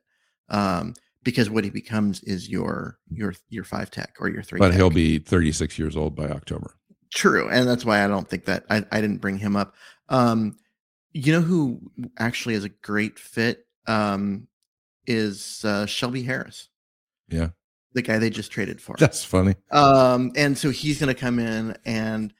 Um, 0.50 0.94
because 1.24 1.50
what 1.50 1.64
he 1.64 1.70
becomes 1.70 2.22
is 2.22 2.48
your 2.48 2.98
your 3.10 3.34
your 3.48 3.64
five 3.64 3.90
tech 3.90 4.14
or 4.20 4.28
your 4.28 4.42
three. 4.42 4.58
but 4.58 4.68
tech. 4.68 4.76
he'll 4.76 4.90
be 4.90 5.18
36 5.18 5.78
years 5.78 5.96
old 5.96 6.14
by 6.14 6.28
October. 6.28 6.74
True, 7.12 7.48
and 7.48 7.66
that's 7.66 7.84
why 7.84 8.04
I 8.04 8.06
don't 8.06 8.28
think 8.28 8.44
that 8.44 8.64
I, 8.70 8.84
I 8.92 9.00
didn't 9.00 9.18
bring 9.18 9.38
him 9.38 9.56
up. 9.56 9.74
Um, 10.10 10.56
you 11.12 11.32
know 11.32 11.40
who 11.40 11.80
actually 12.18 12.54
is 12.54 12.64
a 12.64 12.68
great 12.68 13.18
fit 13.18 13.66
um, 13.86 14.46
is 15.06 15.64
uh, 15.64 15.86
Shelby 15.86 16.22
Harris, 16.22 16.68
Yeah, 17.28 17.48
the 17.94 18.02
guy 18.02 18.18
they 18.18 18.30
just 18.30 18.50
traded 18.52 18.80
for. 18.80 18.96
that's 18.98 19.24
funny. 19.24 19.54
Um, 19.70 20.32
and 20.36 20.56
so 20.56 20.70
he's 20.70 21.00
going 21.00 21.14
to 21.14 21.20
come 21.20 21.38
in 21.38 21.76
and 21.84 22.32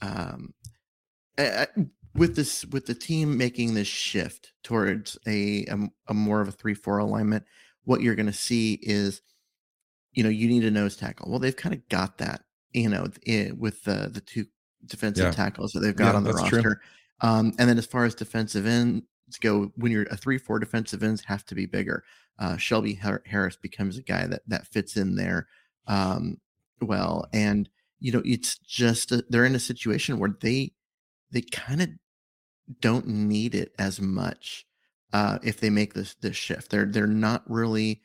um, 0.00 0.54
uh, 1.38 1.66
with 2.14 2.36
this 2.36 2.64
with 2.66 2.86
the 2.86 2.94
team 2.94 3.36
making 3.36 3.74
this 3.74 3.88
shift 3.88 4.52
towards 4.62 5.18
a 5.26 5.64
a, 5.66 5.76
a 6.08 6.14
more 6.14 6.40
of 6.40 6.48
a 6.48 6.52
three 6.52 6.74
four 6.74 6.98
alignment. 6.98 7.44
What 7.84 8.00
you're 8.02 8.14
going 8.14 8.26
to 8.26 8.32
see 8.32 8.74
is, 8.82 9.22
you 10.12 10.22
know, 10.22 10.28
you 10.30 10.46
need 10.48 10.64
a 10.64 10.70
nose 10.70 10.96
tackle. 10.96 11.30
Well, 11.30 11.40
they've 11.40 11.56
kind 11.56 11.74
of 11.74 11.88
got 11.88 12.18
that, 12.18 12.42
you 12.72 12.88
know, 12.88 13.06
i- 13.28 13.50
with 13.56 13.82
the 13.84 14.08
the 14.12 14.20
two 14.20 14.46
defensive 14.86 15.24
Yeah. 15.26 15.30
tackles 15.32 15.72
that 15.72 15.80
they've 15.80 15.96
got 15.96 16.10
Yeah, 16.12 16.16
on 16.16 16.24
the 16.24 16.32
roster. 16.32 16.80
Um, 17.22 17.52
and 17.58 17.68
then 17.68 17.78
as 17.78 17.86
far 17.86 18.04
as 18.04 18.14
defensive 18.14 18.66
ends 19.26 19.38
go, 19.38 19.72
when 19.76 19.92
you're 19.92 20.04
a 20.04 20.16
three 20.16 20.38
four 20.38 20.58
defensive 20.58 21.02
ends 21.02 21.24
have 21.24 21.44
to 21.46 21.54
be 21.54 21.66
bigger. 21.66 22.04
Uh, 22.38 22.56
Shelby 22.56 22.94
Har- 22.94 23.22
Harris 23.26 23.56
becomes 23.56 23.98
a 23.98 24.02
guy 24.02 24.26
that 24.26 24.42
that 24.46 24.66
fits 24.66 24.96
in 24.96 25.16
there 25.16 25.46
um, 25.86 26.38
well, 26.80 27.26
and 27.32 27.68
you 28.00 28.12
know, 28.12 28.22
it's 28.24 28.58
just 28.58 29.12
a, 29.12 29.24
they're 29.28 29.44
in 29.44 29.54
a 29.54 29.60
situation 29.60 30.18
where 30.18 30.34
they 30.40 30.72
they 31.30 31.42
kind 31.42 31.82
of 31.82 31.88
don't 32.80 33.06
need 33.06 33.54
it 33.54 33.72
as 33.78 34.00
much 34.00 34.66
uh, 35.12 35.38
if 35.42 35.60
they 35.60 35.70
make 35.70 35.94
this 35.94 36.14
this 36.14 36.36
shift. 36.36 36.70
They're 36.70 36.86
they're 36.86 37.06
not 37.06 37.48
really 37.48 38.00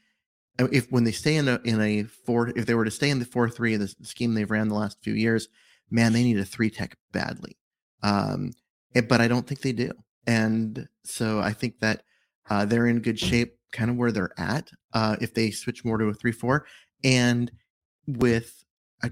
uh, 0.60 0.68
if 0.72 0.92
when 0.92 1.04
they 1.04 1.12
stay 1.12 1.36
in 1.36 1.48
a 1.48 1.60
in 1.64 1.82
a 1.82 2.04
four 2.04 2.50
if 2.50 2.66
they 2.66 2.76
were 2.76 2.86
to 2.86 2.92
stay 2.92 3.10
in 3.10 3.20
the 3.20 3.26
four 3.26 3.50
three 3.50 3.76
the 3.76 3.94
scheme 4.04 4.34
they've 4.34 4.50
ran 4.50 4.70
the 4.70 4.76
last 4.76 5.02
few 5.02 5.14
years, 5.14 5.48
man, 5.90 6.14
they 6.14 6.24
need 6.24 6.40
a 6.40 6.46
three 6.46 6.70
tech 6.70 6.98
badly. 7.12 7.58
Um, 8.04 8.52
but 9.08 9.22
I 9.22 9.28
don't 9.28 9.46
think 9.46 9.62
they 9.62 9.74
do, 9.74 9.92
and 10.28 10.88
so 11.04 11.40
I 11.40 11.54
think 11.54 11.80
that 11.80 12.04
uh, 12.50 12.66
they're 12.66 12.88
in 12.88 13.00
good 13.02 13.18
shape, 13.20 13.56
kind 13.72 13.90
of 13.90 13.98
where 13.98 14.12
they're 14.12 14.38
at. 14.38 14.70
Uh, 14.94 15.16
if 15.22 15.34
they 15.34 15.50
switch 15.52 15.84
more 15.84 15.98
to 15.98 16.06
a 16.06 16.14
three 16.14 16.32
four, 16.32 16.66
and 17.04 17.52
with 18.06 18.64
I, 19.04 19.12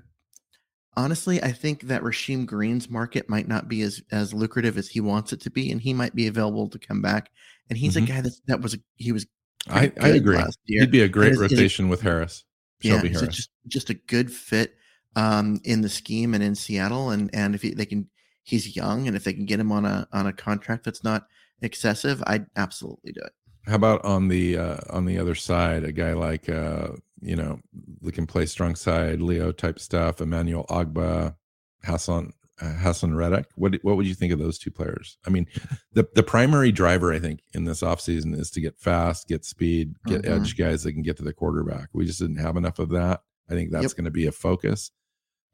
honestly, 0.95 1.41
I 1.43 1.51
think 1.51 1.83
that 1.83 2.01
Rasheem 2.03 2.45
Green's 2.45 2.89
market 2.89 3.29
might 3.29 3.47
not 3.47 3.67
be 3.67 3.81
as 3.81 4.01
as 4.11 4.33
lucrative 4.33 4.77
as 4.77 4.87
he 4.89 4.99
wants 5.01 5.33
it 5.33 5.41
to 5.41 5.49
be, 5.49 5.71
and 5.71 5.81
he 5.81 5.93
might 5.93 6.15
be 6.15 6.27
available 6.27 6.69
to 6.69 6.79
come 6.79 7.01
back. 7.01 7.29
And 7.69 7.77
he's 7.77 7.95
Mhm. 7.95 8.03
a 8.03 8.05
guy 8.05 8.21
that 8.21 8.33
that 8.47 8.61
was 8.61 8.73
a, 8.75 8.77
he 8.95 9.11
was 9.11 9.25
I, 9.67 9.91
I 9.99 10.09
agree. 10.09 10.37
last 10.37 10.59
year. 10.65 10.81
He'd 10.81 10.91
be 10.91 11.01
a 11.01 11.07
great 11.09 11.31
is- 11.31 11.41
is 11.41 11.51
it- 11.51 11.55
rotation 11.55 11.89
with 11.89 12.01
Harris. 12.01 12.43
Shelby 12.81 13.07
yeah, 13.09 13.19
Harris. 13.19 13.35
just 13.35 13.49
just 13.67 13.89
a 13.89 13.93
good 13.95 14.31
fit 14.31 14.75
um, 15.15 15.59
in 15.63 15.81
the 15.81 15.89
scheme 15.89 16.33
and 16.35 16.43
in 16.43 16.53
Seattle. 16.55 17.09
And 17.09 17.29
and 17.33 17.55
if 17.55 17.61
he, 17.63 17.73
they 17.73 17.85
can, 17.85 18.07
he's 18.45 18.75
young, 18.77 19.07
and 19.07 19.17
if 19.17 19.25
they 19.25 19.33
can 19.33 19.45
get 19.45 19.59
him 19.59 19.71
on 19.73 19.83
a 19.83 20.07
on 20.13 20.25
a 20.27 20.31
contract 20.33 20.85
that's 20.85 21.03
not 21.03 21.27
excessive, 21.61 22.23
I'd 22.25 22.45
absolutely 22.55 23.11
do 23.11 23.19
it. 23.21 23.33
How 23.67 23.75
about 23.75 24.05
on 24.05 24.29
the 24.29 24.57
uh, 24.57 24.77
on 24.91 25.03
the 25.05 25.17
other 25.17 25.35
side, 25.35 25.83
a 25.83 25.91
guy 25.91 26.13
like 26.13 26.47
uh, 26.47 26.89
you 27.21 27.35
know, 27.35 27.59
that 28.01 28.13
can 28.13 28.27
play 28.27 28.45
strong 28.45 28.75
side, 28.75 29.21
Leo 29.21 29.51
type 29.51 29.79
stuff, 29.79 30.21
Emmanuel 30.21 30.65
Ogbah, 30.69 31.35
Hassan 31.83 32.31
uh, 32.61 32.65
Haason 32.79 33.15
Reddick. 33.17 33.47
What 33.55 33.73
what 33.83 33.97
would 33.97 34.05
you 34.05 34.13
think 34.13 34.31
of 34.31 34.37
those 34.39 34.59
two 34.59 34.69
players? 34.71 35.17
I 35.25 35.31
mean, 35.31 35.47
the 35.93 36.07
the 36.13 36.21
primary 36.23 36.71
driver 36.71 37.11
I 37.11 37.19
think 37.19 37.41
in 37.53 37.65
this 37.65 37.81
offseason 37.81 38.37
is 38.39 38.51
to 38.51 38.61
get 38.61 38.77
fast, 38.79 39.27
get 39.27 39.43
speed, 39.43 39.95
get 40.05 40.21
Mhm. 40.21 40.29
edge 40.41 40.55
guys 40.57 40.83
that 40.83 40.93
can 40.93 41.01
get 41.01 41.17
to 41.17 41.23
the 41.23 41.33
quarterback. 41.33 41.89
We 41.93 42.05
just 42.05 42.19
didn't 42.19 42.37
have 42.37 42.55
enough 42.57 42.77
of 42.79 42.89
that. 42.89 43.23
I 43.49 43.53
think 43.53 43.71
that's 43.71 43.83
Yep. 43.83 43.91
going 43.95 44.05
to 44.05 44.11
be 44.11 44.25
a 44.27 44.31
focus. 44.31 44.91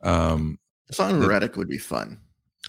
Um, 0.01 0.59
The- 0.97 1.25
Reddick 1.27 1.55
would 1.57 1.69
be 1.69 1.77
fun. 1.77 2.19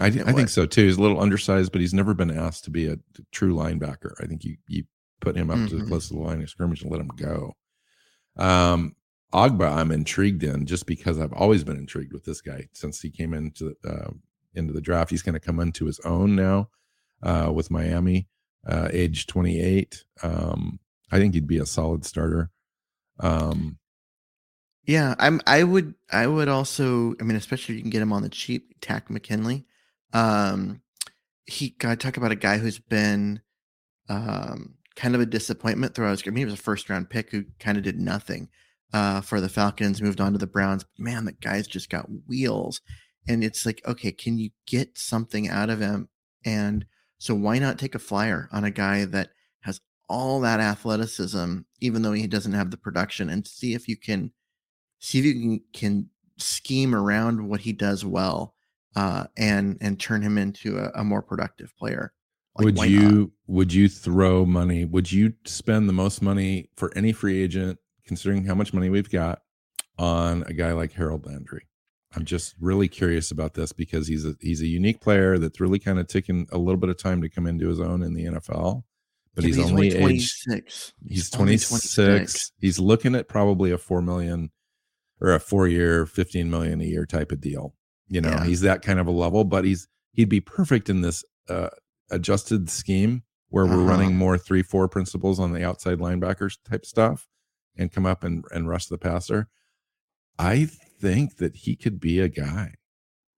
I, 0.02 0.06
I 0.06 0.32
think 0.32 0.48
so 0.48 0.66
too. 0.66 0.84
He's 0.84 0.96
a 0.96 1.02
little 1.02 1.20
undersized, 1.20 1.72
but 1.72 1.80
he's 1.80 1.94
never 1.94 2.14
been 2.14 2.30
asked 2.30 2.64
to 2.64 2.70
be 2.70 2.86
a 2.88 2.98
true 3.30 3.54
linebacker. 3.54 4.12
I 4.20 4.26
think 4.26 4.44
you 4.44 4.56
you 4.66 4.84
put 5.20 5.36
him 5.36 5.50
up 5.50 5.68
to 5.68 5.76
the 5.76 5.84
close 5.86 6.08
to 6.08 6.14
the 6.14 6.20
line 6.20 6.42
of 6.42 6.50
scrimmage 6.50 6.82
and 6.82 6.90
let 6.90 7.00
him 7.00 7.10
go. 7.16 7.54
Um, 8.36 8.96
Ogbah, 9.32 9.76
I'm 9.76 9.92
intrigued 9.92 10.42
in 10.42 10.66
just 10.66 10.84
because 10.86 11.18
I've 11.18 11.32
always 11.32 11.64
been 11.64 11.76
intrigued 11.78 12.12
with 12.12 12.24
this 12.24 12.40
guy 12.40 12.68
since 12.72 13.00
he 13.00 13.10
came 13.10 13.32
into 13.32 13.74
uh, 13.88 14.10
into 14.54 14.72
the 14.72 14.80
draft. 14.80 15.10
He's 15.10 15.22
going 15.22 15.34
to 15.34 15.40
come 15.40 15.60
into 15.60 15.86
his 15.86 16.00
own 16.00 16.34
now 16.36 16.68
uh, 17.22 17.50
with 17.54 17.70
Miami, 17.70 18.28
uh, 18.66 18.88
age 18.92 19.26
28. 19.26 20.04
Um, 20.22 20.80
I 21.10 21.18
think 21.18 21.34
he'd 21.34 21.46
be 21.46 21.58
a 21.58 21.66
solid 21.66 22.04
starter. 22.04 22.50
Um, 23.20 23.78
Yeah, 24.84 25.14
I'm. 25.18 25.40
I 25.46 25.62
would. 25.62 25.94
I 26.10 26.26
would 26.26 26.48
also. 26.48 27.14
I 27.20 27.24
mean, 27.24 27.36
especially 27.36 27.74
if 27.74 27.76
you 27.78 27.82
can 27.82 27.90
get 27.90 28.02
him 28.02 28.12
on 28.12 28.22
the 28.22 28.28
cheap. 28.28 28.74
Takk 28.80 29.08
McKinley. 29.08 29.64
Um, 30.12 30.82
he. 31.46 31.70
God, 31.70 32.00
talk 32.00 32.16
about 32.16 32.32
a 32.32 32.36
guy 32.36 32.58
who's 32.58 32.78
been, 32.78 33.40
um, 34.08 34.74
kind 34.94 35.14
of 35.14 35.20
a 35.20 35.26
disappointment 35.26 35.94
throughout 35.94 36.10
his 36.10 36.22
career. 36.22 36.32
I 36.32 36.34
mean, 36.34 36.40
he 36.42 36.50
was 36.50 36.54
a 36.54 36.62
first 36.62 36.90
round 36.90 37.10
pick 37.10 37.30
who 37.30 37.44
kind 37.58 37.78
of 37.78 37.84
did 37.84 37.98
nothing, 37.98 38.48
uh, 38.92 39.20
for 39.20 39.40
the 39.40 39.48
Falcons. 39.48 40.02
Moved 40.02 40.20
on 40.20 40.32
to 40.32 40.38
the 40.38 40.46
Browns. 40.46 40.84
Man, 40.98 41.24
that 41.24 41.40
guy's 41.40 41.66
just 41.66 41.90
got 41.90 42.08
wheels, 42.26 42.80
and 43.28 43.42
it's 43.42 43.64
like, 43.66 43.80
okay, 43.86 44.12
can 44.12 44.38
you 44.38 44.50
get 44.66 44.98
something 44.98 45.48
out 45.48 45.70
of 45.70 45.80
him? 45.80 46.08
And 46.44 46.86
so 47.18 47.34
why 47.34 47.58
not 47.58 47.78
take 47.78 47.94
a 47.94 48.00
flyer 48.00 48.48
on 48.52 48.64
a 48.64 48.70
guy 48.70 49.04
that 49.04 49.30
has 49.60 49.80
all 50.08 50.40
that 50.40 50.60
athleticism, 50.60 51.58
even 51.80 52.02
though 52.02 52.12
he 52.12 52.26
doesn't 52.26 52.52
have 52.52 52.70
the 52.70 52.76
production, 52.76 53.30
and 53.30 53.46
see 53.46 53.74
if 53.74 53.88
you 53.88 53.96
can 53.96 54.32
see 54.98 55.18
if 55.18 55.24
you 55.24 55.34
can, 55.34 55.60
can 55.72 56.10
scheme 56.38 56.94
around 56.94 57.48
what 57.48 57.60
he 57.60 57.72
does 57.72 58.04
well 58.04 58.54
uh, 58.96 59.24
and 59.36 59.78
and 59.80 59.98
turn 59.98 60.22
him 60.22 60.38
into 60.38 60.78
a, 60.78 60.90
a 61.00 61.04
more 61.04 61.22
productive 61.22 61.74
player. 61.76 62.12
Like, 62.56 62.64
would 62.66 62.78
you 62.90 63.10
not? 63.10 63.30
would 63.46 63.72
you 63.72 63.88
throw 63.88 64.44
money? 64.44 64.84
Would 64.84 65.10
you 65.10 65.34
spend 65.46 65.88
the 65.88 65.94
most 65.94 66.20
money 66.20 66.68
for 66.76 66.92
any 66.96 67.12
free 67.12 67.42
agent, 67.42 67.78
considering 68.06 68.44
how 68.44 68.54
much 68.54 68.74
money 68.74 68.90
we've 68.90 69.10
got, 69.10 69.40
on 69.98 70.44
a 70.46 70.52
guy 70.52 70.72
like 70.72 70.92
Harold 70.92 71.26
Landry? 71.26 71.66
I'm 72.14 72.26
just 72.26 72.54
really 72.60 72.88
curious 72.88 73.30
about 73.30 73.54
this 73.54 73.72
because 73.72 74.06
he's 74.06 74.26
a 74.26 74.34
he's 74.40 74.60
a 74.60 74.66
unique 74.66 75.00
player 75.00 75.38
that's 75.38 75.60
really 75.60 75.78
kind 75.78 75.98
of 75.98 76.08
taken 76.08 76.46
a 76.52 76.58
little 76.58 76.76
bit 76.76 76.90
of 76.90 76.98
time 76.98 77.22
to 77.22 77.28
come 77.28 77.46
into 77.46 77.68
his 77.68 77.80
own 77.80 78.02
in 78.02 78.12
the 78.12 78.24
NFL. 78.24 78.82
But 79.34 79.44
Yeah, 79.44 79.48
he's, 79.48 79.70
only 79.70 79.86
age 79.88 79.98
26. 79.98 80.92
he's 81.08 81.34
only 81.34 81.56
26. 81.56 82.52
He's 82.58 82.78
looking 82.78 83.14
at 83.14 83.28
probably 83.28 83.70
a 83.70 83.78
four 83.78 84.02
million 84.02 84.50
or 85.22 85.32
a 85.32 85.40
four 85.40 85.68
year, 85.68 86.04
15 86.04 86.50
million 86.50 86.82
a 86.82 86.84
year 86.84 87.06
type 87.06 87.32
of 87.32 87.40
deal. 87.40 87.74
You 88.08 88.20
know, 88.20 88.30
Yeah. 88.30 88.44
he's 88.44 88.60
that 88.62 88.82
kind 88.82 88.98
of 88.98 89.06
a 89.06 89.10
level, 89.12 89.44
but 89.44 89.64
he's 89.64 89.88
he'd 90.12 90.28
be 90.28 90.40
perfect 90.40 90.88
in 90.90 91.00
this 91.00 91.24
uh 91.48 91.68
adjusted 92.10 92.68
scheme 92.70 93.22
where 93.48 93.64
we're 93.66 93.74
Uh-huh. 93.74 93.84
running 93.84 94.16
more 94.16 94.36
three 94.38 94.62
four 94.62 94.88
principles 94.88 95.38
on 95.40 95.52
the 95.52 95.64
outside 95.64 95.98
linebackers 95.98 96.58
type 96.68 96.84
stuff 96.86 97.26
and 97.76 97.90
come 97.92 98.04
up 98.06 98.22
and, 98.24 98.44
and 98.50 98.68
rush 98.68 98.86
the 98.86 98.98
passer. 98.98 99.48
I 100.38 100.64
think 100.66 101.36
that 101.36 101.56
he 101.56 101.76
could 101.76 101.98
be 102.00 102.18
a 102.20 102.28
guy 102.28 102.74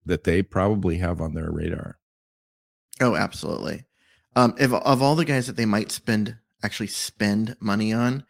that 0.04 0.24
they 0.24 0.42
probably 0.42 0.98
have 0.98 1.20
on 1.20 1.34
their 1.34 1.50
radar. 1.50 1.98
Oh, 3.00 3.14
absolutely. 3.16 3.84
Um, 4.36 4.54
if 4.58 4.72
of 4.72 5.02
all 5.02 5.14
the 5.16 5.24
guys 5.24 5.46
that 5.46 5.56
they 5.56 5.66
might 5.66 5.90
spend 5.92 6.36
actually 6.62 6.86
spend 6.88 7.56
money 7.60 7.92
on, 7.92 8.24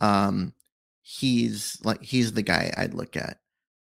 um, 0.00 0.54
he's 1.02 1.78
like 1.84 2.02
he's 2.02 2.32
the 2.32 2.42
guy 2.42 2.72
I'd 2.76 2.94
look 2.94 3.16
at 3.16 3.39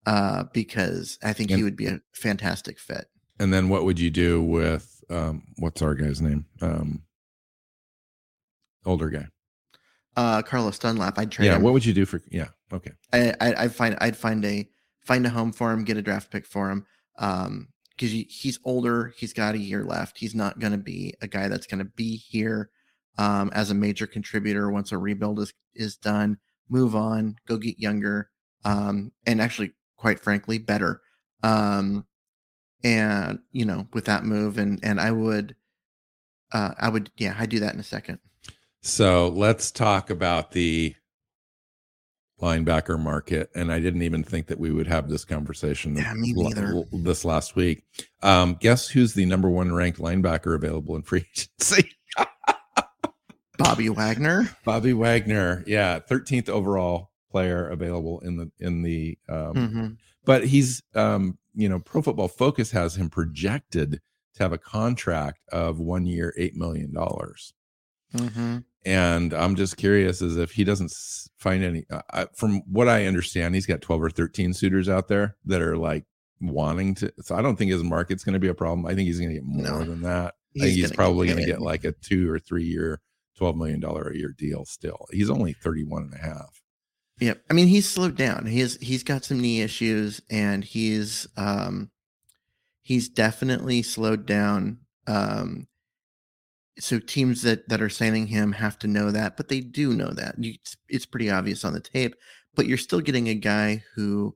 uh, 0.10 0.44
because 0.54 1.20
I 1.24 1.34
think 1.34 1.52
he 1.52 1.64
would 1.64 1.76
be 1.76 1.86
a 1.86 2.02
fantastic 2.14 2.80
fit. 2.80 3.06
And 3.40 3.54
then 3.54 3.70
what 3.70 3.86
would 3.86 4.00
you 4.00 4.10
do 4.10 4.42
with 4.42 5.04
um 5.10 5.44
what's 5.58 5.82
our 5.82 5.94
guy's 5.94 6.20
name? 6.22 6.46
Um 6.62 7.04
older 8.86 9.10
guy. 9.10 9.28
Uh, 10.16 10.42
Carlos 10.42 10.80
Dunlap, 10.80 11.18
I'd 11.20 11.32
trade 11.32 11.46
yeah, 11.46 11.56
him. 11.56 11.62
what 11.62 11.74
would 11.74 11.86
you 11.86 11.94
do 11.94 12.06
for 12.06 12.22
yeah, 12.32 12.50
okay. 12.74 12.92
I, 13.14 13.34
I 13.40 13.64
I'd 13.64 13.76
find 13.76 13.98
I'd 14.02 14.18
find 14.18 14.44
a 14.46 14.68
find 15.06 15.26
a 15.28 15.30
home 15.30 15.54
for 15.54 15.72
him, 15.72 15.84
get 15.84 15.98
a 15.98 16.02
draft 16.02 16.32
pick 16.32 16.46
for 16.46 16.72
him. 16.72 16.86
Um, 17.18 17.68
because 17.96 18.12
he's 18.12 18.60
older, 18.64 19.14
he's 19.18 19.34
got 19.34 19.56
a 19.56 19.60
year 19.60 19.84
left. 19.84 20.18
He's 20.18 20.34
not 20.34 20.58
going 20.58 20.72
to 20.72 20.78
be 20.78 21.14
a 21.22 21.28
guy 21.28 21.50
that's 21.50 21.68
going 21.68 21.80
to 21.80 21.92
be 21.98 22.16
here 22.16 22.70
um, 23.18 23.52
as 23.54 23.72
a 23.72 23.76
major 23.76 24.08
contributor 24.08 24.72
once 24.72 24.94
a 24.94 24.98
rebuild 24.98 25.40
is 25.40 25.54
is 25.76 25.98
done. 25.98 26.38
Move 26.70 26.96
on, 26.96 27.36
go 27.46 27.58
get 27.58 27.78
younger, 27.78 28.30
um, 28.66 29.12
and 29.26 29.42
actually, 29.42 29.74
quite 30.00 30.20
frankly, 30.20 30.58
better. 30.58 31.02
Um, 31.44 32.06
and 32.84 33.40
you 33.52 33.66
know, 33.66 33.88
with 33.94 34.06
that 34.06 34.24
move, 34.24 34.58
and 34.58 34.80
and 34.82 35.00
I 35.00 35.12
would, 35.12 35.56
uh, 36.54 36.72
I 36.80 36.88
would, 36.90 37.12
yeah, 37.18 37.36
I'd 37.38 37.50
do 37.50 37.60
that 37.60 37.74
in 37.74 37.80
a 37.80 37.84
second. 37.84 38.20
So 38.82 39.28
let's 39.28 39.72
talk 39.72 40.10
about 40.10 40.52
the 40.52 40.96
linebacker 42.42 42.98
market, 42.98 43.50
and 43.54 43.70
I 43.72 43.80
didn't 43.82 44.04
even 44.04 44.24
think 44.24 44.48
that 44.48 44.60
we 44.60 44.72
would 44.72 44.88
have 44.88 45.10
this 45.10 45.26
conversation. 45.26 45.98
Yeah, 45.98 46.14
me 46.14 46.32
neither. 46.34 46.68
l- 46.68 46.88
This 46.94 47.26
last 47.26 47.58
week, 47.58 47.84
um, 48.24 48.56
guess 48.62 48.88
who's 48.88 49.14
the 49.14 49.26
number 49.26 49.50
one 49.50 49.74
ranked 49.74 50.00
linebacker 50.00 50.56
available 50.56 50.96
in 50.96 51.02
free 51.02 51.26
agency? 51.38 51.92
Bobby 53.58 53.90
Wagner. 53.90 54.50
Bobby 54.64 54.94
Wagner. 54.94 55.66
Yeah, 55.68 56.00
thirteenth 56.00 56.48
overall 56.48 57.09
player 57.30 57.68
available 57.68 58.20
in 58.22 58.38
the 58.38 58.52
in 58.60 58.82
the. 58.84 59.18
Um, 59.30 59.54
Mhm. 59.56 59.98
But 60.26 60.46
he's, 60.48 60.82
um, 60.96 61.38
you 61.56 61.70
know, 61.70 61.80
Pro 61.80 62.02
Football 62.02 62.28
Focus 62.28 62.72
has 62.72 62.96
him 62.98 63.10
projected 63.10 64.02
to 64.36 64.44
have 64.44 64.54
a 64.54 64.58
contract 64.58 65.40
of 65.52 65.80
one 65.80 66.06
year, 66.06 66.34
eight 66.38 66.56
million 66.56 66.94
dollars. 66.94 67.54
Mhm. 68.16 68.64
and 68.86 69.34
i'm 69.36 69.56
just 69.56 69.78
curious 69.78 70.20
as 70.24 70.36
if 70.38 70.54
he 70.54 70.64
doesn't 70.64 70.92
find 71.38 71.64
any 71.64 71.86
uh, 71.92 72.02
I, 72.12 72.26
from 72.34 72.62
what 72.66 72.88
i 72.90 73.06
understand 73.06 73.54
he's 73.54 73.68
got 73.68 73.82
12 73.82 74.02
or 74.02 74.10
13 74.10 74.54
suitors 74.54 74.90
out 74.90 75.10
there 75.10 75.36
that 75.46 75.62
are 75.62 75.78
like 75.78 76.06
wanting 76.42 76.96
to 76.96 77.14
so 77.22 77.36
i 77.36 77.42
don't 77.44 77.56
think 77.58 77.72
his 77.72 77.84
market's 77.84 78.24
going 78.24 78.34
to 78.34 78.40
be 78.40 78.48
a 78.48 78.54
problem 78.56 78.88
i 78.88 78.96
think 78.96 79.06
he's 79.06 79.20
going 79.20 79.30
to 79.30 79.36
get 79.36 79.44
more 79.44 79.64
No. 79.64 79.84
than 79.84 80.02
that 80.02 80.28
i 80.28 80.32
He's 80.54 80.64
think 80.64 80.76
he's 80.78 80.92
probably 80.94 81.28
going 81.28 81.38
to 81.40 81.46
get 81.46 81.62
like 81.62 81.84
a 81.84 81.92
two 81.92 82.32
or 82.32 82.40
three 82.40 82.64
year 82.64 83.00
12 83.38 83.56
million 83.58 83.80
dollar 83.80 84.08
a 84.10 84.18
year 84.18 84.34
deal 84.36 84.66
still 84.66 85.06
he's 85.12 85.30
only 85.30 85.54
31 85.54 86.04
and 86.04 86.14
a 86.16 86.18
half 86.18 86.59
Yep. 87.20 87.42
I 87.50 87.54
mean, 87.54 87.68
he's 87.68 87.90
slowed 87.90 88.16
down. 88.16 88.46
He's 88.46 88.78
he's 88.78 89.04
got 89.04 89.26
some 89.26 89.40
knee 89.40 89.62
issues, 89.62 90.22
and 90.30 90.64
he's 90.64 91.28
um 91.36 91.92
he's 92.82 93.10
definitely 93.10 93.84
slowed 93.84 94.26
down. 94.26 94.80
Um, 95.08 95.68
so 96.80 96.98
teams 97.00 97.42
that 97.42 97.68
that 97.68 97.82
are 97.82 97.90
signing 97.90 98.28
him 98.28 98.54
have 98.54 98.80
to 98.80 98.88
know 98.88 99.12
that, 99.12 99.36
but 99.36 99.50
they 99.50 99.60
do 99.60 99.94
know 99.94 100.12
that. 100.12 100.36
It's, 100.40 100.78
it's 100.88 101.06
pretty 101.06 101.30
obvious 101.30 101.66
on 101.66 101.74
the 101.74 101.82
tape. 101.82 102.16
But 102.56 102.68
you're 102.68 102.78
still 102.78 103.02
getting 103.02 103.28
a 103.30 103.36
guy 103.36 103.84
who 103.96 104.36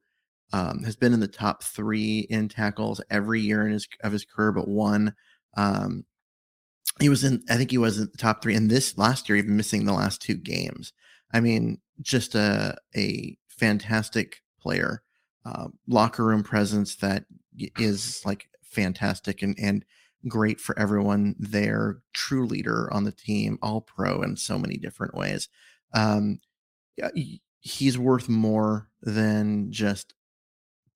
um, 0.51 0.83
has 0.83 0.95
been 0.95 1.13
in 1.13 1.19
the 1.19 1.27
top 1.27 1.63
three 1.63 2.19
in 2.29 2.49
tackles 2.49 3.01
every 3.09 3.41
year 3.41 3.65
in 3.65 3.73
his 3.73 3.87
of 4.03 4.11
his 4.11 4.25
career, 4.25 4.51
but 4.51 4.67
one. 4.67 5.15
Um, 5.55 6.05
he 6.99 7.09
was 7.09 7.23
in. 7.23 7.43
I 7.49 7.55
think 7.55 7.71
he 7.71 7.77
was 7.77 7.97
in 7.97 8.09
the 8.11 8.17
top 8.17 8.43
three, 8.43 8.55
and 8.55 8.69
this 8.69 8.97
last 8.97 9.29
year, 9.29 9.37
even 9.37 9.57
missing 9.57 9.85
the 9.85 9.93
last 9.93 10.21
two 10.21 10.35
games. 10.35 10.93
I 11.33 11.39
mean, 11.39 11.79
just 12.01 12.35
a 12.35 12.77
a 12.95 13.37
fantastic 13.47 14.41
player, 14.59 15.03
uh, 15.45 15.67
locker 15.87 16.25
room 16.25 16.43
presence 16.43 16.95
that 16.95 17.25
is 17.77 18.21
like 18.25 18.47
fantastic 18.63 19.41
and 19.41 19.55
and 19.59 19.85
great 20.27 20.59
for 20.59 20.77
everyone 20.79 21.35
there. 21.39 22.01
True 22.13 22.45
leader 22.45 22.91
on 22.93 23.03
the 23.03 23.11
team, 23.11 23.57
all 23.61 23.81
pro 23.81 24.21
in 24.21 24.37
so 24.37 24.57
many 24.57 24.77
different 24.77 25.15
ways. 25.15 25.49
Um, 25.93 26.39
he's 27.61 27.97
worth 27.97 28.29
more 28.29 28.89
than 29.01 29.71
just 29.71 30.13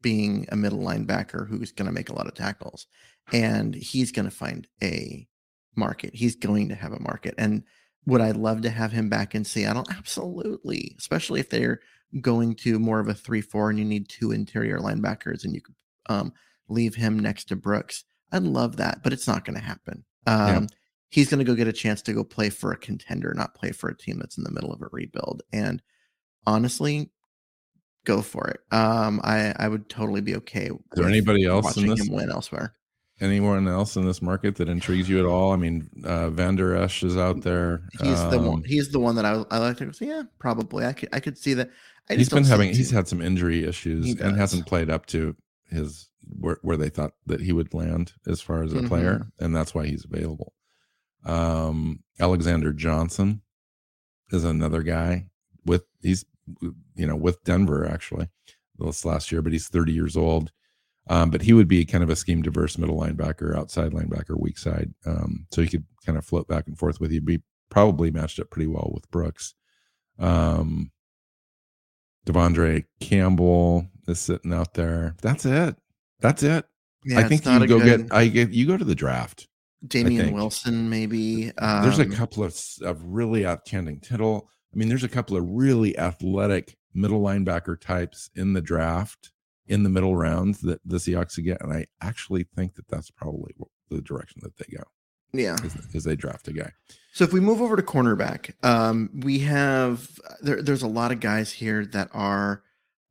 being 0.02 0.48
a 0.52 0.56
middle 0.56 0.80
linebacker 0.80 1.48
who's 1.48 1.72
going 1.72 1.88
to 1.88 1.93
make 1.93 2.10
a 2.10 2.14
lot 2.14 2.28
of 2.28 2.34
tackles, 2.34 2.88
and 3.34 3.76
he's 3.76 4.12
going 4.12 4.30
to 4.30 4.36
find 4.36 4.68
a 4.82 5.28
market. 5.76 6.16
He's 6.16 6.36
going 6.36 6.70
to 6.70 6.76
have 6.76 6.93
a 6.93 7.00
market, 7.00 7.36
and 7.38 7.64
would 8.06 8.22
I 8.22 8.32
love 8.32 8.62
to 8.62 8.70
have 8.70 8.91
him 8.91 9.10
back 9.10 9.36
in 9.36 9.43
Seattle? 9.43 9.86
Absolutely, 9.89 10.95
especially 10.98 11.39
if 11.39 11.50
they're 11.50 11.82
going 12.22 12.56
to 12.56 12.80
more 12.80 13.00
of 13.00 13.10
a 13.10 13.14
three-four 13.14 13.70
and 13.70 13.80
you 13.80 13.86
need 13.86 14.08
two 14.08 14.32
interior 14.32 14.80
linebackers, 14.80 15.43
and 15.43 15.54
you 15.54 15.62
could 15.62 15.76
um, 16.10 16.34
leave 16.70 16.95
him 16.95 17.20
next 17.20 17.45
to 17.45 17.56
Brooks. 17.56 18.06
I'd 18.32 18.43
love 18.43 18.78
that, 18.78 19.04
but 19.04 19.14
it's 19.14 19.28
not 19.28 19.45
going 19.45 19.58
to 19.58 19.64
happen. 19.64 20.04
Um, 20.26 20.48
Yeah. 20.48 20.68
He's 21.10 21.30
going 21.30 21.39
to 21.39 21.45
go 21.45 21.56
get 21.56 21.70
a 21.70 21.74
chance 21.74 22.02
to 22.02 22.14
go 22.14 22.26
play 22.26 22.50
for 22.50 22.74
a 22.74 22.78
contender, 22.78 23.34
not 23.34 23.56
play 23.56 23.72
for 23.72 23.89
a 23.89 23.98
team 23.98 24.20
that's 24.20 24.38
in 24.38 24.43
the 24.43 24.52
middle 24.52 24.74
of 24.74 24.82
a 24.82 24.89
rebuild. 24.91 25.41
And 25.54 25.82
honestly, 26.45 27.10
go 28.06 28.22
for 28.22 28.48
it. 28.50 28.60
Um, 28.76 29.22
I 29.24 29.54
I 29.58 29.70
would 29.70 29.88
totally 29.89 30.20
be 30.20 30.36
okay. 30.36 30.66
is 30.66 30.78
there 30.91 31.08
anybody 31.08 31.45
else 31.45 31.78
in 31.78 31.88
watching 31.88 31.95
this 31.95 32.08
him 32.08 32.14
win 32.14 32.30
elsewhere? 32.30 32.74
Anyone 33.20 33.68
else 33.68 33.95
in 33.95 34.05
this 34.05 34.22
market 34.22 34.55
that 34.57 34.70
intrigues 34.70 35.09
you 35.09 35.20
at 35.20 35.26
all 35.26 35.51
i 35.51 35.55
mean 35.55 35.89
uh 36.03 36.30
van 36.30 36.55
der 36.55 36.76
esch 36.76 37.03
is 37.03 37.18
out 37.18 37.41
there 37.41 37.82
He's 38.01 38.20
the 38.30 38.38
one. 38.38 38.47
Um, 38.59 38.63
He's 38.63 38.89
the 38.89 38.99
one 38.99 39.15
that 39.15 39.26
I 39.26 39.43
I 39.49 39.57
like 39.57 39.78
to. 39.78 39.91
See, 39.93 40.07
yeah, 40.07 40.24
probably. 40.39 40.86
I 40.86 40.93
could 40.93 41.09
I 41.11 41.20
could 41.20 41.38
see 41.38 41.53
that. 41.55 41.70
I 42.09 42.15
he's 42.15 42.30
been 42.30 42.43
having 42.43 42.74
he's 42.74 42.91
had 42.91 43.07
some 43.07 43.22
injury 43.22 43.63
issues 43.65 44.20
and 44.20 44.38
hasn't 44.38 44.65
played 44.68 44.89
up 44.89 45.05
to 45.07 45.36
his 45.70 46.09
where, 46.39 46.57
where 46.61 46.78
they 46.78 46.89
thought 46.89 47.13
that 47.26 47.41
he 47.41 47.51
would 47.53 47.74
land 47.74 48.13
as 48.28 48.39
far 48.41 48.61
as 48.63 48.74
a 48.74 48.78
Mhm. 48.78 48.88
player 48.88 49.28
and 49.39 49.55
that's 49.55 49.74
why 49.74 49.86
he's 49.88 50.05
available 50.05 50.53
um 51.26 52.03
alexander 52.20 52.72
johnson 52.74 53.41
is 54.32 54.43
another 54.43 54.84
guy 54.84 55.26
with 55.65 55.84
he's 56.01 56.24
you 56.95 57.05
know 57.07 57.15
with 57.15 57.43
denver 57.43 57.86
actually 57.89 58.28
this 58.80 59.03
last 59.05 59.32
year 59.32 59.41
but 59.41 59.51
he's 59.51 59.68
30 59.68 59.91
years 59.91 60.15
old 60.15 60.51
um, 61.10 61.30
but 61.30 61.41
he 61.41 61.53
would 61.53 61.68
be 61.68 61.86
kind 61.86 62.03
of 62.03 62.10
a 62.10 62.16
scheme 62.16 62.41
diverse 62.41 62.78
middle 62.78 62.99
linebacker 62.99 63.55
outside 63.55 63.91
linebacker 63.91 64.39
weak 64.39 64.58
side 64.58 64.93
um, 65.05 65.45
so 65.51 65.62
he 65.62 65.68
could 65.68 65.86
kind 66.05 66.18
of 66.18 66.26
float 66.26 66.47
back 66.47 66.68
and 66.68 66.78
forth 66.78 66.99
with 66.99 67.12
you 67.12 67.22
be 67.22 67.41
probably 67.70 68.12
matched 68.12 68.39
up 68.39 68.49
pretty 68.49 68.68
well 68.68 68.91
with 68.93 69.10
brooks 69.12 69.55
um 70.20 70.91
Devondre 72.28 72.84
Campbell 72.99 73.88
is 74.08 74.20
sitting 74.20 74.53
out 74.53 74.74
there. 74.74 75.16
That's 75.22 75.45
it. 75.45 75.76
That's 76.20 76.43
it. 76.43 76.66
Yeah, 77.05 77.20
I 77.20 77.24
think 77.24 77.45
you 77.45 77.68
go 77.68 77.80
good- 77.80 78.10
get. 78.10 78.14
I 78.14 78.28
get 78.28 78.51
you 78.51 78.68
go 78.68 78.78
to 78.78 78.84
the 78.84 78.95
draft. 78.95 79.47
Damian. 79.88 80.34
Wilson, 80.34 80.89
maybe. 80.89 81.51
there's 81.58 81.99
a 81.99 82.03
um, 82.03 82.12
couple 82.12 82.43
of 82.43 82.60
of 82.82 83.01
really 83.05 83.45
outstanding 83.45 83.99
Tittle. 84.01 84.49
I 84.74 84.78
mean, 84.78 84.89
there's 84.89 85.03
a 85.03 85.10
couple 85.10 85.38
of 85.38 85.45
really 85.47 85.97
athletic 85.97 86.76
middle 86.93 87.22
linebacker 87.22 87.80
types 87.80 88.30
in 88.36 88.53
the 88.53 88.62
draft 88.62 89.32
in 89.68 89.84
the 89.84 89.89
middle 89.89 90.15
rounds 90.15 90.61
that 90.61 90.80
the 90.86 90.97
Seahawks 90.97 91.41
get, 91.43 91.61
and 91.61 91.72
I 91.74 91.88
actually 92.01 92.43
think 92.43 92.76
that 92.76 92.88
that's 92.88 93.11
probably 93.11 93.53
the 93.89 94.01
direction 94.01 94.41
that 94.43 94.57
they 94.57 94.65
go 94.78 94.84
Yeah. 95.34 95.55
is, 95.63 95.76
is 95.93 96.03
they 96.03 96.15
draft 96.15 96.47
a 96.47 96.53
guy. 96.53 96.72
So 97.13 97.24
if 97.24 97.34
we 97.34 97.39
move 97.39 97.61
over 97.61 97.76
to 97.76 97.82
cornerback, 97.82 98.53
um, 98.63 99.09
we 99.13 99.39
have 99.39 100.20
there, 100.41 100.61
there's 100.61 100.84
a 100.84 100.88
lot 100.88 101.11
of 101.11 101.20
guys 101.20 101.53
here 101.53 101.86
that 101.88 102.09
are 102.13 102.63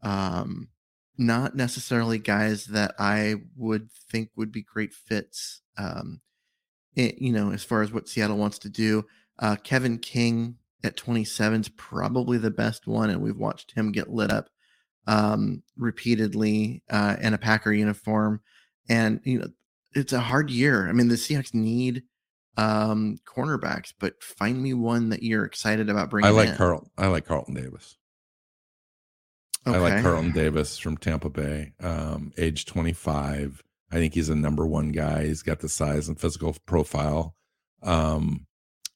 um, 0.03 0.69
not 1.19 1.57
necessarily 1.57 2.19
guys 2.19 2.67
that 2.67 2.95
I 2.99 3.37
would 3.57 3.91
think 3.91 4.31
would 4.37 4.53
be 4.53 4.63
great 4.63 4.93
fits. 4.95 5.63
Um, 5.79 6.21
it- 6.95 7.19
you 7.21 7.33
know, 7.33 7.53
as 7.53 7.65
far 7.65 7.83
as 7.83 7.93
what 7.93 8.09
Seattle 8.09 8.37
wants 8.37 8.59
to 8.61 8.69
do, 8.69 9.07
uh, 9.39 9.57
Kevin 9.57 9.99
King 9.99 10.57
at 10.85 10.97
27 10.97 11.63
is 11.63 11.69
probably 11.71 12.39
the 12.39 12.51
best 12.51 12.87
one, 12.87 13.11
and 13.11 13.21
we've 13.21 13.37
watched 13.37 13.73
him 13.73 13.93
get 13.93 14.11
lit 14.11 14.31
up 14.31 14.49
um, 15.07 15.63
repeatedly 15.77 16.83
uh, 16.91 17.17
in 17.21 17.35
a 17.35 17.39
Packer 17.39 17.73
uniform, 17.73 18.41
and 18.89 19.21
you 19.25 19.39
know, 19.41 19.49
it's 19.95 20.13
a 20.13 20.21
hard 20.21 20.51
year. 20.51 20.89
I 20.89 20.93
mean, 20.93 21.09
the 21.09 21.17
Seahawks 21.17 21.55
need 21.55 22.03
um 22.59 23.19
cornerbacks, 23.27 23.93
but 23.99 24.23
find 24.23 24.63
me 24.63 24.73
one 24.73 25.11
that 25.11 25.23
you're 25.23 25.45
excited 25.45 25.91
about 25.91 26.11
bringing. 26.11 26.29
I 26.29 26.33
like 26.33 26.51
in. 26.51 26.57
Carl. 26.57 26.91
I 26.97 27.07
like 27.09 27.27
Carlton 27.27 27.55
Davis. 27.55 27.97
I 29.67 29.79
like 29.79 30.03
Carlton 30.03 30.33
Davis 30.33 30.79
from 30.79 30.97
Tampa 30.97 31.29
Bay, 31.29 31.73
um, 31.81 32.33
age 32.39 32.67
25. 32.67 33.63
I 33.91 33.97
think 33.97 34.15
he's 34.15 34.29
a 34.29 34.37
number 34.37 34.67
one 34.67 34.93
guy. 34.93 35.27
He's 35.27 35.43
got 35.43 35.61
the 35.61 35.69
size 35.69 36.09
and 36.09 36.21
physical 36.21 36.57
profile 36.67 37.35
um, 37.83 38.47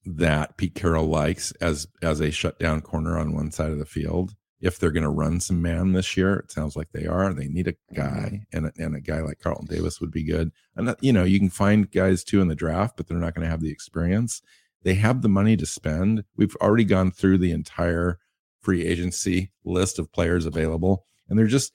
that 0.04 0.56
Pete 0.56 0.74
Carroll 0.74 1.06
likes 1.06 1.52
as 1.60 1.88
as 2.02 2.20
a 2.20 2.30
shutdown 2.30 2.82
corner 2.82 3.18
on 3.18 3.34
one 3.34 3.50
side 3.50 3.70
of 3.70 3.78
the 3.78 3.86
field. 3.86 4.34
If 4.60 4.78
they're 4.78 4.90
going 4.90 5.04
to 5.04 5.08
run 5.08 5.40
some 5.40 5.62
man 5.62 5.92
this 5.92 6.16
year, 6.16 6.36
it 6.36 6.52
sounds 6.52 6.76
like 6.76 6.92
they 6.92 7.06
are. 7.06 7.32
They 7.32 7.48
need 7.48 7.68
a 7.68 7.72
mm-hmm. 7.72 7.94
guy, 7.94 8.46
and 8.52 8.66
a, 8.66 8.72
and 8.76 8.94
a 8.94 9.00
guy 9.00 9.20
like 9.20 9.40
Carlton 9.40 9.66
Davis 9.66 10.00
would 10.00 10.10
be 10.10 10.22
good. 10.22 10.52
And 10.76 10.94
you 11.00 11.12
know, 11.12 11.24
you 11.24 11.38
can 11.38 11.50
find 11.50 11.90
guys 11.90 12.24
too 12.24 12.40
in 12.40 12.48
the 12.48 12.54
draft, 12.54 12.96
but 12.96 13.06
they're 13.06 13.18
not 13.18 13.34
going 13.34 13.44
to 13.44 13.50
have 13.50 13.62
the 13.62 13.70
experience. 13.70 14.42
They 14.82 14.94
have 14.94 15.22
the 15.22 15.28
money 15.28 15.56
to 15.56 15.66
spend. 15.66 16.24
We've 16.36 16.56
already 16.56 16.84
gone 16.84 17.10
through 17.10 17.38
the 17.38 17.52
entire 17.52 18.18
free 18.60 18.84
agency 18.84 19.52
list 19.64 19.98
of 19.98 20.12
players 20.12 20.46
available, 20.46 21.04
and 21.28 21.38
there 21.38 21.46
just 21.46 21.72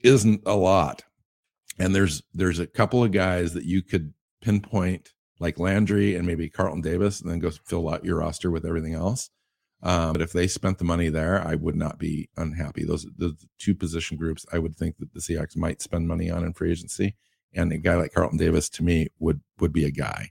isn't 0.00 0.42
a 0.46 0.56
lot. 0.56 1.04
And 1.78 1.94
there's 1.94 2.22
there's 2.34 2.58
a 2.58 2.66
couple 2.66 3.02
of 3.02 3.12
guys 3.12 3.54
that 3.54 3.64
you 3.64 3.82
could 3.82 4.12
pinpoint 4.40 5.12
like 5.38 5.58
Landry 5.58 6.14
and 6.14 6.26
maybe 6.26 6.48
Carlton 6.48 6.82
Davis, 6.82 7.20
and 7.20 7.30
then 7.30 7.38
go 7.38 7.50
fill 7.50 7.88
out 7.88 8.04
your 8.04 8.18
roster 8.18 8.50
with 8.50 8.64
everything 8.64 8.94
else. 8.94 9.30
Um, 9.82 10.12
but 10.12 10.22
if 10.22 10.32
they 10.32 10.46
spent 10.46 10.78
the 10.78 10.84
money 10.84 11.08
there, 11.08 11.44
I 11.44 11.56
would 11.56 11.74
not 11.74 11.98
be 11.98 12.28
unhappy. 12.36 12.84
Those 12.84 13.06
the 13.16 13.36
two 13.58 13.74
position 13.74 14.16
groups 14.16 14.46
I 14.52 14.58
would 14.58 14.76
think 14.76 14.98
that 14.98 15.12
the 15.12 15.20
Seahawks 15.20 15.56
might 15.56 15.82
spend 15.82 16.06
money 16.06 16.30
on 16.30 16.44
in 16.44 16.52
free 16.52 16.70
agency, 16.70 17.16
and 17.52 17.72
a 17.72 17.78
guy 17.78 17.96
like 17.96 18.12
Carlton 18.12 18.38
Davis 18.38 18.68
to 18.70 18.84
me 18.84 19.08
would 19.18 19.40
would 19.58 19.72
be 19.72 19.84
a 19.84 19.90
guy. 19.90 20.30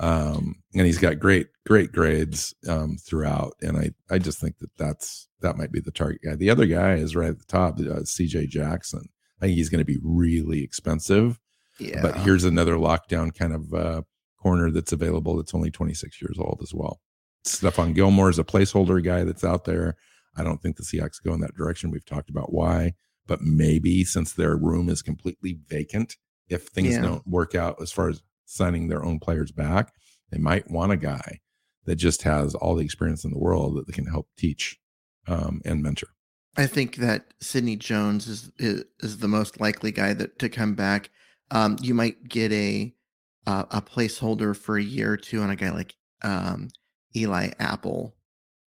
Um, 0.00 0.56
and 0.74 0.86
he's 0.86 0.98
got 0.98 1.18
great 1.18 1.48
great 1.66 1.92
grades 1.92 2.54
um, 2.68 2.96
throughout, 2.96 3.54
and 3.60 3.76
I 3.76 3.90
I 4.10 4.18
just 4.18 4.40
think 4.40 4.58
that 4.58 4.76
that's 4.76 5.28
that 5.40 5.56
might 5.56 5.72
be 5.72 5.80
the 5.80 5.90
target 5.90 6.20
guy. 6.24 6.36
The 6.36 6.50
other 6.50 6.66
guy 6.66 6.94
is 6.94 7.16
right 7.16 7.30
at 7.30 7.38
the 7.38 7.44
top, 7.46 7.78
uh, 7.80 8.04
C.J. 8.04 8.46
Jackson. 8.46 9.08
I 9.40 9.46
think 9.46 9.56
he's 9.56 9.68
going 9.68 9.80
to 9.80 9.84
be 9.84 9.98
really 10.02 10.62
expensive. 10.62 11.38
Yeah, 11.80 12.00
But 12.00 12.18
here's 12.18 12.44
another 12.44 12.76
lockdown 12.76 13.34
kind 13.34 13.52
of 13.52 13.74
uh, 13.74 14.02
corner 14.40 14.70
that's 14.70 14.92
available 14.92 15.36
that's 15.36 15.54
only 15.54 15.72
26 15.72 16.22
years 16.22 16.38
old 16.38 16.60
as 16.62 16.72
well. 16.72 17.00
Stephon 17.46 17.94
Gilmore 17.94 18.30
is 18.30 18.38
a 18.38 18.44
placeholder 18.44 19.02
guy 19.02 19.24
that's 19.24 19.44
out 19.44 19.64
there. 19.64 19.96
I 20.36 20.42
don't 20.42 20.60
think 20.60 20.76
the 20.76 20.82
Seahawks 20.82 21.22
go 21.22 21.32
in 21.34 21.40
that 21.40 21.54
direction. 21.54 21.90
We've 21.90 22.04
talked 22.04 22.30
about 22.30 22.52
why, 22.52 22.94
but 23.26 23.40
maybe 23.42 24.04
since 24.04 24.32
their 24.32 24.56
room 24.56 24.88
is 24.88 25.02
completely 25.02 25.58
vacant, 25.68 26.16
if 26.48 26.66
things 26.68 26.94
Yeah. 26.94 27.02
don't 27.02 27.26
work 27.26 27.54
out 27.54 27.80
as 27.80 27.92
far 27.92 28.08
as 28.08 28.22
signing 28.44 28.88
their 28.88 29.04
own 29.04 29.18
players 29.20 29.52
back, 29.52 29.92
they 30.30 30.38
might 30.38 30.70
want 30.70 30.92
a 30.92 30.96
guy 30.96 31.40
that 31.84 31.96
just 31.96 32.22
has 32.22 32.54
all 32.54 32.74
the 32.74 32.84
experience 32.84 33.24
in 33.24 33.30
the 33.30 33.38
world 33.38 33.76
that 33.76 33.86
they 33.86 33.92
can 33.92 34.06
help 34.06 34.28
teach 34.36 34.78
um, 35.26 35.60
and 35.64 35.82
mentor. 35.82 36.08
I 36.56 36.66
think 36.66 36.96
that 36.96 37.34
Sidney 37.40 37.76
Jones 37.76 38.28
is, 38.28 38.50
is 38.58 38.84
is 39.00 39.18
the 39.18 39.28
most 39.28 39.60
likely 39.60 39.90
guy 39.90 40.12
that 40.14 40.38
to 40.38 40.48
come 40.48 40.74
back. 40.74 41.10
Um, 41.50 41.76
you 41.82 41.94
might 41.94 42.28
get 42.28 42.52
a 42.52 42.94
uh, 43.46 43.64
a 43.70 43.82
placeholder 43.82 44.56
for 44.56 44.78
a 44.78 44.82
year 44.82 45.12
or 45.12 45.16
two 45.16 45.40
on 45.42 45.50
a 45.50 45.56
guy 45.56 45.70
like 45.70 45.94
um, 46.22 46.68
Eli 47.16 47.50
Apple. 47.58 48.14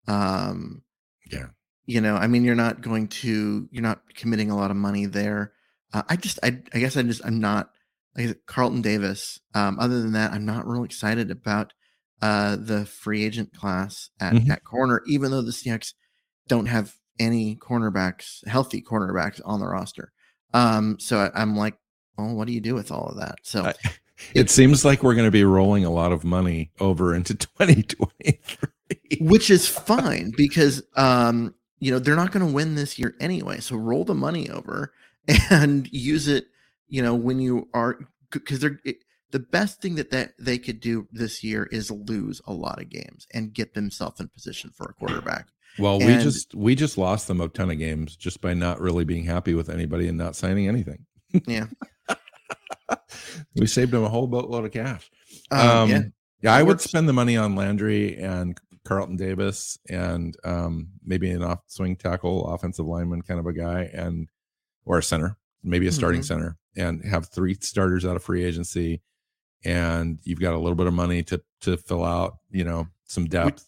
Um, 0.07 0.83
Yeah. 1.29 1.47
you 1.85 2.01
know, 2.01 2.15
I 2.15 2.27
mean, 2.27 2.43
you're 2.43 2.55
not 2.55 2.81
going 2.81 3.07
to 3.09 3.67
you're 3.71 3.83
not 3.83 4.13
committing 4.15 4.51
a 4.51 4.55
lot 4.57 4.71
of 4.71 4.77
money 4.77 5.05
there. 5.05 5.53
Uh, 5.93 6.03
I 6.09 6.15
just 6.15 6.39
I 6.43 6.61
I 6.73 6.79
guess 6.79 6.97
I 6.97 7.03
just 7.03 7.25
I'm 7.25 7.39
not 7.39 7.71
like 8.15 8.39
Carlton 8.45 8.81
Davis. 8.81 9.39
Um, 9.53 9.79
other 9.79 10.01
than 10.01 10.13
that, 10.13 10.31
I'm 10.33 10.45
not 10.45 10.67
real 10.67 10.83
excited 10.83 11.31
about 11.31 11.73
uh 12.21 12.55
the 12.55 12.85
free 12.85 13.23
agent 13.23 13.53
class 13.53 14.09
at 14.19 14.33
Mhm. 14.33 14.49
at 14.49 14.63
corner, 14.63 15.01
even 15.07 15.31
though 15.31 15.41
the 15.43 15.51
Seahawks 15.51 15.93
don't 16.47 16.65
have 16.67 16.95
any 17.19 17.55
cornerbacks, 17.55 18.45
healthy 18.47 18.81
cornerbacks 18.81 19.41
on 19.45 19.59
the 19.59 19.67
roster. 19.67 20.11
Um, 20.53 20.99
so 20.99 21.19
I, 21.19 21.41
I'm 21.41 21.55
like, 21.57 21.77
well, 22.17 22.35
what 22.35 22.47
do 22.47 22.53
you 22.53 22.61
do 22.61 22.73
with 22.75 22.91
all 22.91 23.07
of 23.07 23.17
that? 23.17 23.39
So 23.43 23.65
I- 23.65 23.73
It 24.33 24.49
seems 24.49 24.83
like 24.83 25.03
we're 25.03 25.15
going 25.15 25.27
to 25.27 25.31
be 25.31 25.43
rolling 25.43 25.85
a 25.85 25.89
lot 25.91 26.11
of 26.11 26.23
money 26.23 26.71
over 26.79 27.13
into 27.15 27.33
2023. 27.35 28.69
which 29.21 29.49
is 29.49 29.67
fine 29.67 30.31
because 30.35 30.81
um 30.95 31.53
you 31.79 31.91
know 31.91 31.99
they're 31.99 32.15
not 32.15 32.31
going 32.31 32.45
to 32.45 32.53
win 32.53 32.75
this 32.75 32.97
year 32.97 33.15
anyway 33.19 33.59
so 33.59 33.75
roll 33.75 34.05
the 34.05 34.15
money 34.15 34.49
over 34.49 34.93
and 35.49 35.87
use 35.91 36.27
it 36.27 36.45
you 36.87 37.01
know 37.01 37.13
when 37.13 37.39
you 37.39 37.67
are 37.73 37.99
because 38.31 38.59
they're 38.59 38.79
it, 38.85 38.97
the 39.31 39.39
best 39.39 39.81
thing 39.81 39.95
that, 39.95 40.09
that 40.11 40.31
they 40.39 40.57
could 40.57 40.79
do 40.79 41.05
this 41.11 41.43
year 41.43 41.67
is 41.69 41.91
lose 41.91 42.41
a 42.47 42.53
lot 42.53 42.81
of 42.81 42.89
games 42.89 43.27
and 43.33 43.53
get 43.53 43.73
themselves 43.73 44.21
in 44.21 44.29
position 44.29 44.71
for 44.73 44.85
a 44.85 44.93
quarterback 44.93 45.47
Well, 45.77 45.99
we 45.99 46.17
just 46.17 46.55
we 46.55 46.73
just 46.75 46.97
lost 46.97 47.27
them 47.27 47.41
a 47.41 47.49
ton 47.49 47.69
of 47.69 47.77
games 47.77 48.15
just 48.15 48.39
by 48.41 48.53
not 48.53 48.79
really 48.79 49.03
being 49.03 49.25
happy 49.25 49.53
with 49.53 49.69
anybody 49.69 50.07
and 50.07 50.17
not 50.17 50.35
signing 50.37 50.67
anything. 50.67 51.05
yeah 51.45 51.65
we 53.55 53.67
saved 53.67 53.91
them 53.91 54.03
a 54.03 54.09
whole 54.09 54.27
boatload 54.27 54.65
of 54.65 54.71
cash. 54.71 55.09
um, 55.51 55.59
Um, 55.69 55.89
yeah 55.89 56.01
yeah, 56.41 56.53
I 56.53 56.61
would 56.61 56.79
spend 56.79 57.09
the 57.09 57.13
money 57.13 57.35
on 57.35 57.55
Landry 57.55 58.15
and 58.17 58.55
Carlton 58.85 59.15
Davis 59.15 59.79
and 59.89 60.37
um, 60.43 60.89
maybe 61.03 61.31
an 61.31 61.41
off 61.41 61.61
swing 61.65 61.95
tackle, 61.95 62.45
offensive 62.53 62.85
lineman 62.85 63.23
kind 63.23 63.39
of 63.39 63.47
a 63.47 63.53
guy, 63.53 63.89
and 63.91 64.29
or 64.85 64.99
a 64.99 65.03
center, 65.03 65.35
maybe 65.63 65.87
a 65.87 65.91
starting 65.91 66.21
Mhm. 66.21 66.25
center, 66.25 66.57
and 66.75 67.03
have 67.03 67.29
three 67.29 67.55
starters 67.59 68.05
out 68.05 68.15
of 68.15 68.23
free 68.23 68.43
agency, 68.45 69.01
and 69.65 70.19
you've 70.23 70.39
got 70.39 70.53
a 70.53 70.59
little 70.59 70.75
bit 70.75 70.85
of 70.85 70.93
money 70.93 71.23
to 71.23 71.41
to 71.61 71.75
fill 71.75 72.03
out, 72.05 72.37
you 72.51 72.63
know, 72.63 72.87
some 73.05 73.25
depth. 73.25 73.67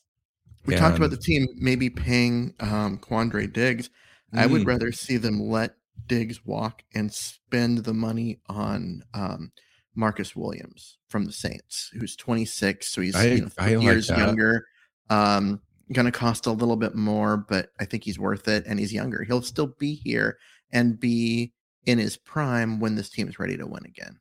we 0.67 0.75
talked 0.75 0.97
about 0.97 1.09
the 1.09 1.17
team 1.17 1.47
maybe 1.57 1.89
paying 1.89 2.53
um 2.59 2.99
quandre 2.99 3.51
diggs 3.51 3.89
i 4.35 4.45
would 4.45 4.61
Mm. 4.61 4.67
rather 4.67 4.91
see 4.91 5.17
them 5.17 5.39
let 5.41 5.75
diggs 6.07 6.45
walk 6.45 6.81
and 6.93 7.13
spend 7.13 7.79
the 7.79 7.93
money 7.93 8.39
on 8.47 9.03
um 9.13 9.51
marcus 9.95 10.35
williams 10.35 10.97
from 11.09 11.25
the 11.25 11.31
saints 11.31 11.89
who's 11.99 12.15
26 12.15 12.91
so 12.91 13.01
he's 13.01 13.15
I- 13.15 13.25
you 13.25 13.41
know, 13.41 13.49
I 13.57 13.75
like 13.75 13.83
years 13.83 14.07
that. 14.07 14.17
younger 14.17 14.65
um 15.09 15.61
gonna 15.91 16.11
cost 16.11 16.45
a 16.45 16.51
little 16.51 16.75
bit 16.77 16.95
more 16.95 17.37
but 17.37 17.69
i 17.79 17.85
think 17.85 18.03
he's 18.03 18.19
worth 18.19 18.47
it 18.47 18.63
and 18.67 18.79
he's 18.79 18.93
younger 18.93 19.23
he'll 19.23 19.41
still 19.41 19.75
be 19.79 19.95
here 19.95 20.37
and 20.71 20.99
be 20.99 21.51
in 21.85 21.97
his 21.97 22.17
prime 22.17 22.79
when 22.79 22.95
this 22.95 23.09
team 23.09 23.27
is 23.27 23.39
ready 23.39 23.57
to 23.57 23.65
win 23.65 23.85
again 23.85 24.19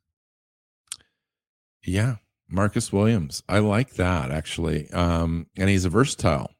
Yeah, 1.85 2.17
Marcus 2.49 2.93
Williams. 2.93 3.43
I 3.49 3.59
like 3.61 3.95
that 3.95 4.31
actually. 4.31 4.91
Um, 4.91 5.47
and 5.57 5.69
he's 5.71 5.85
a 5.85 5.91
versatile 5.91 6.51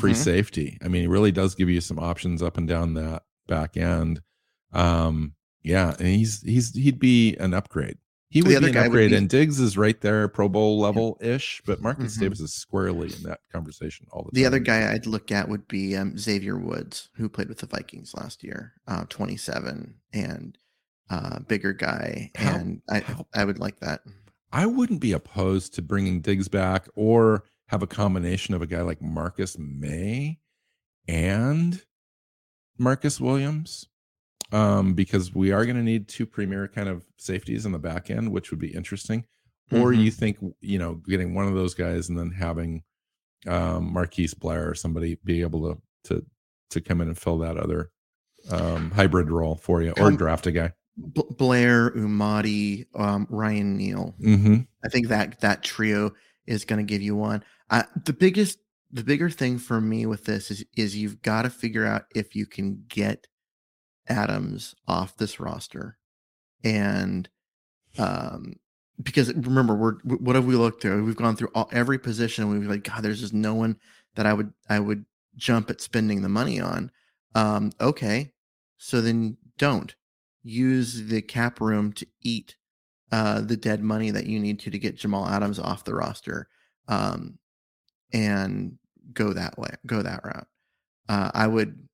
free 0.00 0.12
Mhm. 0.12 0.16
safety. 0.16 0.78
I 0.82 0.88
mean, 0.88 1.02
he 1.02 1.06
really 1.06 1.30
does 1.32 1.54
give 1.54 1.70
you 1.70 1.80
some 1.80 1.98
options 1.98 2.42
up 2.42 2.56
and 2.58 2.66
down 2.66 2.94
that 2.94 3.22
back 3.46 3.76
end. 3.76 4.20
Um, 4.76 5.34
yeah, 5.62 5.94
and 5.98 6.06
he's 6.08 6.42
he's 6.42 6.74
he'd 6.74 6.98
be 6.98 7.36
an 7.36 7.54
upgrade. 7.54 7.98
He 8.28 8.40
The 8.40 8.48
would 8.48 8.56
other 8.58 8.72
be 8.72 8.78
an 8.78 8.84
upgrade, 8.86 9.10
be- 9.10 9.16
and 9.16 9.28
Diggs 9.28 9.58
is 9.60 9.78
right 9.78 10.00
there, 10.00 10.28
Pro 10.28 10.48
Bowl 10.48 10.78
level 10.80 11.16
ish. 11.20 11.62
But 11.64 11.80
Marcus 11.80 12.16
Mhm. 12.16 12.20
Davis 12.20 12.40
is 12.40 12.52
squarely 12.54 13.12
in 13.14 13.22
that 13.22 13.40
conversation 13.52 14.06
all 14.10 14.22
the 14.24 14.30
time. 14.30 14.34
The 14.34 14.46
other 14.46 14.58
guy 14.58 14.92
I'd 14.92 15.06
look 15.06 15.30
at 15.32 15.48
would 15.48 15.66
be 15.68 15.96
um, 15.96 16.18
Xavier 16.18 16.58
Woods, 16.58 17.08
who 17.16 17.28
played 17.28 17.48
with 17.48 17.58
the 17.58 17.66
Vikings 17.66 18.14
last 18.14 18.42
year, 18.44 18.74
uh, 18.88 19.04
27 19.08 19.94
and 20.12 20.58
uh, 21.08 21.38
bigger 21.40 21.72
guy, 21.72 22.32
How- 22.34 22.56
and 22.56 22.82
I 22.90 22.98
how- 23.00 23.26
I 23.32 23.44
would 23.44 23.58
like 23.60 23.78
that. 23.80 24.02
I 24.52 24.66
wouldn't 24.66 25.00
be 25.00 25.12
opposed 25.12 25.74
to 25.74 25.82
bringing 25.82 26.20
Diggs 26.20 26.48
back 26.48 26.88
or 26.96 27.44
have 27.68 27.82
a 27.82 27.86
combination 27.86 28.54
of 28.54 28.62
a 28.62 28.66
guy 28.66 28.82
like 28.82 29.00
Marcus 29.00 29.56
Maye 29.58 30.40
and 31.08 31.82
Marcus 32.78 33.20
Williams. 33.20 33.86
Um, 34.52 34.94
because 34.94 35.34
we 35.34 35.50
are 35.52 35.64
going 35.64 35.76
to 35.76 35.82
need 35.82 36.06
two 36.08 36.24
premier 36.26 36.68
kind 36.68 36.88
of 36.88 37.04
safeties 37.18 37.66
in 37.66 37.72
the 37.72 37.78
back 37.78 38.10
end, 38.10 38.30
which 38.30 38.50
would 38.50 38.60
be 38.60 38.72
interesting. 38.74 39.24
Or 39.72 39.90
Mhm. 39.92 40.04
you 40.04 40.10
think, 40.12 40.38
you 40.60 40.78
know, 40.78 40.94
getting 40.94 41.34
one 41.34 41.48
of 41.48 41.54
those 41.54 41.74
guys 41.74 42.08
and 42.08 42.16
then 42.18 42.30
having 42.30 42.82
um 43.46 43.92
Marquise 43.92 44.34
Blair 44.34 44.70
or 44.70 44.74
somebody 44.74 45.18
be 45.24 45.40
able 45.42 45.74
to 45.74 45.82
to 46.04 46.26
to 46.70 46.80
come 46.80 47.00
in 47.00 47.08
and 47.08 47.18
fill 47.18 47.38
that 47.38 47.56
other 47.56 47.90
um 48.50 48.90
hybrid 48.92 49.30
role 49.30 49.56
for 49.56 49.82
you 49.82 49.90
or 49.90 49.94
Come- 49.94 50.16
draft 50.16 50.46
a 50.46 50.52
guy. 50.52 50.72
B- 51.12 51.22
Blair, 51.36 51.90
Amadi, 51.96 52.86
um, 52.94 53.26
Ryan 53.28 53.76
Neal. 53.76 54.14
Mm-hmm. 54.20 54.56
I 54.84 54.88
think 54.88 55.08
that 55.08 55.40
that 55.40 55.62
trio 55.62 56.12
is 56.46 56.64
going 56.64 56.78
to 56.78 56.90
give 56.90 57.02
you 57.02 57.14
one. 57.14 57.42
Uh, 57.68 57.82
the 58.06 58.14
biggest, 58.14 58.58
the 58.90 59.04
bigger 59.04 59.28
thing 59.28 59.58
for 59.58 59.80
me 59.80 60.06
with 60.06 60.24
this 60.24 60.50
is 60.50 60.64
is 60.76 60.96
you've 60.96 61.20
got 61.22 61.42
to 61.42 61.50
figure 61.50 61.84
out 61.84 62.04
if 62.14 62.34
you 62.34 62.46
can 62.46 62.84
get 62.88 63.26
Adams 64.08 64.74
off 64.86 65.16
this 65.16 65.40
roster, 65.40 65.98
and 66.64 67.28
um, 67.98 68.56
because 69.02 69.32
remember 69.34 69.74
we're 69.74 69.94
what 70.04 70.36
have 70.36 70.46
we 70.46 70.56
looked 70.56 70.82
through? 70.82 71.04
We've 71.04 71.16
gone 71.16 71.36
through 71.36 71.50
all, 71.54 71.68
every 71.72 71.98
position. 71.98 72.44
and 72.44 72.52
We've 72.52 72.68
like 72.68 72.84
God, 72.84 73.02
there's 73.02 73.20
just 73.20 73.34
no 73.34 73.54
one 73.54 73.78
that 74.14 74.26
I 74.26 74.32
would 74.32 74.52
I 74.68 74.78
would 74.78 75.04
jump 75.36 75.70
at 75.70 75.80
spending 75.80 76.22
the 76.22 76.28
money 76.28 76.60
on. 76.60 76.90
Um, 77.34 77.72
okay, 77.80 78.32
so 78.78 79.00
then 79.00 79.36
don't 79.58 79.94
use 80.42 81.04
the 81.06 81.22
cap 81.22 81.60
room 81.60 81.92
to 81.94 82.06
eat 82.22 82.56
uh, 83.12 83.40
the 83.40 83.56
dead 83.56 83.82
money 83.82 84.10
that 84.10 84.26
you 84.26 84.38
need 84.40 84.60
to 84.60 84.70
to 84.70 84.78
get 84.78 84.96
Jamal 84.96 85.28
Adams 85.28 85.58
off 85.58 85.84
the 85.84 85.94
roster, 85.94 86.48
um, 86.88 87.38
and 88.12 88.78
go 89.12 89.32
that 89.32 89.58
way, 89.58 89.70
go 89.86 90.02
that 90.02 90.24
route. 90.24 90.46
Uh, 91.08 91.30
I 91.34 91.46
would 91.46 91.86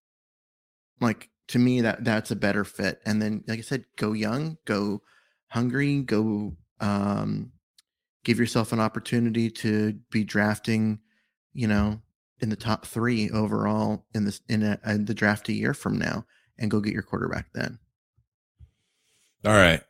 like 1.00 1.28
to 1.52 1.58
me 1.58 1.82
that 1.82 2.02
that's 2.02 2.30
a 2.30 2.36
better 2.36 2.64
fit. 2.64 3.00
And 3.04 3.20
then, 3.20 3.44
like 3.46 3.58
I 3.58 3.62
said, 3.62 3.84
go 3.96 4.14
young, 4.14 4.56
go 4.64 5.02
hungry, 5.48 6.00
go 6.00 6.56
um, 6.80 7.52
give 8.24 8.38
yourself 8.38 8.72
an 8.72 8.80
opportunity 8.80 9.50
to 9.50 9.92
be 10.10 10.24
drafting, 10.24 10.98
you 11.52 11.66
know, 11.66 12.00
in 12.40 12.48
the 12.48 12.56
top 12.56 12.86
three 12.86 13.28
overall 13.30 14.06
in 14.14 14.24
this 14.24 14.40
in, 14.48 14.62
a, 14.62 14.78
in 14.86 15.04
the 15.04 15.12
draft 15.12 15.50
a 15.50 15.52
year 15.52 15.74
from 15.74 15.98
now, 15.98 16.24
and 16.58 16.70
go 16.70 16.80
get 16.80 16.94
your 16.94 17.02
quarterback 17.02 17.52
then. 17.52 17.78
All 19.44 19.52
right. 19.52 19.82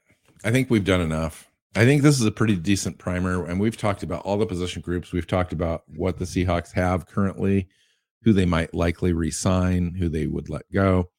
I 0.44 0.50
think 0.50 0.68
we've 0.68 0.84
done 0.84 1.00
enough. 1.00 1.48
I 1.76 1.84
think 1.84 2.02
this 2.02 2.18
is 2.18 2.26
a 2.26 2.32
pretty 2.32 2.56
decent 2.56 2.98
primer, 2.98 3.44
and 3.44 3.60
we've 3.60 3.76
talked 3.76 4.02
about 4.02 4.24
all 4.24 4.36
the 4.36 4.46
position 4.46 4.82
groups. 4.82 5.12
We've 5.12 5.28
talked 5.28 5.52
about 5.52 5.84
what 5.86 6.18
the 6.18 6.24
Seahawks 6.24 6.72
have 6.72 7.06
currently, 7.06 7.68
who 8.22 8.32
they 8.32 8.46
might 8.46 8.74
likely 8.74 9.12
resign, 9.12 9.94
who 9.94 10.08
they 10.08 10.26
would 10.26 10.50
let 10.50 10.62
go. 10.72 11.10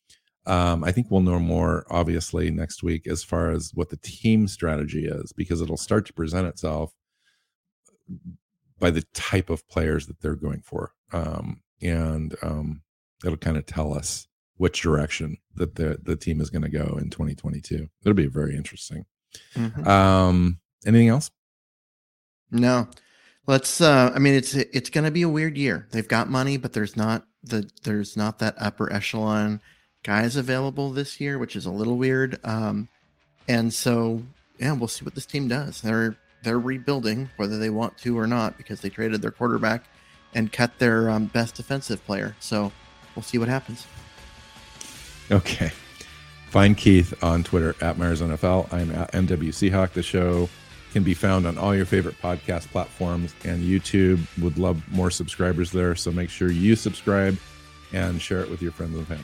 Um, 0.45 0.83
I 0.83 0.91
think 0.91 1.07
we'll 1.09 1.21
know 1.21 1.39
more, 1.39 1.85
obviously, 1.89 2.51
next 2.51 2.83
week 2.83 3.07
as 3.07 3.23
far 3.23 3.49
as 3.51 3.71
what 3.73 3.89
the 3.89 3.97
team 3.97 4.47
strategy 4.47 5.05
is, 5.05 5.31
because 5.31 5.61
it'll 5.61 5.77
start 5.77 6.05
to 6.07 6.13
present 6.13 6.47
itself 6.47 6.91
by 8.79 8.89
the 8.89 9.03
type 9.13 9.49
of 9.49 9.67
players 9.69 10.07
that 10.07 10.19
they're 10.21 10.35
going 10.35 10.61
for, 10.61 10.91
um, 11.13 11.61
and 11.81 12.35
um, 12.41 12.81
it'll 13.23 13.37
kind 13.37 13.55
of 13.57 13.65
tell 13.65 13.93
us 13.93 14.27
which 14.57 14.81
direction 14.81 15.37
that 15.55 15.75
the 15.75 15.97
the 16.03 16.15
team 16.15 16.41
is 16.41 16.49
going 16.49 16.61
to 16.61 16.69
go 16.69 16.97
in 16.99 17.09
2022. 17.09 17.87
It'll 18.01 18.13
be 18.13 18.27
very 18.27 18.55
interesting. 18.55 19.05
Mhm. 19.55 19.87
Um, 19.87 20.59
anything 20.85 21.09
else? 21.09 21.31
No. 22.51 22.87
Let's 23.47 23.81
uh 23.81 24.11
I 24.15 24.19
mean 24.19 24.35
it's 24.35 24.53
it's 24.53 24.89
going 24.89 25.03
to 25.03 25.11
be 25.11 25.23
a 25.23 25.29
weird 25.29 25.57
year. 25.57 25.87
They've 25.91 26.07
got 26.07 26.29
money 26.29 26.55
but 26.57 26.71
there's 26.73 26.95
not 26.95 27.25
the 27.43 27.69
there's 27.83 28.15
not 28.15 28.39
that 28.39 28.55
upper 28.57 28.91
echelon 28.93 29.59
guys 30.03 30.35
available 30.35 30.91
this 30.91 31.19
year, 31.19 31.37
which 31.37 31.55
is 31.55 31.65
a 31.65 31.71
little 31.71 31.97
weird. 31.97 32.39
Um 32.43 32.89
and 33.47 33.73
so 33.73 34.23
yeah, 34.59 34.73
we'll 34.73 34.87
see 34.87 35.03
what 35.03 35.15
this 35.15 35.25
team 35.25 35.47
does. 35.47 35.81
They're 35.81 36.15
they're 36.43 36.59
rebuilding 36.59 37.29
whether 37.37 37.57
they 37.57 37.69
want 37.69 37.97
to 37.99 38.17
or 38.17 38.27
not 38.27 38.57
because 38.57 38.81
they 38.81 38.89
traded 38.89 39.21
their 39.21 39.31
quarterback 39.31 39.85
and 40.35 40.51
cut 40.51 40.77
their 40.79 41.09
um, 41.09 41.27
best 41.27 41.55
defensive 41.55 42.03
player. 42.05 42.35
So 42.39 42.71
we'll 43.15 43.23
see 43.23 43.37
what 43.37 43.47
happens. 43.47 43.85
Okay. 45.31 45.71
Find 46.49 46.77
Keith 46.77 47.13
on 47.23 47.43
Twitter 47.43 47.75
at 47.81 47.97
Myers 47.97 48.21
NFL. 48.21 48.71
I'm 48.71 48.91
at 48.91 49.11
MW 49.13 49.49
Seahawk. 49.49 49.91
The 49.93 50.03
show 50.03 50.49
can 50.91 51.03
be 51.03 51.13
found 51.13 51.47
on 51.47 51.57
all 51.57 51.75
your 51.75 51.85
favorite 51.85 52.15
podcast 52.21 52.67
platforms 52.67 53.33
and 53.43 53.63
YouTube. 53.63 54.19
Would 54.41 54.59
love 54.59 54.83
more 54.91 55.09
subscribers 55.09 55.71
there. 55.71 55.95
So 55.95 56.11
make 56.11 56.29
sure 56.29 56.51
you 56.51 56.75
subscribe 56.75 57.37
and 57.91 58.21
share 58.21 58.41
it 58.41 58.49
with 58.49 58.61
your 58.61 58.71
friends 58.71 58.95
and 58.95 59.07
family. 59.07 59.23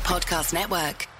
Podcast 0.00 0.52
Network. 0.52 1.17